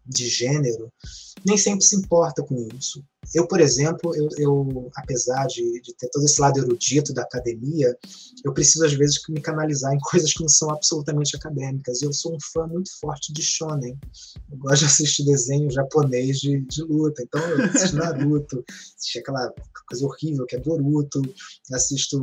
de 0.05 0.29
gênero 0.29 0.91
nem 1.45 1.57
sempre 1.57 1.85
se 1.85 1.95
importa 1.95 2.41
com 2.43 2.67
isso. 2.77 3.03
Eu, 3.33 3.47
por 3.47 3.59
exemplo, 3.59 4.15
eu, 4.15 4.29
eu 4.37 4.91
apesar 4.95 5.45
de, 5.47 5.81
de, 5.81 5.93
ter 5.95 6.09
todo 6.09 6.25
esse 6.25 6.39
lado 6.39 6.59
erudito 6.59 7.13
da 7.13 7.23
academia, 7.23 7.97
eu 8.43 8.53
preciso 8.53 8.85
às 8.85 8.93
vezes 8.93 9.21
me 9.29 9.41
canalizar 9.41 9.93
em 9.93 9.99
coisas 10.11 10.33
que 10.33 10.41
não 10.41 10.49
são 10.49 10.69
absolutamente 10.69 11.35
acadêmicas. 11.35 12.01
Eu 12.01 12.13
sou 12.13 12.35
um 12.35 12.37
fã 12.53 12.67
muito 12.67 12.89
forte 12.99 13.33
de 13.33 13.41
shonen. 13.41 13.97
Eu 14.51 14.57
gosto 14.57 14.79
de 14.79 14.85
assistir 14.85 15.25
desenho 15.25 15.71
japonês 15.71 16.39
de, 16.39 16.61
de 16.61 16.81
luta. 16.83 17.23
Então 17.23 17.41
eu 17.41 17.65
assisto 17.65 17.95
Naruto, 17.95 18.63
assisto 18.97 19.19
aquela 19.19 19.53
coisa 19.87 20.05
horrível 20.05 20.45
que 20.45 20.55
é 20.55 20.59
Boruto, 20.59 21.21
assisto 21.71 22.21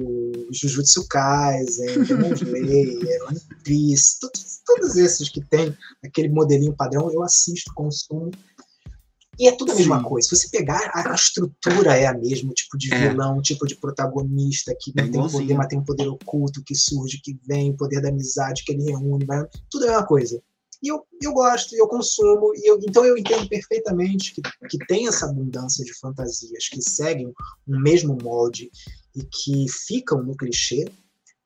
Jujutsu 0.52 1.06
Kaisen, 1.08 2.04
Demon 2.04 2.34
Slayer, 2.34 3.24
One 3.28 3.40
Piece, 3.64 4.18
todos, 4.20 4.60
todos 4.66 4.96
esses 4.96 5.28
que 5.28 5.40
tem 5.44 5.76
aquele 6.04 6.28
modelinho 6.28 6.74
padrão, 6.74 7.10
eu 7.12 7.22
assisto, 7.22 7.72
consumo 7.74 8.30
E 9.38 9.48
é 9.48 9.52
tudo 9.52 9.72
a 9.72 9.74
mesma 9.74 9.98
Sim. 9.98 10.04
coisa. 10.04 10.28
Se 10.28 10.36
você 10.36 10.48
pegar, 10.50 10.90
a, 10.94 11.14
estrutura 11.14 11.96
é 11.96 12.06
a 12.06 12.14
mesma, 12.14 12.50
o 12.50 12.54
tipo 12.54 12.76
de 12.76 12.92
é. 12.92 13.08
vilão, 13.08 13.38
o 13.38 13.42
tipo 13.42 13.66
de 13.66 13.74
protagonista 13.76 14.76
que 14.78 14.92
é 14.96 15.02
tem 15.02 15.12
poder, 15.12 15.54
mas 15.54 15.68
tem 15.68 15.78
um 15.78 15.84
poder 15.84 16.08
oculto 16.08 16.62
que 16.62 16.74
surge, 16.74 17.20
que 17.22 17.38
vem, 17.46 17.70
o 17.70 17.76
poder 17.76 18.02
da 18.02 18.10
amizade 18.10 18.62
que 18.64 18.72
ele 18.72 18.84
reúne, 18.84 19.24
vai, 19.24 19.44
tudo 19.70 19.86
é 19.86 19.88
a 19.88 19.92
mesma 19.92 20.06
coisa. 20.06 20.42
E 20.82 20.88
eu, 20.88 21.06
eu 21.22 21.32
gosto, 21.32 21.76
eu 21.76 21.86
consumo, 21.86 22.52
e 22.56 22.68
eu, 22.68 22.78
então 22.82 23.04
eu 23.04 23.16
entendo 23.16 23.48
perfeitamente 23.48 24.34
que, 24.34 24.42
que 24.68 24.78
tem 24.86 25.06
essa 25.06 25.26
abundância 25.26 25.84
de 25.84 25.96
fantasias 25.98 26.68
que 26.68 26.82
seguem 26.82 27.32
um 27.68 27.80
mesmo 27.80 28.18
molde 28.20 28.68
e 29.14 29.22
que 29.22 29.66
ficam 29.86 30.22
no 30.22 30.36
clichê, 30.36 30.84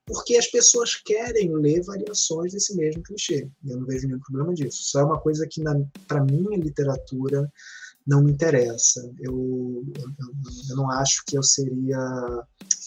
porque 0.07 0.37
as 0.37 0.47
pessoas 0.47 0.95
querem 0.95 1.53
ler 1.57 1.83
variações 1.83 2.53
desse 2.53 2.77
mesmo 2.77 3.03
clichê. 3.03 3.49
E 3.65 3.71
eu 3.71 3.79
não 3.79 3.87
vejo 3.87 4.07
nenhum 4.07 4.21
problema 4.21 4.55
disso. 4.55 4.85
Só 4.85 5.01
é 5.01 5.05
uma 5.05 5.21
coisa 5.21 5.47
que, 5.51 5.63
para 6.07 6.25
minha 6.25 6.57
literatura, 6.57 7.53
não 8.07 8.23
me 8.23 8.31
interessa. 8.31 9.01
Eu, 9.19 9.85
eu, 9.99 10.11
eu, 10.71 10.77
não 10.77 10.91
acho 10.93 11.25
que 11.27 11.37
eu 11.37 11.43
seria 11.43 11.99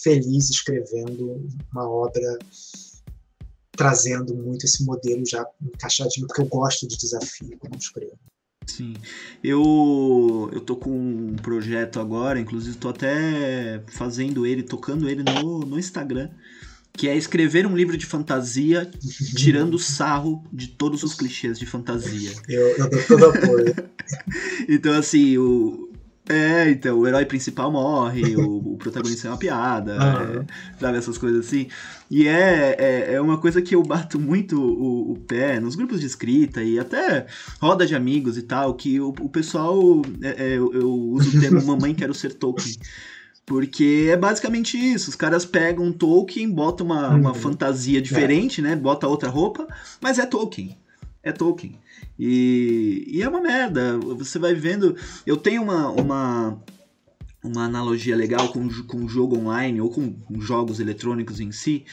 feliz 0.02 0.50
escrevendo 0.50 1.46
uma 1.74 1.90
obra 1.90 2.40
trazendo 3.74 4.36
muito 4.36 4.66
esse 4.66 4.84
modelo 4.84 5.26
já 5.26 5.46
encaixadinho, 5.62 6.28
porque 6.28 6.42
eu 6.42 6.48
gosto 6.48 6.88
de 6.88 6.98
desafio 6.98 7.58
quando 7.60 7.80
escrevo. 7.80 8.18
Sim. 8.66 8.94
Eu, 9.44 10.50
eu 10.54 10.62
tô 10.62 10.76
com 10.76 10.92
um 10.92 11.36
projeto 11.36 12.00
agora, 12.00 12.40
inclusive 12.40 12.78
tô 12.78 12.90
até 12.90 13.84
fazendo 13.88 14.46
ele, 14.46 14.64
tocando 14.64 15.10
ele 15.10 15.24
no, 15.24 15.62
no 15.62 15.80
Instagram, 15.80 16.30
que 16.94 17.08
é 17.08 17.16
escrever 17.16 17.66
um 17.66 17.76
livro 17.76 17.98
de 17.98 18.06
fantasia 18.06 18.90
tirando 19.36 19.80
sarro 19.80 20.44
de 20.52 20.68
todos 20.68 21.04
os 21.04 21.14
clichês 21.14 21.58
de 21.58 21.66
fantasia. 21.66 22.32
Eu, 22.48 22.68
eu 22.78 22.90
dou 22.90 23.04
todo 23.08 23.26
apoio. 23.26 23.76
então, 24.68 24.94
assim, 24.94 25.38
o, 25.38 25.90
é, 26.30 26.70
então, 26.70 27.00
o 27.00 27.08
herói 27.08 27.26
principal 27.26 27.72
morre, 27.72 28.36
o, 28.36 28.74
o 28.74 28.78
protagonista 28.78 29.28
é 29.28 29.32
uma 29.32 29.38
piada, 29.38 29.96
é, 29.96 30.80
sabe, 30.80 30.98
essas 31.00 31.18
coisas 31.18 31.48
assim. 31.48 31.68
E 32.10 32.28
é, 32.28 32.76
é, 32.78 33.14
é, 33.14 33.22
uma 33.22 33.40
coisa 33.40 33.64
que 33.64 33.74
eu 33.74 33.82
bato 33.82 34.20
muito 34.20 34.62
o, 34.62 35.14
o, 35.14 35.16
pé 35.16 35.60
nos 35.60 35.76
grupos 35.76 36.00
de 36.00 36.06
escrita 36.06 36.62
e 36.62 36.78
até 36.78 37.26
roda 37.60 37.84
de 37.84 37.96
amigos 37.96 38.38
e 38.38 38.44
tal, 38.44 38.76
que 38.76 39.02
o, 39.02 39.10
o 39.10 39.28
pessoal, 39.28 40.04
é, 40.22 40.50
é 40.50 40.58
eu, 40.58 40.72
eu 40.72 40.92
uso 40.92 41.36
o 41.36 41.42
termo 41.42 41.66
mamãe 41.66 41.96
quero 41.96 42.14
ser 42.14 42.36
Tolkien. 42.36 42.78
Porque 43.50 44.06
é 44.08 44.16
basicamente 44.16 44.78
isso. 44.78 45.10
Os 45.10 45.16
caras 45.16 45.44
pegam 45.44 45.92
Tolkien, 45.92 46.48
botam 46.48 46.86
uma, 46.86 47.10
uma 47.10 47.30
uhum. 47.30 47.34
fantasia 47.36 48.00
diferente, 48.00 48.62
né? 48.62 48.76
Bota 48.76 49.08
outra 49.08 49.28
roupa, 49.28 49.68
mas 50.00 50.20
é 50.20 50.26
Tolkien. 50.28 50.78
É 51.24 51.32
Tolkien. 51.32 51.76
E, 52.18 53.06
e 53.08 53.24
é 53.24 53.28
uma 53.28 53.42
merda. 53.42 53.98
Você 53.98 54.38
vai 54.38 54.54
vendo. 54.54 54.96
Eu 55.26 55.36
tenho 55.36 55.64
uma, 55.64 55.90
uma, 55.90 56.64
uma 57.44 57.64
analogia 57.64 58.16
legal 58.16 58.50
com, 58.50 58.70
com 58.84 59.08
jogo 59.08 59.36
online 59.36 59.82
ou 59.82 59.90
com 59.90 60.16
jogos 60.40 60.80
eletrônicos 60.80 61.40
em 61.40 61.52
si. 61.52 61.86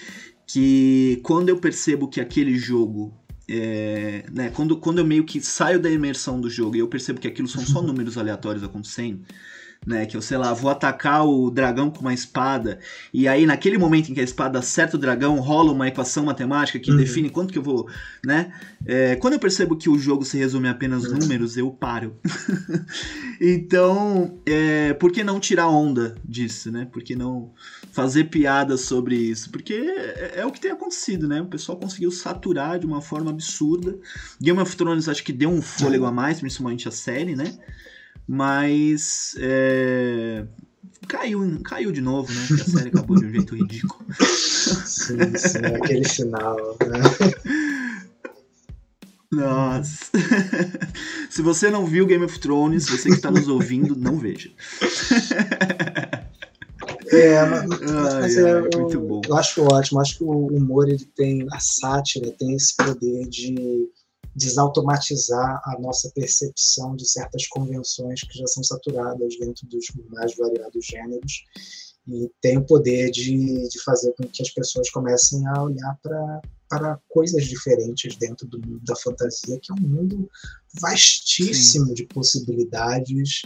Que 0.47 1.19
quando 1.23 1.49
eu 1.49 1.57
percebo 1.57 2.07
que 2.07 2.21
aquele 2.21 2.59
jogo 2.59 3.15
é, 3.49 4.27
né, 4.31 4.51
quando, 4.51 4.77
quando 4.77 4.99
eu 4.99 5.07
meio 5.07 5.25
que 5.25 5.41
saio 5.41 5.81
da 5.81 5.89
imersão 5.89 6.39
do 6.39 6.51
jogo 6.51 6.77
e 6.77 6.81
eu 6.81 6.89
percebo 6.89 7.19
que 7.19 7.27
aquilo 7.27 7.49
são 7.49 7.65
só 7.65 7.81
números 7.83 8.19
aleatórios 8.19 8.63
acontecendo, 8.63 9.25
né? 9.87 10.07
Que 10.07 10.17
eu, 10.17 10.23
sei 10.23 10.39
lá, 10.39 10.53
vou 10.53 10.71
atacar 10.71 11.27
o 11.27 11.51
dragão 11.51 11.91
com 11.91 12.01
uma 12.01 12.15
espada, 12.15 12.79
e 13.13 13.29
aí 13.29 13.47
naquele 13.47 13.79
momento 13.79 14.11
em 14.11 14.15
que 14.15 14.21
a 14.21 14.25
espada 14.25 14.59
acerta 14.59 14.97
o 14.97 15.01
dragão, 15.01 15.39
rola 15.39 15.73
uma 15.73 15.89
equação 15.89 16.25
matemática 16.25 16.79
que 16.79 16.91
uhum. 16.91 16.97
define 16.97 17.31
quanto 17.31 17.53
que 17.53 17.59
eu 17.59 17.63
vou, 17.63 17.89
né? 18.25 18.53
É, 18.85 19.17
quando 19.17 19.35
eu 19.35 19.39
percebo 19.39 19.77
que 19.77 19.89
o 19.89 19.99
jogo 19.99 20.25
se 20.25 20.39
resume 20.39 20.69
a 20.69 20.77
apenas 20.77 21.05
uhum. 21.05 21.19
números, 21.19 21.57
eu 21.57 21.71
paro. 21.71 22.17
então, 23.41 24.39
é, 24.47 24.93
por 24.95 25.11
que 25.11 25.25
não 25.25 25.41
tirar 25.41 25.69
onda 25.69 26.15
disso, 26.25 26.71
né? 26.71 26.87
Por 26.91 27.03
que 27.03 27.17
não 27.17 27.53
fazer 27.93 28.25
piadas 28.25 28.83
sobre 28.83 29.17
isso? 29.17 29.51
Porque 29.51 29.75
é, 29.75 30.41
é 30.41 30.47
o 30.47 30.53
que 30.53 30.61
tem 30.61 30.71
acontecido, 30.71 31.27
né? 31.27 31.41
O 31.41 31.47
pessoal 31.47 31.79
conseguiu 31.79 32.11
saturar 32.11 32.79
de 32.79 32.87
uma 32.87 33.01
forma 33.01 33.31
absurda. 33.31 33.99
Game 34.41 34.61
of 34.61 34.77
Thrones 34.77 35.09
acho 35.09 35.25
que 35.25 35.33
deu 35.33 35.51
um 35.51 35.63
fôlego 35.63 36.05
a 36.05 36.13
mais, 36.13 36.41
principalmente 36.41 36.87
a 36.89 36.93
série, 36.93 37.35
né? 37.35 37.57
Mas 38.29 39.37
é, 39.39 40.45
caiu, 41.07 41.61
caiu 41.63 41.93
de 41.93 42.01
novo, 42.01 42.33
né? 42.33 42.41
a 42.61 42.65
série 42.65 42.89
acabou 42.89 43.17
de 43.17 43.27
um 43.27 43.31
jeito 43.31 43.55
ridículo. 43.55 44.05
Sim, 44.21 45.37
sim, 45.37 45.59
aquele 45.59 46.09
final, 46.09 46.77
né? 46.87 47.33
Nossa. 49.31 50.11
Se 51.31 51.43
você 51.43 51.71
não 51.71 51.85
viu 51.87 52.07
Game 52.07 52.25
of 52.25 52.39
Thrones, 52.39 52.89
você 52.89 53.09
que 53.09 53.17
está 53.17 53.31
nos 53.31 53.49
ouvindo, 53.49 53.95
não 53.95 54.19
veja. 54.19 54.51
É, 57.09 57.45
mas, 57.47 57.69
mas 57.69 58.39
ai, 58.39 58.45
é, 58.45 58.53
ai, 58.53 58.69
eu, 58.73 58.81
muito 58.81 59.01
bom. 59.01 59.21
eu 59.29 59.37
acho 59.37 59.63
ótimo. 59.63 60.01
Acho 60.01 60.19
que 60.19 60.25
o 60.25 60.47
humor 60.49 60.89
ele 60.89 61.05
tem, 61.15 61.47
a 61.53 61.61
sátira 61.61 62.31
tem 62.33 62.55
esse 62.55 62.77
poder 62.77 63.29
de 63.29 63.89
desautomatizar 64.37 65.63
a 65.65 65.81
nossa 65.81 66.11
percepção 66.15 66.95
de 66.95 67.09
certas 67.09 67.47
convenções 67.49 68.21
que 68.21 68.39
já 68.39 68.47
são 68.47 68.63
saturadas 68.63 69.35
dentro 69.39 69.67
dos 69.67 69.87
mais 70.11 70.37
variados 70.37 70.85
gêneros 70.85 71.45
e 72.07 72.31
tem 72.41 72.59
o 72.59 72.65
poder 72.65 73.11
de, 73.11 73.69
de 73.69 73.83
fazer 73.83 74.13
com 74.13 74.29
que 74.29 74.43
as 74.43 74.51
pessoas 74.51 74.91
comecem 74.91 75.47
a 75.49 75.63
olhar 75.63 75.99
para 76.03 76.41
para 76.69 77.01
coisas 77.09 77.45
diferentes 77.45 78.17
dentro 78.17 78.45
do 78.45 78.59
mundo 78.59 78.81
da 78.85 78.97
fantasia, 78.97 79.57
que 79.63 79.71
é 79.71 79.75
um 79.75 79.89
mundo 79.89 80.29
vastíssimo 80.81 81.87
Sim. 81.87 81.95
de 81.95 82.07
possibilidades 82.07 83.43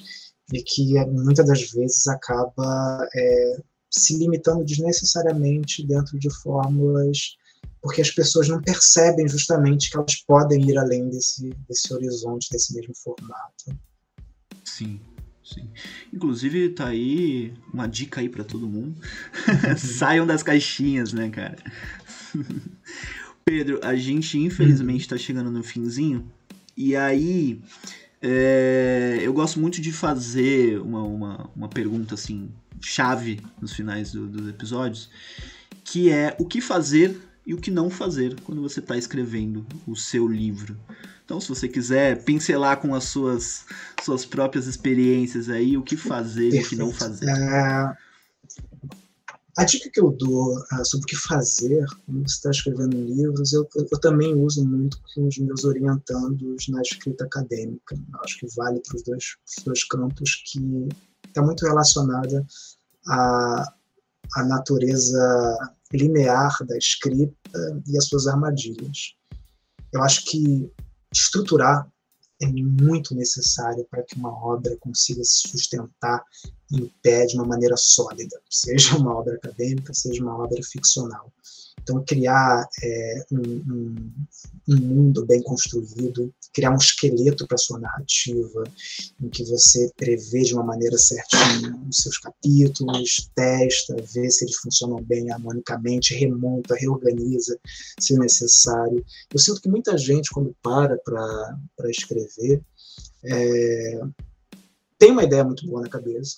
e 0.54 0.62
que 0.62 0.94
muitas 1.04 1.46
das 1.46 1.70
vezes 1.70 2.06
acaba 2.06 3.06
é, 3.14 3.62
se 3.90 4.16
limitando 4.16 4.64
desnecessariamente 4.64 5.86
dentro 5.86 6.18
de 6.18 6.30
fórmulas 6.30 7.36
porque 7.82 8.00
as 8.00 8.10
pessoas 8.10 8.48
não 8.48 8.60
percebem 8.60 9.28
justamente 9.28 9.90
que 9.90 9.96
elas 9.96 10.16
podem 10.26 10.68
ir 10.68 10.76
além 10.76 11.08
desse, 11.08 11.50
desse 11.68 11.92
horizonte, 11.92 12.48
desse 12.50 12.74
mesmo 12.74 12.94
formato. 12.94 13.78
Sim, 14.64 15.00
sim. 15.42 15.68
Inclusive, 16.12 16.70
tá 16.70 16.88
aí 16.88 17.54
uma 17.72 17.86
dica 17.86 18.20
aí 18.20 18.28
para 18.28 18.44
todo 18.44 18.68
mundo. 18.68 19.00
Saiam 19.78 20.26
das 20.26 20.42
caixinhas, 20.42 21.12
né, 21.12 21.30
cara? 21.30 21.56
Pedro, 23.44 23.80
a 23.82 23.96
gente 23.96 24.38
infelizmente 24.38 25.00
está 25.00 25.16
chegando 25.16 25.50
no 25.50 25.62
finzinho. 25.62 26.30
E 26.76 26.94
aí, 26.94 27.60
é, 28.22 29.18
eu 29.22 29.32
gosto 29.32 29.58
muito 29.58 29.80
de 29.80 29.90
fazer 29.90 30.80
uma, 30.80 31.02
uma, 31.02 31.50
uma 31.56 31.68
pergunta 31.68 32.14
assim, 32.14 32.50
chave 32.80 33.40
nos 33.60 33.72
finais 33.72 34.12
do, 34.12 34.26
dos 34.26 34.48
episódios, 34.48 35.10
que 35.84 36.10
é 36.10 36.36
o 36.38 36.46
que 36.46 36.60
fazer 36.60 37.18
e 37.50 37.54
o 37.54 37.58
que 37.58 37.68
não 37.68 37.90
fazer 37.90 38.40
quando 38.42 38.62
você 38.62 38.78
está 38.78 38.96
escrevendo 38.96 39.66
o 39.84 39.96
seu 39.96 40.28
livro. 40.28 40.78
Então, 41.24 41.40
se 41.40 41.48
você 41.48 41.66
quiser 41.66 42.22
pincelar 42.22 42.80
com 42.80 42.94
as 42.94 43.04
suas, 43.04 43.64
suas 44.04 44.24
próprias 44.24 44.68
experiências 44.68 45.48
aí, 45.48 45.76
o 45.76 45.82
que 45.82 45.96
fazer 45.96 46.52
Perfeito. 46.52 46.62
e 46.62 46.66
o 46.66 46.68
que 46.68 46.76
não 46.76 46.92
fazer. 46.92 47.28
É... 47.28 47.96
A 49.58 49.64
dica 49.64 49.90
que 49.92 50.00
eu 50.00 50.12
dou 50.12 50.56
uh, 50.60 50.84
sobre 50.84 51.02
o 51.02 51.08
que 51.08 51.16
fazer 51.16 51.84
quando 52.06 52.20
você 52.22 52.36
está 52.36 52.50
escrevendo 52.50 52.96
livros, 52.96 53.52
eu, 53.52 53.68
eu, 53.74 53.88
eu, 53.90 53.98
também 53.98 54.32
uso 54.32 54.64
muito 54.64 55.02
com 55.12 55.26
os 55.26 55.36
meus 55.38 55.64
orientandos 55.64 56.68
na 56.68 56.80
escrita 56.82 57.24
acadêmica. 57.24 57.96
Eu 57.96 58.20
acho 58.24 58.38
que 58.38 58.46
vale 58.54 58.80
para 58.86 58.94
os 58.94 59.02
dois, 59.02 59.24
dois 59.64 59.82
campos, 59.82 60.44
que 60.46 60.88
está 61.26 61.42
muito 61.42 61.66
relacionada 61.66 62.46
à, 63.08 63.74
à 64.36 64.44
natureza 64.44 65.74
linear 65.92 66.56
da 66.66 66.76
escrita 66.76 67.82
e 67.86 67.96
as 67.96 68.06
suas 68.06 68.26
armadilhas. 68.26 69.14
Eu 69.92 70.02
acho 70.02 70.24
que 70.26 70.70
estruturar 71.12 71.90
é 72.42 72.46
muito 72.46 73.14
necessário 73.14 73.86
para 73.90 74.02
que 74.02 74.16
uma 74.16 74.32
obra 74.32 74.76
consiga 74.78 75.22
se 75.22 75.48
sustentar 75.48 76.24
em 76.72 76.86
pé 77.02 77.26
de 77.26 77.36
uma 77.36 77.44
maneira 77.44 77.76
sólida, 77.76 78.40
seja 78.48 78.96
uma 78.96 79.14
obra 79.14 79.34
acadêmica, 79.34 79.92
seja 79.92 80.22
uma 80.22 80.38
obra 80.38 80.58
ficcional. 80.62 81.30
Então, 81.82 82.04
criar 82.04 82.68
é, 82.82 83.24
um, 83.32 83.40
um, 83.40 84.12
um, 84.68 84.76
mundo 84.76 85.24
bem 85.26 85.42
construído, 85.42 86.32
criar 86.52 86.72
um 86.72 86.76
esqueleto 86.76 87.46
para 87.46 87.58
sua 87.58 87.78
narrativa, 87.78 88.64
em 89.20 89.28
que 89.28 89.44
você 89.44 89.90
prevê 89.96 90.42
de 90.42 90.54
uma 90.54 90.64
maneira 90.64 90.96
certinha 90.98 91.76
os 91.88 91.96
seus 91.96 92.18
capítulos, 92.18 93.30
testa, 93.34 93.96
vê 94.14 94.30
se 94.30 94.44
eles 94.44 94.56
funcionam 94.56 95.02
bem 95.02 95.30
harmonicamente, 95.30 96.14
remonta, 96.14 96.74
reorganiza, 96.76 97.58
se 97.98 98.18
necessário. 98.18 99.04
Eu 99.32 99.38
sinto 99.38 99.60
que 99.60 99.68
muita 99.68 99.96
gente, 99.96 100.30
quando 100.30 100.54
para 100.62 100.96
para 101.04 101.90
escrever, 101.90 102.62
é, 103.24 104.00
tem 105.00 105.12
uma 105.12 105.24
ideia 105.24 105.42
muito 105.42 105.66
boa 105.66 105.80
na 105.80 105.88
cabeça, 105.88 106.36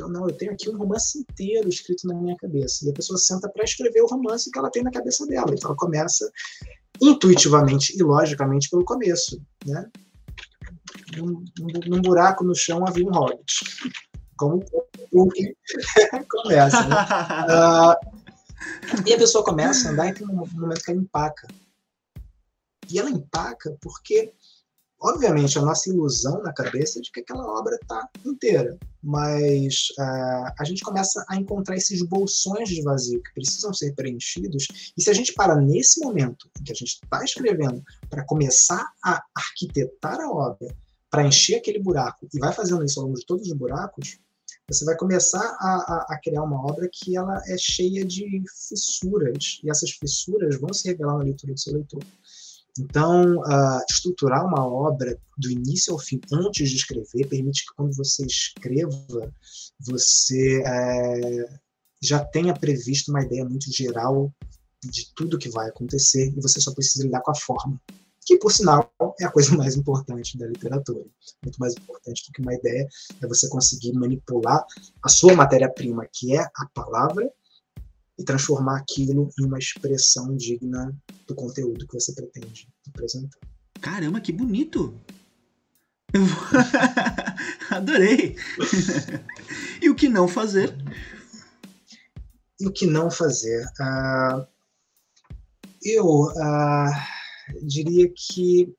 não, 0.00 0.28
eu 0.28 0.36
tenho 0.36 0.52
aqui 0.52 0.68
um 0.68 0.76
romance 0.76 1.16
inteiro 1.16 1.68
escrito 1.68 2.06
na 2.08 2.14
minha 2.14 2.36
cabeça. 2.36 2.84
E 2.84 2.90
a 2.90 2.92
pessoa 2.92 3.16
senta 3.16 3.48
para 3.48 3.64
escrever 3.64 4.02
o 4.02 4.06
romance 4.06 4.50
que 4.50 4.58
ela 4.58 4.68
tem 4.68 4.82
na 4.82 4.90
cabeça 4.90 5.24
dela. 5.26 5.54
Então 5.54 5.70
ela 5.70 5.76
começa 5.76 6.30
intuitivamente 7.00 7.96
e 7.96 8.02
logicamente 8.02 8.68
pelo 8.68 8.84
começo, 8.84 9.40
né? 9.64 9.88
num, 11.16 11.44
num 11.86 12.02
buraco 12.02 12.44
no 12.44 12.54
chão 12.54 12.84
havia 12.86 13.06
um 13.06 13.12
hobbit. 13.12 13.64
Como 14.36 14.64
o 15.12 15.28
que 15.28 15.56
começa, 16.28 16.88
né? 16.88 16.96
Uh, 17.48 19.06
e 19.06 19.14
a 19.14 19.18
pessoa 19.18 19.44
começa 19.44 19.88
a 19.88 19.92
andar 19.92 20.08
e 20.08 20.14
tem 20.14 20.26
um 20.26 20.34
momento 20.34 20.82
que 20.82 20.90
ela 20.90 21.00
empaca. 21.00 21.48
E 22.90 22.98
ela 22.98 23.10
empaca 23.10 23.76
porque 23.80 24.32
obviamente, 25.00 25.58
a 25.58 25.62
nossa 25.62 25.88
ilusão 25.88 26.42
na 26.42 26.52
cabeça 26.52 26.98
é 26.98 27.02
de 27.02 27.10
que 27.10 27.20
aquela 27.20 27.46
obra 27.58 27.76
está 27.80 28.08
inteira, 28.24 28.78
mas 29.02 29.88
uh, 29.98 30.52
a 30.58 30.64
gente 30.64 30.82
começa 30.82 31.24
a 31.28 31.36
encontrar 31.36 31.76
esses 31.76 32.02
bolsões 32.02 32.68
de 32.68 32.82
vazio 32.82 33.22
que 33.22 33.34
precisam 33.34 33.72
ser 33.72 33.94
preenchidos, 33.94 34.92
e 34.96 35.02
se 35.02 35.10
a 35.10 35.12
gente 35.12 35.32
para 35.32 35.56
nesse 35.56 36.00
momento 36.00 36.48
em 36.60 36.64
que 36.64 36.72
a 36.72 36.74
gente 36.74 37.00
está 37.02 37.24
escrevendo 37.24 37.82
para 38.08 38.24
começar 38.24 38.86
a 39.04 39.22
arquitetar 39.34 40.20
a 40.20 40.30
obra, 40.30 40.74
para 41.10 41.26
encher 41.26 41.56
aquele 41.56 41.80
buraco, 41.80 42.28
e 42.32 42.38
vai 42.38 42.52
fazendo 42.52 42.84
isso 42.84 43.00
ao 43.00 43.06
longo 43.06 43.18
de 43.18 43.26
todos 43.26 43.48
os 43.48 43.52
buracos, 43.52 44.18
você 44.68 44.84
vai 44.84 44.96
começar 44.96 45.56
a, 45.58 45.74
a, 45.74 46.06
a, 46.10 46.20
criar 46.22 46.44
uma 46.44 46.64
obra 46.64 46.88
que 46.92 47.16
ela 47.16 47.42
é 47.48 47.58
cheia 47.58 48.04
de 48.04 48.44
fissuras, 48.68 49.60
e 49.64 49.70
essas 49.70 49.90
fissuras 49.90 50.60
vão 50.60 50.72
se 50.72 50.88
revelar 50.88 51.18
na 51.18 51.24
leitura 51.24 51.52
do 51.52 51.58
seu 51.58 51.74
leitor. 51.74 52.04
Então, 52.78 53.36
uh, 53.38 53.84
estruturar 53.90 54.46
uma 54.46 54.66
obra 54.66 55.18
do 55.36 55.50
início 55.50 55.92
ao 55.92 55.98
fim, 55.98 56.20
antes 56.32 56.70
de 56.70 56.76
escrever, 56.76 57.28
permite 57.28 57.66
que 57.66 57.74
quando 57.74 57.94
você 57.94 58.24
escreva, 58.24 59.32
você 59.80 60.62
é, 60.64 61.60
já 62.02 62.24
tenha 62.24 62.54
previsto 62.54 63.10
uma 63.10 63.22
ideia 63.22 63.44
muito 63.44 63.70
geral 63.72 64.32
de 64.82 65.12
tudo 65.14 65.38
que 65.38 65.50
vai 65.50 65.68
acontecer 65.68 66.32
e 66.36 66.40
você 66.40 66.60
só 66.60 66.72
precisa 66.72 67.04
lidar 67.04 67.20
com 67.20 67.30
a 67.30 67.34
forma, 67.34 67.80
que, 68.24 68.38
por 68.38 68.52
sinal, 68.52 68.92
é 69.20 69.24
a 69.24 69.30
coisa 69.30 69.54
mais 69.56 69.76
importante 69.76 70.38
da 70.38 70.46
literatura. 70.46 71.04
Muito 71.42 71.58
mais 71.58 71.74
importante 71.74 72.26
do 72.26 72.32
que 72.32 72.42
uma 72.42 72.54
ideia 72.54 72.86
é 73.20 73.26
você 73.26 73.48
conseguir 73.48 73.92
manipular 73.92 74.64
a 75.02 75.08
sua 75.08 75.34
matéria-prima, 75.34 76.06
que 76.12 76.36
é 76.36 76.40
a 76.40 76.66
palavra, 76.74 77.30
e 78.20 78.24
transformar 78.24 78.76
aquilo 78.76 79.30
em 79.40 79.44
uma 79.46 79.58
expressão 79.58 80.36
digna 80.36 80.94
do 81.26 81.34
conteúdo 81.34 81.86
que 81.88 81.94
você 81.94 82.12
pretende 82.12 82.68
apresentar. 82.86 83.38
Caramba, 83.80 84.20
que 84.20 84.30
bonito! 84.30 84.94
Eu 86.12 86.20
Adorei! 87.74 88.36
e 89.80 89.88
o 89.88 89.94
que 89.94 90.06
não 90.06 90.28
fazer? 90.28 90.76
E 92.60 92.66
o 92.66 92.72
que 92.72 92.84
não 92.84 93.10
fazer? 93.10 93.64
Uh, 93.80 94.46
eu 95.82 96.04
uh, 96.04 96.92
diria 97.62 98.12
que 98.14 98.70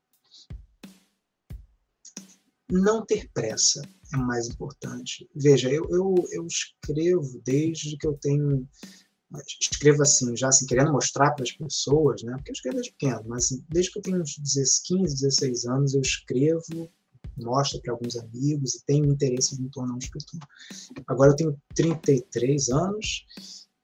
não 2.70 3.04
ter 3.04 3.28
pressa 3.34 3.82
é 4.14 4.18
mais 4.18 4.48
importante. 4.48 5.28
Veja, 5.36 5.70
eu, 5.70 5.88
eu, 5.90 6.16
eu 6.32 6.46
escrevo 6.46 7.42
desde 7.44 7.98
que 7.98 8.06
eu 8.06 8.14
tenho 8.14 8.68
escrevo 9.60 10.02
assim, 10.02 10.36
já 10.36 10.50
assim, 10.50 10.66
querendo 10.66 10.92
mostrar 10.92 11.32
para 11.32 11.44
as 11.44 11.52
pessoas, 11.52 12.24
né? 12.24 12.34
Porque 12.36 12.52
eu 12.52 12.54
escrevo 12.54 12.76
desde 12.76 12.92
pequeno, 12.92 13.24
mas 13.28 13.46
assim, 13.46 13.64
desde 13.70 13.92
que 13.92 14.00
eu 14.00 14.04
tenho 14.04 14.22
uns 14.22 14.36
15, 14.86 15.22
16 15.22 15.66
anos, 15.66 15.94
eu 15.94 16.02
escrevo, 16.02 16.90
mostro 17.38 17.82
para 17.82 17.94
alguns 17.94 18.18
amigos 18.18 18.76
e 18.76 18.86
tenho 18.86 19.06
interesse 19.06 19.56
em 19.56 19.64
me 19.64 19.70
tornar 19.70 19.94
um 19.94 20.00
escritor. 20.00 20.40
Agora 21.08 21.32
eu 21.32 21.36
tenho 21.36 21.62
33 21.76 22.70
anos 22.70 23.26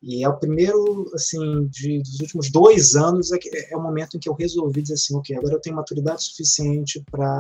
e 0.01 0.23
é 0.23 0.29
o 0.29 0.37
primeiro, 0.37 1.09
assim, 1.15 1.67
de, 1.67 1.99
dos 1.99 2.19
últimos 2.19 2.51
dois 2.51 2.95
anos 2.95 3.31
é, 3.31 3.37
que, 3.37 3.49
é 3.49 3.75
o 3.75 3.81
momento 3.81 4.15
em 4.15 4.19
que 4.19 4.29
eu 4.29 4.33
resolvi 4.33 4.81
dizer 4.81 4.93
assim, 4.93 5.15
ok, 5.15 5.35
agora 5.35 5.55
eu 5.55 5.61
tenho 5.61 5.75
maturidade 5.75 6.23
suficiente 6.23 7.03
para 7.09 7.39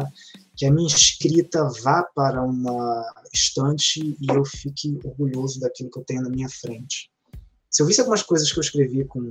que 0.55 0.65
a 0.65 0.71
minha 0.71 0.87
escrita 0.87 1.69
vá 1.83 2.03
para 2.15 2.41
uma 2.41 3.13
estante 3.31 4.17
e 4.19 4.27
eu 4.31 4.43
fique 4.43 4.97
orgulhoso 5.03 5.59
daquilo 5.59 5.91
que 5.91 5.99
eu 5.99 6.05
tenho 6.05 6.23
na 6.23 6.29
minha 6.29 6.49
frente 6.49 7.11
se 7.77 7.83
eu 7.83 7.85
visse 7.85 7.99
algumas 7.99 8.23
coisas 8.23 8.51
que 8.51 8.57
eu 8.57 8.63
escrevi 8.63 9.05
com 9.05 9.29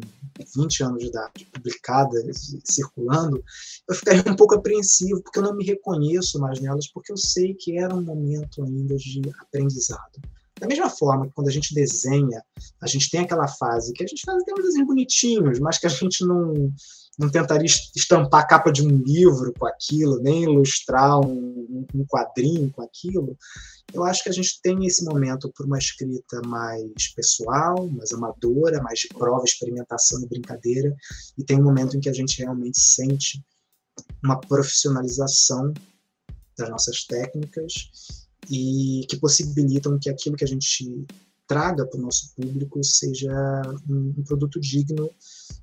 20 0.57 0.85
anos 0.85 1.01
de 1.01 1.09
idade, 1.09 1.49
publicadas, 1.53 2.55
circulando, 2.65 3.43
eu 3.89 3.93
ficaria 3.93 4.23
um 4.31 4.37
pouco 4.37 4.55
apreensivo, 4.55 5.21
porque 5.21 5.41
eu 5.41 5.43
não 5.43 5.57
me 5.57 5.65
reconheço 5.65 6.39
mais 6.39 6.61
nelas, 6.61 6.87
porque 6.87 7.11
eu 7.11 7.17
sei 7.17 7.55
que 7.55 7.77
era 7.77 7.93
um 7.93 8.01
momento 8.01 8.63
ainda 8.63 8.95
de 8.95 9.21
aprendizado. 9.41 10.23
Da 10.59 10.67
mesma 10.67 10.89
forma 10.89 11.27
que 11.27 11.35
quando 11.35 11.49
a 11.49 11.53
gente 11.53 11.75
desenha, 11.75 12.43
a 12.81 12.87
gente 12.87 13.11
tem 13.11 13.21
aquela 13.21 13.47
fase 13.47 13.93
que 13.93 14.03
a 14.03 14.07
gente 14.07 14.23
faz 14.25 14.43
até 14.43 14.53
uns 14.55 14.65
desenhos 14.65 14.87
bonitinhos, 14.87 15.59
mas 15.61 15.77
que 15.77 15.87
a 15.87 15.91
gente 15.91 16.25
não, 16.25 16.73
não 17.19 17.31
tentaria 17.31 17.67
estampar 17.95 18.41
a 18.41 18.47
capa 18.47 18.73
de 18.73 18.83
um 18.83 18.89
livro 18.89 19.53
com 19.59 19.67
aquilo, 19.67 20.19
nem 20.23 20.45
ilustrar 20.45 21.21
um, 21.21 21.87
um 21.95 22.07
quadrinho 22.07 22.71
com 22.71 22.83
aquilo. 22.83 23.37
Eu 23.93 24.03
acho 24.05 24.23
que 24.23 24.31
a 24.31 24.33
gente 24.33 24.59
tem 24.63 24.87
esse 24.87 25.05
momento 25.05 25.53
por 25.55 25.67
uma 25.67 25.79
escrita 25.79 26.41
mais 26.47 27.09
pessoal, 27.15 27.87
mais 27.89 28.13
amadora, 28.13 28.83
mais 28.83 29.01
de 29.01 29.09
prova, 29.09 29.45
experimentação 29.45 30.23
e 30.23 30.27
brincadeira, 30.27 30.95
e 31.37 31.45
tem 31.45 31.61
um 31.61 31.65
momento 31.65 31.97
em 31.97 32.01
que 32.01 32.09
a 32.09 32.15
gente 32.15 32.39
realmente 32.39 32.81
sente 32.81 33.45
uma 34.25 34.41
profissionalização 34.41 35.73
das 36.57 36.71
nossas 36.71 37.05
técnicas 37.05 38.26
e 38.51 39.07
que 39.09 39.17
possibilitam 39.17 39.99
que 39.99 40.11
aquilo 40.11 40.37
que 40.37 40.45
a 40.45 40.49
gente 40.49 41.07
traga 41.47 41.87
para 41.87 41.99
o 41.99 42.03
nosso 42.03 42.35
público 42.35 42.83
seja 42.83 43.31
um, 43.89 44.15
um, 44.19 44.25
produto 44.25 44.61
digno 44.61 45.11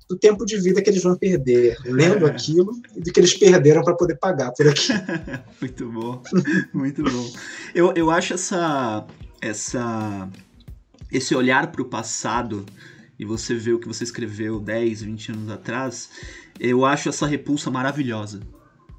do 0.08 0.16
tempo 0.16 0.44
de 0.46 0.58
vida 0.58 0.80
que 0.80 0.88
eles 0.88 1.02
vão 1.02 1.16
perder 1.16 1.76
lendo 1.84 2.26
é. 2.26 2.30
aquilo 2.30 2.72
e 2.96 3.00
do 3.00 3.12
que 3.12 3.20
eles 3.20 3.34
perderam 3.34 3.82
para 3.82 3.94
poder 3.94 4.16
pagar 4.16 4.50
por 4.52 4.66
aquilo. 4.66 4.98
muito 5.60 5.92
bom, 5.92 6.22
muito 6.72 7.02
bom. 7.02 7.32
Eu, 7.74 7.92
eu 7.94 8.10
acho 8.10 8.34
essa, 8.34 9.06
essa, 9.40 10.28
esse 11.12 11.34
olhar 11.34 11.70
para 11.70 11.82
o 11.82 11.84
passado 11.84 12.64
e 13.18 13.24
você 13.24 13.54
vê 13.54 13.72
o 13.72 13.78
que 13.78 13.86
você 13.86 14.04
escreveu 14.04 14.58
10, 14.58 15.02
20 15.02 15.32
anos 15.32 15.50
atrás, 15.50 16.10
eu 16.58 16.84
acho 16.84 17.08
essa 17.08 17.26
repulsa 17.26 17.70
maravilhosa. 17.70 18.40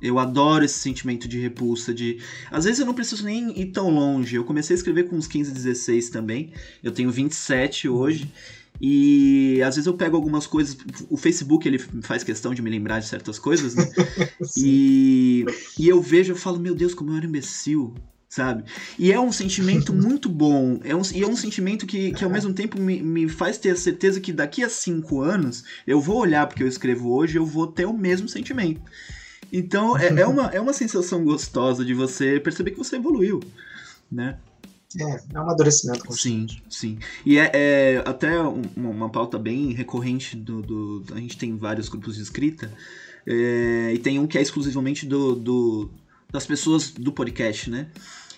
Eu 0.06 0.20
adoro 0.20 0.64
esse 0.64 0.78
sentimento 0.78 1.28
de 1.28 1.40
repulsa, 1.40 1.94
de. 1.94 2.20
Às 2.52 2.66
vezes 2.66 2.80
eu 2.80 2.86
não 2.86 2.94
preciso 2.94 3.26
nem 3.26 3.60
ir 3.60 3.68
tão 3.68 3.90
longe. 3.90 4.36
Eu 4.36 4.44
comecei 4.44 4.76
a 4.76 4.78
escrever 4.78 5.10
com 5.10 5.16
uns 5.16 5.28
15, 5.28 5.52
16 5.52 6.10
também. 6.10 6.54
Eu 6.84 6.92
tenho 6.92 7.12
27 7.12 7.90
hoje. 7.90 8.32
E 8.82 9.62
às 9.64 9.76
vezes 9.76 9.88
eu 9.88 9.94
pego 9.94 10.16
algumas 10.16 10.46
coisas. 10.46 10.78
O 11.10 11.18
Facebook 11.18 11.68
ele 11.68 11.80
faz 12.02 12.24
questão 12.24 12.54
de 12.54 12.62
me 12.62 12.70
lembrar 12.70 13.00
de 13.00 13.08
certas 13.08 13.40
coisas, 13.40 13.76
né? 13.76 13.90
e, 14.58 15.46
e 15.80 15.88
eu 15.88 16.02
vejo, 16.02 16.34
eu 16.34 16.36
falo, 16.36 16.60
meu 16.60 16.76
Deus, 16.76 16.94
como 16.94 17.12
eu 17.12 17.18
era 17.18 17.26
imbecil, 17.26 17.96
sabe? 18.28 18.66
E 19.00 19.12
é 19.12 19.20
um 19.20 19.32
sentimento 19.32 19.94
muito 19.96 20.28
bom. 20.28 20.80
É 20.84 20.96
um, 20.96 21.02
e 21.14 21.24
é 21.24 21.28
um 21.28 21.36
sentimento 21.36 21.86
que, 21.86 22.12
que 22.12 22.24
ao 22.24 22.30
mesmo 22.30 22.54
tempo 22.54 22.80
me, 22.80 23.02
me 23.02 23.30
faz 23.30 23.58
ter 23.58 23.72
a 23.72 23.76
certeza 23.76 24.20
que 24.20 24.34
daqui 24.34 24.64
a 24.64 24.70
cinco 24.70 25.22
anos 25.22 25.64
eu 25.88 26.00
vou 26.00 26.18
olhar 26.18 26.46
porque 26.48 26.64
eu 26.64 26.68
escrevo 26.68 27.14
hoje 27.14 27.38
eu 27.38 27.46
vou 27.46 27.68
ter 27.68 27.86
o 27.86 27.94
mesmo 27.94 28.28
sentimento. 28.28 28.82
Então 29.52 29.98
é, 29.98 30.08
é, 30.22 30.28
uma, 30.28 30.48
é 30.48 30.60
uma 30.60 30.74
sensação 30.74 31.24
gostosa 31.24 31.84
de 31.84 31.94
você 31.94 32.40
perceber 32.40 32.72
que 32.72 32.78
você 32.78 32.96
evoluiu, 32.96 33.40
né? 34.12 34.38
É, 34.98 35.04
é 35.34 35.40
um 35.40 35.42
amadurecimento 35.42 36.06
constante. 36.06 36.64
Sim, 36.70 36.98
sim. 36.98 37.00
E 37.26 37.38
é, 37.38 37.52
é 37.54 38.04
até 38.06 38.40
uma, 38.40 38.90
uma, 38.90 39.10
pauta 39.10 39.38
bem 39.38 39.74
recorrente 39.74 40.38
do, 40.38 40.62
do, 40.62 41.06
A 41.14 41.20
gente 41.20 41.38
tem 41.38 41.58
vários 41.58 41.90
grupos 41.90 42.16
de 42.16 42.22
escrita, 42.22 42.72
é, 43.28 43.92
e 43.94 43.98
tem 43.98 44.20
um 44.20 44.28
que 44.28 44.38
é 44.38 44.42
exclusivamente 44.42 45.06
do, 45.06 45.36
do, 45.36 45.90
das 46.32 46.46
pessoas 46.46 46.92
do 46.92 47.12
podcast, 47.12 47.70
né? 47.70 47.88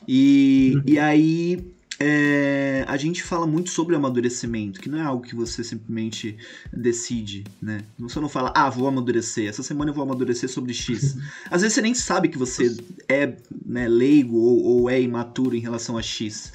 E, 0.08 0.74
uhum. 0.76 0.84
e 0.86 1.00
aí 1.00 1.77
é, 2.00 2.86
a 2.88 2.96
gente 2.96 3.24
fala 3.24 3.48
muito 3.48 3.70
sobre 3.70 3.96
amadurecimento, 3.96 4.80
que 4.80 4.90
não 4.90 5.00
é 5.00 5.02
algo 5.02 5.26
que 5.26 5.36
você 5.36 5.64
simplesmente 5.64 6.38
decide, 6.72 7.44
né? 7.62 7.84
Você 7.98 8.20
não 8.20 8.30
fala, 8.30 8.54
ah, 8.56 8.70
vou 8.70 8.88
amadurecer, 8.88 9.50
essa 9.50 9.64
semana 9.64 9.92
eu 9.92 9.96
vou 9.96 10.04
amadurecer 10.04 10.50
sobre 10.50 10.74
X. 10.74 11.18
Às 11.50 11.62
vezes 11.62 11.74
você 11.74 11.82
nem 11.82 11.94
sabe 11.94 12.30
que 12.30 12.38
você 12.38 12.76
é 13.08 13.36
né, 13.66 13.88
leigo 13.88 14.38
ou, 14.38 14.64
ou 14.64 14.90
é 14.90 15.02
imaturo 15.02 15.56
em 15.56 15.60
relação 15.60 15.98
a 15.98 16.02
X 16.02 16.54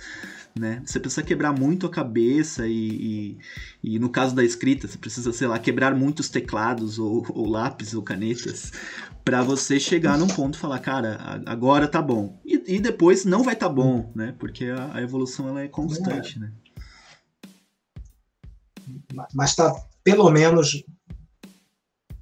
né? 0.59 0.83
Você 0.85 1.01
precisa 1.01 1.23
quebrar 1.23 1.53
muito 1.53 1.87
a 1.87 1.91
cabeça 1.91 2.67
e, 2.67 3.39
e, 3.83 3.95
e, 3.95 3.99
no 3.99 4.11
caso 4.11 4.35
da 4.35 4.45
escrita, 4.45 4.87
você 4.87 4.99
precisa, 4.99 5.33
sei 5.33 5.47
lá, 5.47 5.59
quebrar 5.59 5.95
muitos 5.95 6.29
teclados 6.29 6.99
ou, 6.99 7.25
ou 7.31 7.49
lápis 7.49 7.95
ou 7.95 8.03
canetas 8.03 8.73
para 9.25 9.43
você 9.43 9.81
chegar 9.81 10.19
num 10.19 10.27
ponto 10.27 10.57
e 10.57 10.59
falar, 10.59 10.79
cara, 10.81 11.43
agora 11.47 11.89
tá 11.89 12.03
bom. 12.03 12.41
E, 12.45 12.77
e 12.77 12.81
depois 12.81 13.25
não 13.25 13.43
vai 13.43 13.57
tá 13.57 13.69
bom, 13.69 14.13
né? 14.15 14.35
Porque 14.39 14.67
a, 14.67 14.97
a 14.97 15.03
evolução 15.03 15.49
ela 15.49 15.63
é 15.63 15.69
constante, 15.69 16.37
é. 16.37 16.41
né? 16.41 16.53
Mas 19.35 19.55
tá 19.55 19.73
pelo 20.05 20.29
menos 20.31 20.85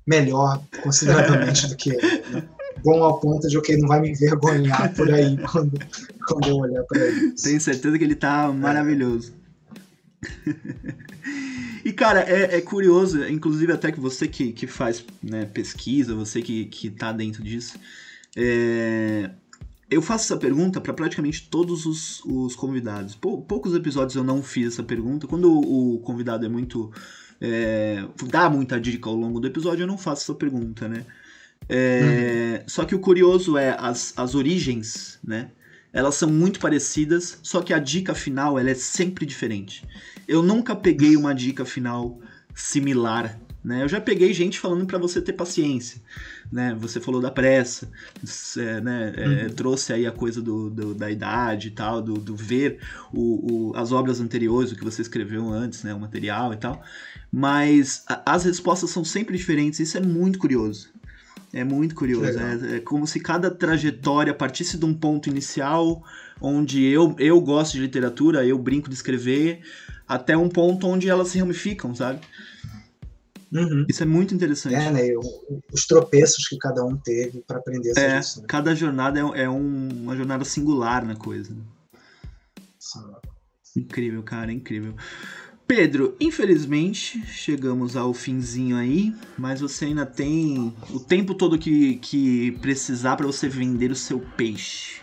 melhor 0.06 0.62
consideravelmente 0.82 1.68
do 1.68 1.76
que 1.76 1.90
né? 1.90 2.48
Bom 2.82 3.02
ao 3.02 3.20
ponto 3.20 3.48
de 3.48 3.56
ok, 3.56 3.76
não 3.76 3.88
vai 3.88 4.00
me 4.00 4.10
envergonhar 4.10 4.94
por 4.94 5.10
aí 5.12 5.36
quando, 5.50 5.78
quando 6.26 6.48
eu 6.48 6.56
olhar 6.56 6.84
para 6.84 7.06
ele. 7.06 7.32
Tenho 7.32 7.60
certeza 7.60 7.98
que 7.98 8.04
ele 8.04 8.14
tá 8.14 8.52
maravilhoso. 8.52 9.32
E, 11.84 11.92
cara, 11.92 12.20
é, 12.20 12.56
é, 12.56 12.60
curioso, 12.60 13.26
inclusive 13.26 13.72
até 13.72 13.90
que 13.90 13.98
você 13.98 14.28
que, 14.28 14.52
que 14.52 14.66
faz 14.66 15.04
né, 15.22 15.46
pesquisa, 15.46 16.14
você 16.14 16.42
que, 16.42 16.66
que 16.66 16.90
tá 16.90 17.10
dentro 17.10 17.42
disso, 17.42 17.78
é, 18.36 19.30
eu 19.90 20.02
faço 20.02 20.24
essa 20.24 20.36
pergunta 20.36 20.80
para 20.80 20.92
praticamente 20.92 21.48
todos 21.50 21.86
os, 21.86 22.22
os 22.24 22.54
convidados. 22.54 23.14
Pou, 23.14 23.42
poucos 23.42 23.74
episódios 23.74 24.14
eu 24.14 24.22
não 24.22 24.42
fiz 24.42 24.68
essa 24.74 24.82
pergunta. 24.82 25.26
Quando 25.26 25.50
o, 25.50 25.96
o 25.96 25.98
convidado 26.00 26.46
é 26.46 26.48
muito. 26.48 26.92
É, 27.40 28.04
dá 28.28 28.50
muita 28.50 28.78
dica 28.78 29.08
ao 29.08 29.16
longo 29.16 29.40
do 29.40 29.46
episódio, 29.46 29.84
eu 29.84 29.86
não 29.86 29.96
faço 29.96 30.22
essa 30.24 30.34
pergunta, 30.34 30.86
né? 30.86 31.06
É, 31.70 32.58
uhum. 32.58 32.64
Só 32.66 32.84
que 32.84 32.94
o 32.94 32.98
curioso 32.98 33.56
é 33.56 33.76
as, 33.78 34.12
as 34.16 34.34
origens, 34.34 35.18
né? 35.22 35.50
Elas 35.92 36.14
são 36.14 36.30
muito 36.30 36.60
parecidas, 36.60 37.38
só 37.42 37.62
que 37.62 37.72
a 37.72 37.78
dica 37.78 38.14
final 38.14 38.58
ela 38.58 38.70
é 38.70 38.74
sempre 38.74 39.24
diferente. 39.24 39.84
Eu 40.26 40.42
nunca 40.42 40.74
peguei 40.76 41.16
uma 41.16 41.34
dica 41.34 41.64
final 41.64 42.20
similar 42.54 43.40
né? 43.62 43.82
Eu 43.82 43.88
já 43.88 44.00
peguei 44.00 44.32
gente 44.32 44.58
falando 44.58 44.86
para 44.86 44.98
você 44.98 45.20
ter 45.20 45.34
paciência, 45.34 46.00
né? 46.50 46.74
Você 46.80 46.98
falou 46.98 47.20
da 47.20 47.30
pressa, 47.30 47.90
é, 48.56 48.80
né? 48.80 49.12
É, 49.16 49.26
uhum. 49.26 49.50
trouxe 49.50 49.92
aí 49.92 50.06
a 50.06 50.12
coisa 50.12 50.40
do, 50.40 50.70
do, 50.70 50.94
da 50.94 51.10
idade 51.10 51.68
e 51.68 51.70
tal, 51.70 52.00
do, 52.00 52.14
do 52.14 52.34
ver 52.34 52.78
o, 53.12 53.70
o, 53.70 53.76
as 53.76 53.92
obras 53.92 54.18
anteriores, 54.18 54.72
o 54.72 54.76
que 54.76 54.84
você 54.84 55.02
escreveu 55.02 55.50
antes, 55.50 55.82
né? 55.82 55.92
O 55.92 56.00
material 56.00 56.54
e 56.54 56.56
tal. 56.56 56.82
Mas 57.30 58.02
a, 58.08 58.34
as 58.34 58.44
respostas 58.44 58.88
são 58.90 59.04
sempre 59.04 59.36
diferentes, 59.36 59.78
isso 59.78 59.98
é 59.98 60.00
muito 60.00 60.38
curioso. 60.38 60.88
É 61.52 61.64
muito 61.64 61.94
curioso. 61.94 62.38
É, 62.38 62.76
é, 62.76 62.80
como 62.80 63.06
se 63.06 63.18
cada 63.20 63.50
trajetória 63.50 64.32
partisse 64.32 64.78
de 64.78 64.84
um 64.84 64.94
ponto 64.94 65.28
inicial, 65.28 66.02
onde 66.40 66.84
eu, 66.84 67.14
eu 67.18 67.40
gosto 67.40 67.72
de 67.72 67.80
literatura, 67.80 68.46
eu 68.46 68.58
brinco 68.58 68.88
de 68.88 68.94
escrever, 68.94 69.60
até 70.06 70.36
um 70.36 70.48
ponto 70.48 70.86
onde 70.86 71.08
elas 71.08 71.28
se 71.28 71.38
ramificam, 71.38 71.94
sabe? 71.94 72.20
Uhum. 73.52 73.84
Isso 73.88 74.02
é 74.02 74.06
muito 74.06 74.32
interessante. 74.32 74.76
É, 74.76 74.92
né? 74.92 75.02
Os 75.72 75.86
tropeços 75.86 76.46
que 76.46 76.56
cada 76.56 76.84
um 76.84 76.96
teve 76.96 77.40
para 77.40 77.58
aprender 77.58 77.90
essa 77.90 78.00
é, 78.00 78.16
lição. 78.16 78.44
Cada 78.46 78.74
jornada 78.74 79.18
é, 79.18 79.42
é 79.42 79.50
um, 79.50 79.88
uma 79.88 80.16
jornada 80.16 80.44
singular 80.44 81.04
na 81.04 81.16
coisa. 81.16 81.52
Né? 81.52 81.62
Incrível, 83.76 84.22
cara, 84.22 84.52
incrível. 84.52 84.94
Pedro, 85.70 86.16
infelizmente 86.18 87.24
chegamos 87.26 87.94
ao 87.94 88.12
finzinho 88.12 88.76
aí, 88.76 89.14
mas 89.38 89.60
você 89.60 89.84
ainda 89.84 90.04
tem 90.04 90.74
o 90.92 90.98
tempo 90.98 91.32
todo 91.32 91.56
que, 91.56 91.94
que 91.98 92.50
precisar 92.60 93.14
para 93.14 93.24
você 93.24 93.48
vender 93.48 93.92
o 93.92 93.94
seu 93.94 94.18
peixe. 94.36 95.00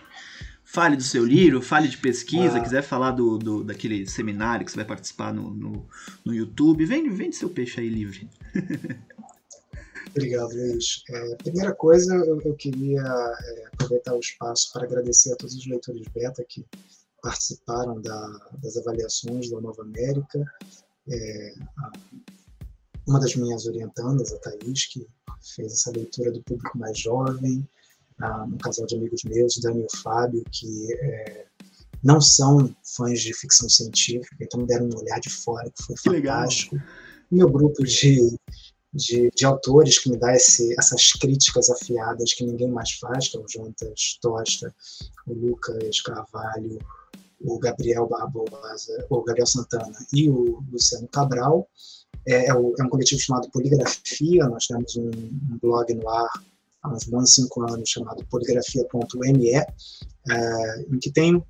Fale 0.65 0.97
do 0.97 1.03
seu 1.03 1.23
livro, 1.23 1.61
fale 1.61 1.87
de 1.87 1.97
pesquisa, 1.97 2.57
ah. 2.57 2.59
quiser 2.59 2.81
falar 2.83 3.11
do, 3.11 3.37
do, 3.37 3.63
daquele 3.63 4.05
seminário 4.07 4.65
que 4.65 4.71
você 4.73 4.75
vai 4.75 4.85
participar 4.85 5.33
no, 5.33 5.51
no, 5.51 5.87
no 6.25 6.33
YouTube, 6.33 6.85
vende, 6.85 7.07
vende 7.11 7.37
seu 7.37 7.49
peixe 7.49 7.79
aí 7.79 7.87
livre. 7.87 8.29
Obrigado, 10.11 10.49
Luiz. 10.49 11.01
É, 11.09 11.35
primeira 11.35 11.73
coisa, 11.73 12.13
eu, 12.13 12.41
eu 12.41 12.53
queria 12.55 13.03
é, 13.03 13.67
aproveitar 13.71 14.13
o 14.13 14.19
espaço 14.19 14.73
para 14.73 14.83
agradecer 14.83 15.31
a 15.31 15.37
todos 15.37 15.55
os 15.55 15.65
leitores 15.65 16.05
beta 16.13 16.43
que 16.43 16.65
participaram 17.27 18.01
da, 18.01 18.51
das 18.63 18.77
avaliações 18.77 19.49
da 19.49 19.59
Nova 19.59 19.81
América. 19.81 20.45
É, 21.09 21.53
a, 21.77 21.91
uma 23.05 23.19
das 23.19 23.35
minhas 23.35 23.65
orientandas, 23.65 24.31
a 24.31 24.37
Thaís, 24.39 24.85
que 24.85 25.05
fez 25.55 25.73
essa 25.73 25.91
leitura 25.91 26.31
do 26.31 26.41
público 26.43 26.77
mais 26.77 26.97
jovem, 26.97 27.67
um 28.47 28.57
casal 28.57 28.85
de 28.85 28.95
amigos 28.95 29.21
meus, 29.25 29.57
Dani 29.57 29.85
e 29.85 29.97
Fábio, 29.97 30.43
que 30.51 30.93
é, 30.93 31.45
não 32.03 32.19
são 32.19 32.73
fãs 32.95 33.21
de 33.21 33.33
ficção 33.33 33.69
científica, 33.69 34.37
então 34.41 34.61
me 34.61 34.67
deram 34.67 34.85
um 34.85 34.99
olhar 34.99 35.19
de 35.19 35.29
fora 35.29 35.69
que 35.69 35.83
foi 35.83 35.97
fantástico. 35.97 36.75
Legal. 36.75 36.89
Meu 37.29 37.49
grupo 37.49 37.83
de, 37.83 38.37
de, 38.93 39.29
de, 39.35 39.45
autores 39.45 39.99
que 39.99 40.09
me 40.09 40.17
dá 40.17 40.33
esse, 40.33 40.73
essas 40.79 41.11
críticas 41.11 41.69
afiadas 41.69 42.33
que 42.33 42.45
ninguém 42.45 42.69
mais 42.69 42.93
faz, 42.93 43.27
que 43.27 43.37
é 43.37 43.39
o 43.39 43.45
Jontas 43.45 44.17
Tosta, 44.21 44.73
o 45.27 45.33
Lucas 45.33 46.01
Carvalho, 46.01 46.79
o 47.41 47.59
Gabriel 47.59 48.07
Barbosa, 48.07 49.05
o 49.09 49.21
Gabriel 49.23 49.47
Santana 49.47 49.97
e 50.13 50.29
o 50.29 50.63
Luciano 50.71 51.07
Cabral. 51.07 51.67
É, 52.25 52.47
é, 52.47 52.53
o, 52.53 52.73
é 52.77 52.83
um 52.83 52.89
coletivo 52.89 53.21
chamado 53.21 53.49
Poligrafia, 53.51 54.47
nós 54.47 54.65
temos 54.67 54.95
um, 54.97 55.09
um 55.09 55.57
blog 55.61 55.93
no 55.93 56.09
ar 56.09 56.29
há 56.83 56.93
uns 56.93 57.05
bons 57.05 57.33
cinco 57.33 57.61
anos, 57.61 57.89
chamado 57.89 58.25
poligrafia.me, 58.29 59.51
é, 59.55 59.65
em 60.89 60.99
que 60.99 61.11
tem 61.11 61.43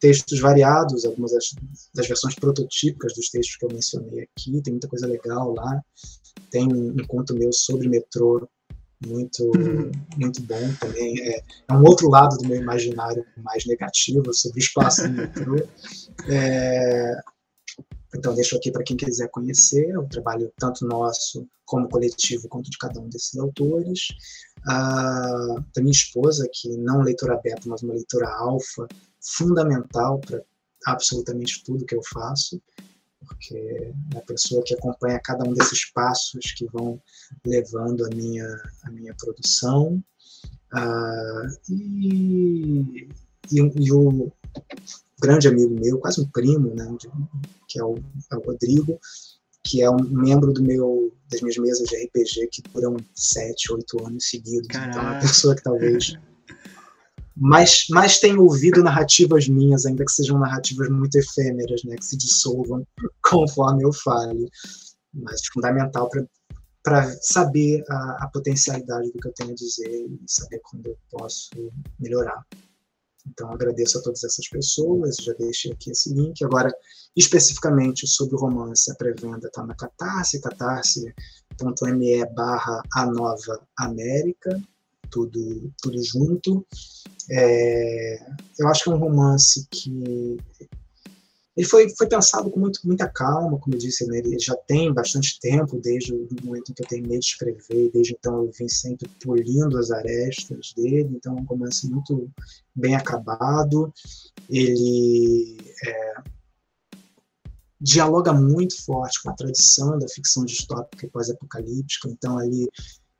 textos 0.00 0.40
variados, 0.40 1.04
algumas 1.04 1.32
das, 1.32 1.54
das, 1.94 2.06
versões 2.06 2.34
prototípicas 2.34 3.12
dos 3.14 3.28
textos 3.28 3.56
que 3.56 3.64
eu 3.66 3.70
mencionei 3.70 4.22
aqui, 4.22 4.62
tem 4.62 4.72
muita 4.72 4.88
coisa 4.88 5.06
legal 5.06 5.52
lá. 5.52 5.82
Tem 6.50 6.66
um, 6.66 6.90
um 6.90 7.06
conto 7.06 7.34
meu 7.34 7.52
sobre 7.52 7.88
metrô 7.88 8.48
muito 9.06 9.44
uhum. 9.56 9.90
muito 10.16 10.42
bom 10.42 10.74
também. 10.78 11.18
É, 11.20 11.38
é, 11.38 11.72
um 11.72 11.82
outro 11.84 12.08
lado 12.08 12.36
do 12.36 12.46
meu 12.46 12.60
imaginário 12.60 13.24
mais 13.42 13.64
negativo 13.66 14.32
sobre 14.32 14.58
o 14.58 14.64
espaço 14.64 15.08
do 15.08 15.14
metrô. 15.14 15.56
É, 16.28 17.20
então, 18.14 18.34
deixo 18.34 18.56
aqui 18.56 18.70
para 18.72 18.82
quem 18.82 18.96
quiser 18.96 19.28
conhecer 19.28 19.96
o 19.96 20.06
trabalho 20.06 20.52
tanto 20.58 20.84
nosso 20.84 21.46
como 21.64 21.88
coletivo, 21.88 22.48
quanto 22.48 22.68
de 22.68 22.76
cada 22.76 23.00
um 23.00 23.08
desses 23.08 23.38
autores. 23.38 24.08
Ah, 24.66 25.54
da 25.74 25.80
minha 25.80 25.92
esposa, 25.92 26.48
que 26.52 26.76
não 26.76 27.02
leitora 27.02 27.40
beta, 27.42 27.62
mas 27.66 27.82
uma 27.82 27.94
leitora 27.94 28.28
alfa, 28.28 28.86
fundamental 29.20 30.18
para 30.18 30.42
absolutamente 30.86 31.62
tudo 31.64 31.86
que 31.86 31.94
eu 31.94 32.02
faço, 32.02 32.60
porque 33.26 33.56
é 34.14 34.18
a 34.18 34.22
pessoa 34.22 34.62
que 34.64 34.74
acompanha 34.74 35.20
cada 35.22 35.48
um 35.48 35.52
desses 35.52 35.90
passos 35.92 36.52
que 36.52 36.66
vão 36.66 37.00
levando 37.44 38.04
a 38.04 38.08
minha, 38.14 38.46
a 38.84 38.90
minha 38.90 39.14
produção. 39.14 40.02
Ah, 40.72 41.48
e, 41.68 43.08
e, 43.50 43.58
e 43.58 43.92
o 43.92 44.32
grande 45.20 45.48
amigo 45.48 45.74
meu, 45.78 45.98
quase 45.98 46.20
um 46.20 46.28
primo, 46.28 46.74
né, 46.74 46.96
que 47.68 47.78
é 47.78 47.84
o, 47.84 47.96
é 48.32 48.36
o 48.36 48.40
Rodrigo, 48.40 48.98
que 49.62 49.82
é 49.82 49.90
um 49.90 50.02
membro 50.02 50.52
do 50.52 50.62
meu 50.62 51.12
das 51.30 51.40
minhas 51.42 51.58
mesas 51.58 51.88
de 51.88 51.96
RPG 51.96 52.48
que 52.50 52.62
duram 52.72 52.96
sete, 53.14 53.72
oito 53.72 54.04
anos 54.04 54.28
seguidos. 54.28 54.66
Caraca. 54.68 54.90
Então 54.90 55.02
é 55.02 55.12
uma 55.12 55.20
pessoa 55.20 55.54
que 55.54 55.62
talvez 55.62 56.18
mais, 57.40 57.86
mais 57.88 58.20
tenha 58.20 58.38
ouvido 58.38 58.82
narrativas 58.82 59.48
minhas, 59.48 59.86
ainda 59.86 60.04
que 60.04 60.12
sejam 60.12 60.38
narrativas 60.38 60.90
muito 60.90 61.16
efêmeras, 61.16 61.82
né, 61.84 61.96
que 61.96 62.04
se 62.04 62.18
dissolvam 62.18 62.86
conforme 63.24 63.82
eu 63.82 63.92
fale. 63.94 64.46
Mas 65.12 65.40
fundamental 65.52 66.10
para 66.82 67.10
saber 67.22 67.82
a, 67.88 68.24
a 68.24 68.28
potencialidade 68.28 69.10
do 69.10 69.18
que 69.18 69.28
eu 69.28 69.32
tenho 69.32 69.52
a 69.52 69.54
dizer 69.54 70.06
e 70.06 70.20
saber 70.26 70.60
quando 70.62 70.88
eu 70.88 70.98
posso 71.10 71.50
melhorar. 71.98 72.44
Então, 73.26 73.50
agradeço 73.50 73.98
a 73.98 74.02
todas 74.02 74.22
essas 74.22 74.46
pessoas, 74.48 75.16
já 75.16 75.32
deixei 75.34 75.72
aqui 75.72 75.90
esse 75.90 76.12
link. 76.12 76.44
Agora, 76.44 76.72
especificamente 77.16 78.06
sobre 78.06 78.34
o 78.34 78.38
romance, 78.38 78.90
a 78.90 78.94
pré-venda 78.94 79.48
está 79.48 79.64
na 79.64 79.74
Catarse, 79.74 80.40
catarse.me 80.40 82.26
barra 82.34 82.82
a 82.94 83.06
nova 83.06 83.66
América, 83.78 84.60
tudo, 85.10 85.72
tudo 85.82 86.02
junto. 86.02 86.66
É, 87.30 88.26
eu 88.58 88.68
acho 88.68 88.84
que 88.84 88.90
é 88.90 88.94
um 88.94 88.98
romance 88.98 89.66
que 89.70 90.38
ele 91.56 91.66
foi, 91.66 91.90
foi 91.96 92.08
pensado 92.08 92.50
com 92.50 92.60
muito, 92.60 92.80
muita 92.84 93.08
calma, 93.08 93.58
como 93.58 93.74
eu 93.74 93.78
disse, 93.78 94.06
né? 94.06 94.18
ele 94.18 94.38
já 94.38 94.56
tem 94.66 94.92
bastante 94.94 95.38
tempo, 95.40 95.78
desde 95.78 96.14
o 96.14 96.26
momento 96.42 96.70
em 96.70 96.74
que 96.74 96.82
eu 96.82 96.86
terminei 96.86 97.18
de 97.18 97.26
escrever, 97.26 97.90
desde 97.92 98.14
então 98.14 98.44
eu 98.44 98.50
vim 98.58 98.68
sempre 98.68 99.08
polindo 99.22 99.76
as 99.76 99.90
arestas 99.90 100.72
dele, 100.74 101.10
então 101.12 101.36
é 101.36 101.40
um 101.40 101.44
romance 101.44 101.86
muito 101.90 102.30
bem 102.74 102.94
acabado, 102.94 103.92
ele 104.48 105.58
é, 105.86 106.14
dialoga 107.80 108.32
muito 108.32 108.82
forte 108.84 109.22
com 109.22 109.30
a 109.30 109.34
tradição 109.34 109.98
da 109.98 110.08
ficção 110.08 110.44
distópica 110.44 111.04
e 111.04 111.10
pós-apocalíptica, 111.10 112.08
então 112.08 112.38
ali 112.38 112.68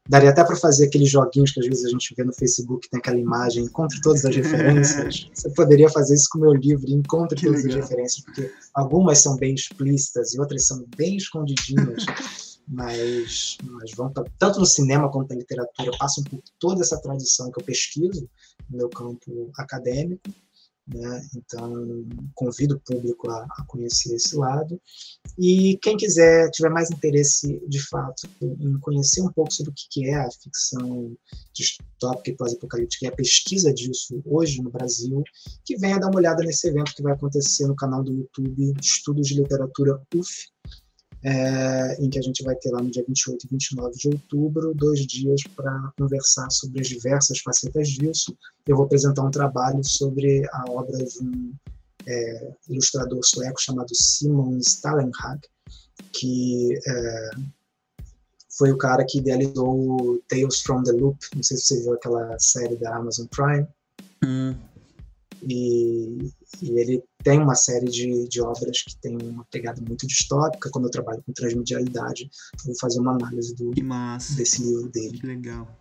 Daria 0.08 0.30
até 0.30 0.42
para 0.42 0.56
fazer 0.56 0.86
aqueles 0.86 1.08
joguinhos 1.08 1.52
que 1.52 1.60
às 1.60 1.66
vezes 1.66 1.84
a 1.84 1.90
gente 1.90 2.14
vê 2.16 2.24
no 2.24 2.32
Facebook, 2.32 2.88
tem 2.88 2.98
aquela 2.98 3.18
imagem, 3.18 3.64
encontre 3.64 4.00
todas 4.00 4.24
as 4.24 4.34
referências. 4.34 5.30
Você 5.32 5.50
poderia 5.50 5.88
fazer 5.88 6.14
isso 6.14 6.28
com 6.32 6.38
o 6.38 6.42
meu 6.42 6.52
livro, 6.52 6.88
encontre 6.88 7.38
que 7.38 7.46
todas 7.46 7.62
legal. 7.62 7.78
as 7.78 7.84
referências, 7.84 8.24
porque 8.24 8.52
algumas 8.74 9.18
são 9.18 9.36
bem 9.36 9.54
explícitas 9.54 10.34
e 10.34 10.40
outras 10.40 10.66
são 10.66 10.84
bem 10.96 11.16
escondidinhas, 11.16 12.04
mas, 12.66 13.58
mas 13.62 13.92
vão 13.94 14.10
pra, 14.10 14.24
tanto 14.38 14.58
no 14.58 14.66
cinema 14.66 15.10
quanto 15.10 15.30
na 15.30 15.36
literatura, 15.36 15.96
passam 15.98 16.24
por 16.24 16.40
toda 16.58 16.80
essa 16.80 17.00
tradição 17.00 17.50
que 17.50 17.60
eu 17.60 17.64
pesquiso 17.64 18.28
no 18.68 18.78
meu 18.78 18.88
campo 18.88 19.50
acadêmico. 19.56 20.22
Né? 20.92 21.28
Então, 21.36 22.04
convido 22.34 22.74
o 22.74 22.80
público 22.80 23.30
a, 23.30 23.46
a, 23.58 23.64
conhecer 23.66 24.14
esse 24.14 24.34
lado. 24.34 24.80
E 25.38 25.78
quem 25.80 25.96
quiser, 25.96 26.50
tiver 26.50 26.68
mais 26.68 26.90
interesse, 26.90 27.62
de 27.68 27.80
fato, 27.86 28.28
em 28.42 28.78
conhecer 28.80 29.22
um 29.22 29.32
pouco 29.32 29.52
sobre 29.52 29.70
o 29.70 29.74
que 29.74 30.08
é 30.08 30.16
a 30.16 30.30
ficção 30.30 31.16
distópica 31.52 32.30
e 32.30 32.36
pós-apocalíptica 32.36 33.06
e 33.06 33.08
a 33.08 33.14
pesquisa 33.14 33.72
disso 33.72 34.20
hoje 34.24 34.60
no 34.62 34.70
Brasil, 34.70 35.22
que 35.64 35.76
venha 35.76 35.98
dar 35.98 36.08
uma 36.08 36.16
olhada 36.16 36.42
nesse 36.42 36.68
evento 36.68 36.94
que 36.94 37.02
vai 37.02 37.12
acontecer 37.12 37.66
no 37.66 37.76
canal 37.76 38.02
do 38.02 38.12
YouTube 38.12 38.74
Estudos 38.80 39.28
de 39.28 39.34
Literatura 39.34 40.00
UF, 40.14 40.48
é, 41.22 42.02
em 42.02 42.08
que 42.08 42.18
a 42.18 42.22
gente 42.22 42.42
vai 42.42 42.54
ter 42.56 42.70
lá 42.70 42.82
no 42.82 42.90
dia 42.90 43.04
28 43.06 43.46
e 43.46 43.48
29 43.50 43.96
de 43.96 44.08
outubro, 44.08 44.74
dois 44.74 45.06
dias 45.06 45.42
para 45.54 45.92
conversar 45.98 46.50
sobre 46.50 46.80
as 46.80 46.88
diversas 46.88 47.38
facetas 47.40 47.88
disso. 47.88 48.36
Eu 48.66 48.76
vou 48.76 48.86
apresentar 48.86 49.22
um 49.22 49.30
trabalho 49.30 49.84
sobre 49.84 50.46
a 50.52 50.64
obra 50.70 50.96
de 50.96 51.22
um 51.22 51.52
é, 52.06 52.52
ilustrador 52.68 53.20
sueco 53.22 53.60
chamado 53.60 53.94
Simon 53.94 54.56
Stallenhag, 54.58 55.40
que 56.12 56.78
é, 56.86 57.30
foi 58.56 58.72
o 58.72 58.78
cara 58.78 59.04
que 59.06 59.18
idealizou 59.18 60.22
Tales 60.28 60.60
from 60.60 60.82
the 60.82 60.92
Loop. 60.92 61.18
Não 61.34 61.42
sei 61.42 61.56
se 61.56 61.64
você 61.64 61.82
viu 61.82 61.94
aquela 61.94 62.38
série 62.38 62.76
da 62.76 62.96
Amazon 62.96 63.26
Prime. 63.26 63.66
Hum. 64.24 64.54
E, 65.42 66.30
e, 66.62 66.78
ele 66.78 67.02
tem 67.22 67.38
uma 67.40 67.54
série 67.54 67.86
de, 67.86 68.28
de 68.28 68.40
obras 68.40 68.82
que 68.82 68.96
tem 69.00 69.16
uma 69.22 69.44
pegada 69.50 69.80
muito 69.86 70.06
distópica. 70.06 70.70
Quando 70.70 70.86
eu 70.86 70.90
trabalho 70.90 71.22
com 71.24 71.32
transmedialidade, 71.32 72.30
eu 72.58 72.66
vou 72.66 72.78
fazer 72.80 73.00
uma 73.00 73.12
análise 73.12 73.54
do, 73.54 73.70
desse 74.36 74.62
livro 74.62 74.88
dele. 74.88 75.18
Que 75.18 75.26
legal. 75.26 75.79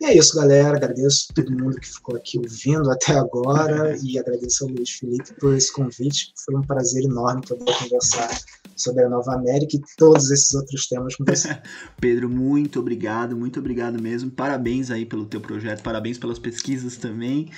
E 0.00 0.06
é 0.06 0.16
isso, 0.16 0.36
galera. 0.36 0.76
Agradeço 0.76 1.28
todo 1.34 1.50
mundo 1.50 1.80
que 1.80 1.88
ficou 1.88 2.16
aqui 2.16 2.38
ouvindo 2.38 2.90
até 2.90 3.14
agora 3.14 3.96
e 4.02 4.18
agradeço 4.18 4.64
ao 4.64 4.70
Luiz 4.70 4.90
Felipe 4.90 5.32
por 5.40 5.54
esse 5.54 5.72
convite. 5.72 6.32
Foi 6.44 6.54
um 6.54 6.62
prazer 6.62 7.04
enorme 7.04 7.42
poder 7.46 7.64
conversar 7.64 8.38
sobre 8.76 9.02
a 9.04 9.08
Nova 9.08 9.34
América 9.34 9.76
e 9.76 9.82
todos 9.96 10.30
esses 10.30 10.54
outros 10.54 10.86
temas 10.86 11.16
com 11.16 11.24
você. 11.24 11.60
Pedro, 12.00 12.28
muito 12.28 12.78
obrigado, 12.78 13.36
muito 13.36 13.58
obrigado 13.58 14.00
mesmo. 14.00 14.30
Parabéns 14.30 14.90
aí 14.90 15.04
pelo 15.04 15.26
teu 15.26 15.40
projeto, 15.40 15.82
parabéns 15.82 16.16
pelas 16.16 16.38
pesquisas 16.38 16.96
também. 16.96 17.50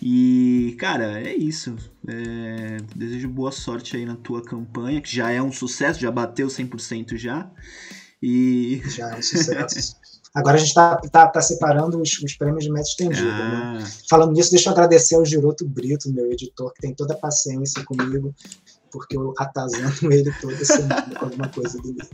E, 0.00 0.74
cara, 0.78 1.20
é 1.20 1.34
isso. 1.34 1.76
É... 2.08 2.78
Desejo 2.96 3.28
boa 3.28 3.52
sorte 3.52 3.96
aí 3.96 4.06
na 4.06 4.16
tua 4.16 4.42
campanha, 4.42 5.00
que 5.00 5.14
já 5.14 5.30
é 5.30 5.42
um 5.42 5.52
sucesso, 5.52 6.00
já 6.00 6.10
bateu 6.10 6.48
100% 6.48 7.16
já. 7.16 7.50
E... 8.22 8.82
Já 8.88 9.10
é 9.10 9.18
um 9.18 9.22
sucesso. 9.22 9.96
Agora 10.34 10.56
a 10.56 10.58
gente 10.58 10.68
está 10.68 10.96
tá, 10.96 11.26
tá 11.28 11.42
separando 11.42 12.00
os, 12.00 12.10
os, 12.22 12.34
prêmios 12.34 12.64
de 12.64 12.70
meta 12.70 12.88
estendida. 12.88 13.22
Né? 13.22 13.60
Ah. 13.64 13.72
Né? 13.80 13.92
Falando 14.08 14.32
nisso, 14.32 14.50
deixa 14.50 14.70
eu 14.70 14.72
agradecer 14.72 15.14
ao 15.14 15.24
Giroto 15.24 15.68
Brito, 15.68 16.10
meu 16.10 16.30
editor, 16.32 16.72
que 16.72 16.80
tem 16.80 16.94
toda 16.94 17.14
a 17.14 17.18
paciência 17.18 17.84
comigo 17.84 18.34
porque 18.92 19.16
eu 19.16 19.32
atazando 19.38 20.12
ele 20.12 20.30
toda 20.40 20.64
semana 20.64 21.14
com 21.18 21.24
alguma 21.24 21.48
coisa 21.48 21.78
do 21.78 21.88
livro. 21.88 22.08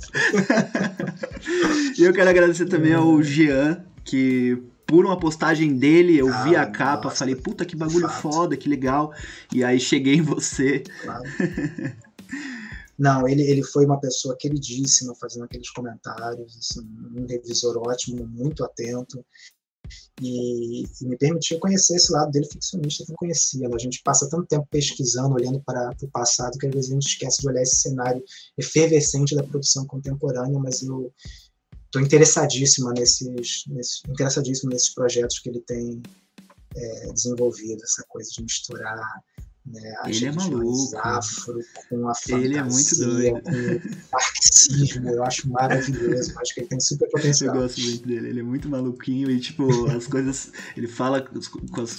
e 1.99 2.05
eu 2.05 2.13
quero 2.13 2.31
agradecer 2.31 2.67
também 2.67 2.95
ao 2.95 3.21
Jean, 3.21 3.85
que 4.05 4.63
por 4.87 5.05
uma 5.05 5.19
postagem 5.19 5.77
dele, 5.77 6.17
eu 6.17 6.33
ah, 6.33 6.45
vi 6.45 6.57
a 6.57 6.65
capa, 6.65 7.05
nossa, 7.05 7.17
falei, 7.17 7.35
puta 7.35 7.65
que 7.67 7.77
bagulho 7.77 8.09
fato. 8.09 8.23
foda, 8.23 8.57
que 8.57 8.69
legal. 8.69 9.13
E 9.53 9.63
aí 9.63 9.79
cheguei 9.79 10.15
em 10.15 10.23
você. 10.23 10.83
Claro. 11.03 11.25
Não, 12.99 13.29
ele, 13.29 13.43
ele 13.43 13.63
foi 13.63 13.87
uma 13.87 14.01
pessoa 14.01 14.37
queridíssima 14.37 15.15
fazendo 15.15 15.45
aqueles 15.45 15.71
comentários, 15.71 16.57
assim, 16.57 16.81
um 17.15 17.27
revisor 17.27 17.79
ótimo, 17.79 18.27
muito 18.27 18.65
atento 18.65 19.25
e, 20.21 20.83
e, 20.83 21.07
me 21.07 21.17
permitiu 21.17 21.59
conhecer 21.61 21.97
esse 21.97 22.13
lado 22.13 22.31
dele 22.33 22.49
ficcionista 22.51 23.05
que 23.05 23.11
eu 23.11 23.13
não 23.13 23.17
conhecia. 23.17 23.69
A 23.73 23.79
gente 23.79 24.03
passa 24.03 24.29
tanto 24.29 24.47
tempo 24.47 24.67
pesquisando, 24.71 25.35
olhando 25.35 25.61
para 25.61 25.91
o 26.03 26.09
passado, 26.09 26.59
que 26.59 26.67
às 26.67 26.75
vezes 26.75 26.91
a 26.91 26.95
gente 26.95 27.09
esquece 27.09 27.41
de 27.41 27.49
olhar 27.49 27.63
esse 27.63 27.77
cenário 27.77 28.23
efervescente 28.59 29.35
da 29.35 29.45
produção 29.45 29.87
contemporânea, 29.87 30.59
mas 30.59 30.83
eu 30.83 31.13
estou 31.87 32.03
interessadíssima 32.03 32.93
nesses, 32.93 33.65
nesses, 33.69 34.03
interessadíssimo 34.09 34.71
nesses 34.71 34.93
projetos 34.93 35.39
que 35.39 35.49
ele 35.49 35.61
tem 35.61 36.03
é, 36.77 37.13
desenvolvido, 37.13 37.83
essa 37.83 38.05
coisa 38.09 38.29
de 38.31 38.43
misturar 38.43 39.23
né? 39.73 39.95
Ele 40.07 40.27
é 40.27 40.33
maluco. 40.33 40.97
Afro, 40.99 41.61
com 41.89 42.09
a 42.09 42.15
fantasia, 42.15 42.45
ele 42.45 42.57
é 42.57 42.63
muito 42.63 42.97
doido. 42.97 43.43
com 43.43 44.09
marxismo, 44.13 45.09
eu 45.09 45.25
acho 45.25 45.51
maravilhoso. 45.51 46.33
Eu 46.33 46.41
acho 46.41 46.55
que 46.55 46.61
ele 46.61 46.69
tem 46.69 46.81
super 46.81 47.11
potencial. 47.11 47.55
Eu 47.55 47.63
gosto 47.63 47.81
muito 47.81 48.07
dele, 48.07 48.29
ele 48.29 48.41
é 48.41 48.43
muito 48.43 48.69
maluquinho 48.69 49.31
e, 49.31 49.41
tipo, 49.41 49.87
as 49.91 50.07
coisas. 50.07 50.53
Ele 50.77 50.87
fala 50.87 51.27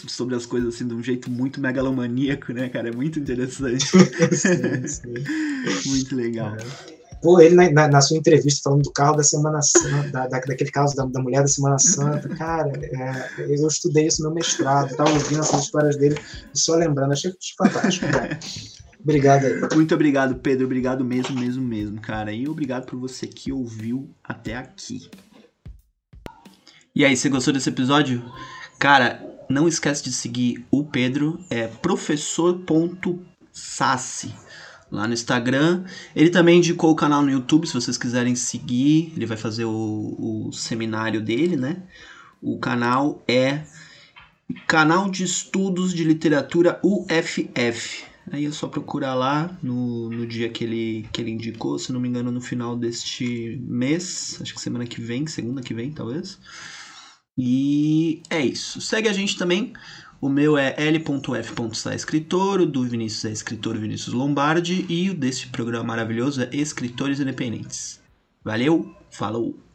sobre 0.08 0.36
as 0.36 0.46
coisas 0.46 0.76
assim 0.76 0.88
de 0.88 0.94
um 0.94 1.04
jeito 1.04 1.30
muito 1.30 1.60
megalomaníaco, 1.60 2.52
né, 2.54 2.70
cara? 2.70 2.90
É 2.90 2.92
muito 2.92 3.20
interessante. 3.20 3.86
sim, 4.36 4.88
sim. 4.88 5.90
muito 5.90 6.16
legal. 6.16 6.56
É. 6.56 6.99
Pô, 7.22 7.40
ele 7.40 7.56
na, 7.56 7.88
na, 7.88 8.02
sua 8.02 8.18
entrevista 8.18 8.62
falando 8.64 8.82
do 8.84 8.92
carro 8.92 9.16
da 9.18 9.24
Semana 9.24 9.62
Santa, 9.62 10.10
da, 10.10 10.28
daquele 10.40 10.72
caso 10.72 10.96
da, 10.96 11.06
da, 11.06 11.22
mulher 11.22 11.42
da 11.42 11.48
Semana 11.48 11.78
Santa, 11.78 12.28
cara, 12.30 12.72
é, 12.78 13.30
eu 13.40 13.68
estudei 13.68 14.08
isso 14.08 14.24
no 14.24 14.34
mestrado, 14.34 14.90
estava 14.92 15.12
ouvindo 15.12 15.42
essas 15.42 15.64
histórias 15.64 15.98
dele 15.98 16.18
só 16.54 16.76
lembrando, 16.76 17.12
achei 17.12 17.34
fantástico. 17.58 18.08
Obrigado 19.02 19.46
aí. 19.46 19.54
Muito 19.76 19.96
obrigado, 19.96 20.36
Pedro. 20.36 20.66
Obrigado 20.66 21.06
mesmo, 21.06 21.40
mesmo, 21.40 21.64
mesmo, 21.64 22.02
cara. 22.02 22.34
E 22.34 22.50
obrigado 22.50 22.86
por 22.86 23.00
você 23.00 23.28
que 23.28 23.50
ouviu 23.52 24.10
até 24.22 24.58
aqui. 24.58 25.10
E 26.94 27.06
aí, 27.06 27.16
você 27.16 27.30
gostou 27.30 27.54
desse 27.54 27.70
episódio? 27.70 28.22
Cara, 28.78 29.26
não 29.50 29.70
esquece 29.70 30.04
de 30.04 30.12
seguir 30.12 30.66
o 30.70 30.84
Pedro, 30.84 31.40
é 31.50 31.68
professor.sassi 31.68 34.36
lá 34.92 35.08
no 35.08 35.14
Instagram. 35.14 35.84
Ele 36.16 36.30
também 36.30 36.58
indicou 36.58 36.92
o 36.92 36.96
canal 36.96 37.22
no 37.22 37.32
YouTube, 37.32 37.68
se 37.68 37.74
vocês 37.74 37.98
quiserem 37.98 38.36
seguir. 38.36 39.14
Ele 39.16 39.26
vai 39.26 39.38
fazer 39.38 39.66
o, 39.66 40.48
o 40.48 40.52
seminário 40.52 41.22
dele, 41.22 41.56
né? 41.56 41.84
O 42.42 42.58
canal 42.58 43.24
é 43.28 43.64
Canal 44.68 45.10
de 45.10 45.24
Estudos 45.24 45.94
de 45.94 46.04
Literatura 46.04 46.80
UFF. 46.84 48.06
Aí 48.32 48.46
é 48.46 48.52
só 48.52 48.68
procurar 48.68 49.16
lá 49.16 49.58
no, 49.62 50.10
no 50.10 50.26
dia 50.28 50.50
que 50.50 50.64
ele, 50.64 51.08
que 51.12 51.22
ele 51.22 51.32
indicou, 51.32 51.80
se 51.80 51.92
não 51.92 52.00
me 52.00 52.08
engano, 52.08 52.32
no 52.32 52.42
final 52.42 52.76
deste 52.76 53.60
mês. 53.64 54.38
Acho 54.42 54.54
que 54.54 54.62
semana 54.62 54.86
que 54.86 55.02
vem, 55.02 55.26
segunda 55.26 55.62
que 55.62 55.74
vem, 55.74 55.92
talvez. 55.92 56.40
E 57.38 58.22
é 58.30 58.46
isso. 58.46 58.82
Segue 58.82 59.08
a 59.08 59.14
gente 59.14 59.38
também 59.38 59.74
o 60.22 60.28
meu 60.28 60.58
é 60.58 60.76
l.f.saescritor, 60.78 62.60
o 62.60 62.66
do 62.66 62.84
Vinícius 62.84 63.26
é 63.26 63.32
escritor 63.32 63.78
Vinícius 63.78 64.14
Lombardi 64.14 64.86
e 64.90 65.10
o 65.10 65.14
desse 65.14 65.48
programa 65.48 65.86
maravilhoso 65.86 66.42
é 66.42 66.50
Escritores 66.52 67.20
Independentes. 67.20 68.02
Valeu, 68.44 68.94
falou! 69.10 69.69